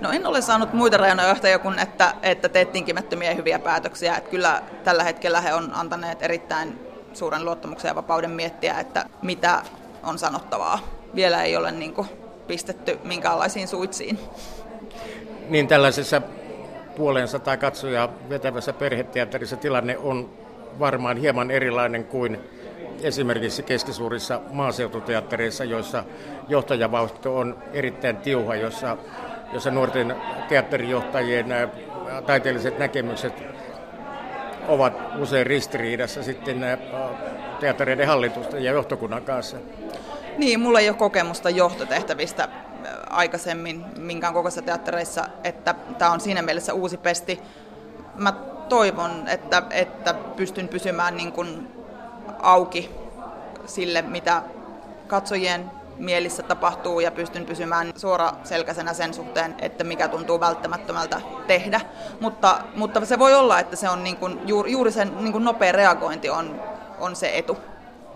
No 0.00 0.10
en 0.10 0.26
ole 0.26 0.40
saanut 0.40 0.72
muita 0.72 0.96
reunaehtoja 0.96 1.58
kuin, 1.58 1.78
että, 1.78 2.14
että 2.22 2.48
teet 2.48 2.72
tinkimättömiä 2.72 3.34
hyviä 3.34 3.58
päätöksiä. 3.58 4.16
Että 4.16 4.30
kyllä 4.30 4.62
tällä 4.84 5.04
hetkellä 5.04 5.40
he 5.40 5.54
on 5.54 5.70
antaneet 5.74 6.22
erittäin 6.22 6.78
suuren 7.12 7.44
luottamuksen 7.44 7.88
ja 7.88 7.94
vapauden 7.94 8.30
miettiä, 8.30 8.80
että 8.80 9.06
mitä 9.22 9.62
on 10.02 10.18
sanottavaa. 10.18 10.78
Vielä 11.14 11.42
ei 11.42 11.56
ole 11.56 11.72
niin 11.72 11.94
kuin, 11.94 12.08
pistetty 12.46 12.98
minkäänlaisiin 13.04 13.68
suitsiin. 13.68 14.18
Niin 15.48 15.68
tällaisessa 15.68 16.22
puolensa 16.96 17.38
tai 17.38 17.56
katsoja 17.56 18.08
vetävässä 18.28 18.72
perheteatterissa 18.72 19.56
tilanne 19.56 19.98
on 19.98 20.30
varmaan 20.78 21.16
hieman 21.16 21.50
erilainen 21.50 22.04
kuin 22.04 22.38
esimerkiksi 23.02 23.62
keskisuurissa 23.62 24.40
maaseututeattereissa, 24.52 25.64
joissa 25.64 26.04
johtajavauhto 26.48 27.36
on 27.36 27.58
erittäin 27.72 28.16
tiuha, 28.16 28.56
jossa, 28.56 28.96
jossa 29.52 29.70
nuorten 29.70 30.16
teatterijohtajien 30.48 31.46
taiteelliset 32.26 32.78
näkemykset 32.78 33.42
ovat 34.68 34.92
usein 35.18 35.46
ristiriidassa 35.46 36.22
sitten 36.22 36.64
teattereiden 37.60 38.06
hallitusten 38.06 38.64
ja 38.64 38.72
johtokunnan 38.72 39.22
kanssa. 39.22 39.56
Niin, 40.38 40.60
mulla 40.60 40.80
ei 40.80 40.88
ole 40.88 40.96
kokemusta 40.96 41.50
johtotehtävistä 41.50 42.48
aikaisemmin 43.10 43.84
minkään 43.98 44.34
kokoisissa 44.34 44.62
teattereissa, 44.62 45.28
että 45.44 45.74
tämä 45.98 46.10
on 46.10 46.20
siinä 46.20 46.42
mielessä 46.42 46.72
uusi 46.72 46.96
pesti. 46.96 47.40
Mä 48.14 48.32
toivon, 48.68 49.28
että, 49.28 49.62
että 49.70 50.14
pystyn 50.36 50.68
pysymään 50.68 51.16
niin 51.16 51.32
kuin 51.32 51.75
auki 52.46 52.90
sille, 53.66 54.02
mitä 54.02 54.42
katsojien 55.06 55.70
mielissä 55.96 56.42
tapahtuu 56.42 57.00
ja 57.00 57.10
pystyn 57.10 57.46
pysymään 57.46 57.92
suoraselkäisenä 57.96 58.92
sen 58.92 59.14
suhteen, 59.14 59.54
että 59.58 59.84
mikä 59.84 60.08
tuntuu 60.08 60.40
välttämättömältä 60.40 61.20
tehdä. 61.46 61.80
Mutta, 62.20 62.60
mutta 62.74 63.04
se 63.04 63.18
voi 63.18 63.34
olla, 63.34 63.60
että 63.60 63.76
se 63.76 63.88
on 63.88 64.04
niin 64.04 64.16
kuin, 64.16 64.40
juuri 64.46 64.92
sen 64.92 65.12
niin 65.20 65.32
kuin 65.32 65.44
nopea 65.44 65.72
reagointi 65.72 66.30
on, 66.30 66.60
on 66.98 67.16
se 67.16 67.38
etu. 67.38 67.56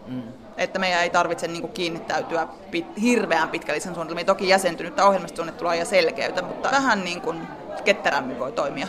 Mm. 0.07 0.23
Että 0.57 0.79
meidän 0.79 1.03
ei 1.03 1.11
tarvitse 1.11 1.49
niin 1.49 1.63
kuin 1.63 1.73
kiinnittäytyä 1.73 2.49
pit, 2.71 2.87
hirveän 3.01 3.49
pitkällisen 3.49 3.95
suunnitelmiin. 3.95 4.27
Toki 4.27 4.49
jäsentynyttä 4.49 5.07
ohjelmistosuunnittelua 5.07 5.75
ja 5.75 5.85
selkeytä, 5.85 6.43
mutta 6.43 6.71
vähän 6.73 7.05
niin 7.05 7.21
kuin 7.21 7.49
ketterämmin 7.85 8.39
voi 8.39 8.53
toimia. 8.53 8.89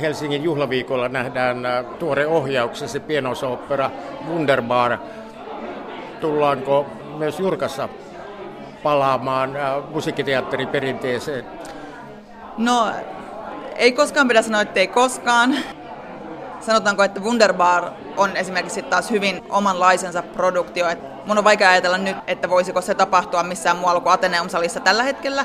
Helsingin 0.00 0.44
juhlaviikolla 0.44 1.08
nähdään 1.08 1.66
äh, 1.66 1.84
tuore 1.84 2.26
ohjauksesi 2.26 3.00
pienoisopera 3.00 3.90
Wunderbar. 4.28 4.98
Tullaanko 6.20 6.86
myös 7.18 7.40
Jurkassa 7.40 7.88
palaamaan 8.82 9.56
äh, 9.56 9.90
musiikkiteatterin 9.90 10.68
perinteeseen? 10.68 11.44
No, 12.58 12.90
ei 13.76 13.92
koskaan 13.92 14.28
pidä 14.28 14.42
sanoa, 14.42 14.60
että 14.60 14.80
ei 14.80 14.86
koskaan. 14.86 15.56
Sanotaanko, 16.60 17.02
että 17.02 17.20
Wunderbar 17.20 17.84
on 18.16 18.36
esimerkiksi 18.36 18.82
taas 18.82 19.10
hyvin 19.10 19.44
omanlaisensa 19.50 20.22
produktio. 20.22 20.88
Et 20.88 21.26
mun 21.26 21.38
on 21.38 21.44
vaikea 21.44 21.70
ajatella 21.70 21.98
nyt, 21.98 22.16
että 22.26 22.50
voisiko 22.50 22.80
se 22.80 22.94
tapahtua 22.94 23.42
missään 23.42 23.76
muualla 23.76 24.00
kuin 24.00 24.12
Ateneum-salissa 24.12 24.80
tällä 24.80 25.02
hetkellä. 25.02 25.44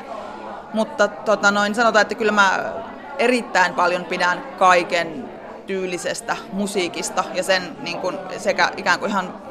Mutta 0.72 1.08
tota 1.08 1.50
noin, 1.50 1.74
sanotaan, 1.74 2.02
että 2.02 2.14
kyllä 2.14 2.32
mä 2.32 2.72
erittäin 3.18 3.74
paljon 3.74 4.04
pidän 4.04 4.42
kaiken 4.58 5.28
tyylisestä 5.66 6.36
musiikista 6.52 7.24
ja 7.34 7.42
sen 7.42 7.62
niin 7.82 7.98
kuin, 7.98 8.18
sekä 8.38 8.70
ikään 8.76 8.98
kuin 8.98 9.10
ihan 9.10 9.42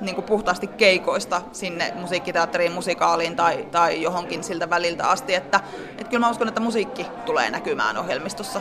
niin 0.00 0.14
kuin 0.14 0.24
puhtaasti 0.24 0.66
keikoista 0.66 1.42
sinne 1.52 1.92
musiikkiteatteriin, 1.94 2.72
musikaaliin 2.72 3.36
tai, 3.36 3.66
tai 3.70 4.02
johonkin 4.02 4.44
siltä 4.44 4.70
väliltä 4.70 5.08
asti. 5.08 5.34
Että, 5.34 5.60
että 5.90 6.04
kyllä 6.04 6.26
mä 6.26 6.30
uskon, 6.30 6.48
että 6.48 6.60
musiikki 6.60 7.06
tulee 7.26 7.50
näkymään 7.50 7.96
ohjelmistossa. 7.96 8.60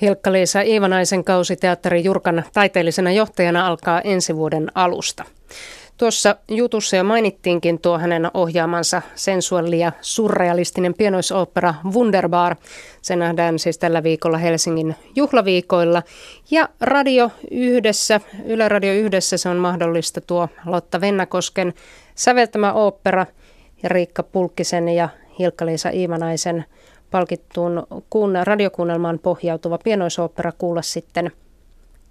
Hilkka-Liisa 0.00 0.60
Iivanaisen 0.60 1.24
kausi 1.24 1.56
teatteri 1.56 2.04
Jurkan 2.04 2.44
taiteellisena 2.52 3.12
johtajana 3.12 3.66
alkaa 3.66 4.00
ensi 4.00 4.36
vuoden 4.36 4.72
alusta. 4.74 5.24
Tuossa 6.00 6.36
jutussa 6.48 6.96
jo 6.96 7.04
mainittiinkin 7.04 7.80
tuo 7.80 7.98
hänen 7.98 8.30
ohjaamansa 8.34 9.02
sensuaali- 9.14 9.78
ja 9.78 9.92
surrealistinen 10.00 10.94
pienoisopera 10.94 11.74
Wunderbar. 11.94 12.56
Se 13.02 13.16
nähdään 13.16 13.58
siis 13.58 13.78
tällä 13.78 14.02
viikolla 14.02 14.38
Helsingin 14.38 14.96
juhlaviikoilla. 15.16 16.02
Ja 16.50 16.68
Radio 16.80 17.30
Yhdessä, 17.50 18.20
Yle 18.44 18.68
Radio 18.68 18.92
Yhdessä 18.92 19.36
se 19.36 19.48
on 19.48 19.56
mahdollista 19.56 20.20
tuo 20.20 20.48
Lotta 20.66 21.00
Vennakosken 21.00 21.74
säveltämä 22.14 22.72
opera 22.72 23.26
ja 23.82 23.88
Riikka 23.88 24.22
Pulkkisen 24.22 24.88
ja 24.88 25.08
Hilkka-Liisa 25.38 25.90
Iivanaisen 25.90 26.64
palkittuun 27.10 27.86
kuun, 28.10 28.34
radiokuunnelmaan 28.44 29.18
pohjautuva 29.18 29.78
pienoisopera 29.78 30.52
kuulla 30.52 30.82
sitten 30.82 31.30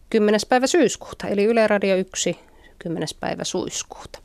10. 0.10 0.40
päivä 0.50 0.68
syyskuuta, 0.68 1.28
eli 1.28 1.44
Yle 1.44 1.68
Radio 1.68 1.96
1 1.96 2.49
10. 2.80 3.08
päivä 3.20 3.44
suiskuuta. 3.44 4.20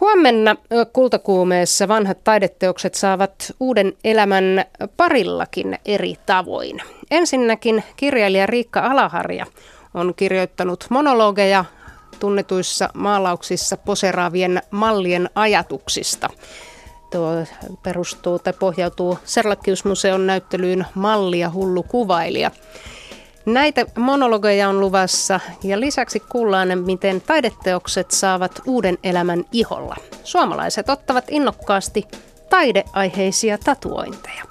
Huomenna 0.00 0.56
kultakuumeessa 0.92 1.88
vanhat 1.88 2.24
taideteokset 2.24 2.94
saavat 2.94 3.52
uuden 3.60 3.92
elämän 4.04 4.64
parillakin 4.96 5.78
eri 5.84 6.14
tavoin. 6.26 6.80
Ensinnäkin 7.10 7.84
kirjailija 7.96 8.46
Riikka 8.46 8.80
Alaharja 8.80 9.46
on 9.94 10.14
kirjoittanut 10.14 10.86
monologeja 10.90 11.64
tunnetuissa 12.20 12.88
maalauksissa 12.94 13.76
poseraavien 13.76 14.62
mallien 14.70 15.30
ajatuksista. 15.34 16.28
Tuo 17.12 17.30
perustuu 17.82 18.38
tai 18.38 18.52
pohjautuu 18.52 19.18
Serlakkiusmuseon 19.24 20.26
näyttelyyn 20.26 20.86
Mallia 20.94 21.50
hullu 21.50 21.82
kuvailija. 21.82 22.50
Näitä 23.48 23.86
monologeja 23.98 24.68
on 24.68 24.80
luvassa 24.80 25.40
ja 25.62 25.80
lisäksi 25.80 26.20
kuullaan, 26.20 26.78
miten 26.78 27.20
taideteokset 27.20 28.10
saavat 28.10 28.62
uuden 28.66 28.98
elämän 29.02 29.44
iholla. 29.52 29.96
Suomalaiset 30.24 30.88
ottavat 30.88 31.24
innokkaasti 31.28 32.04
taideaiheisia 32.50 33.58
tatuointeja. 33.58 34.44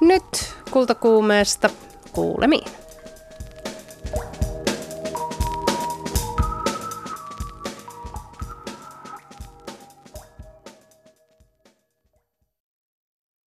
Nyt 0.00 0.54
kultakuumeesta 0.70 1.70
kuulemiin. 2.12 2.70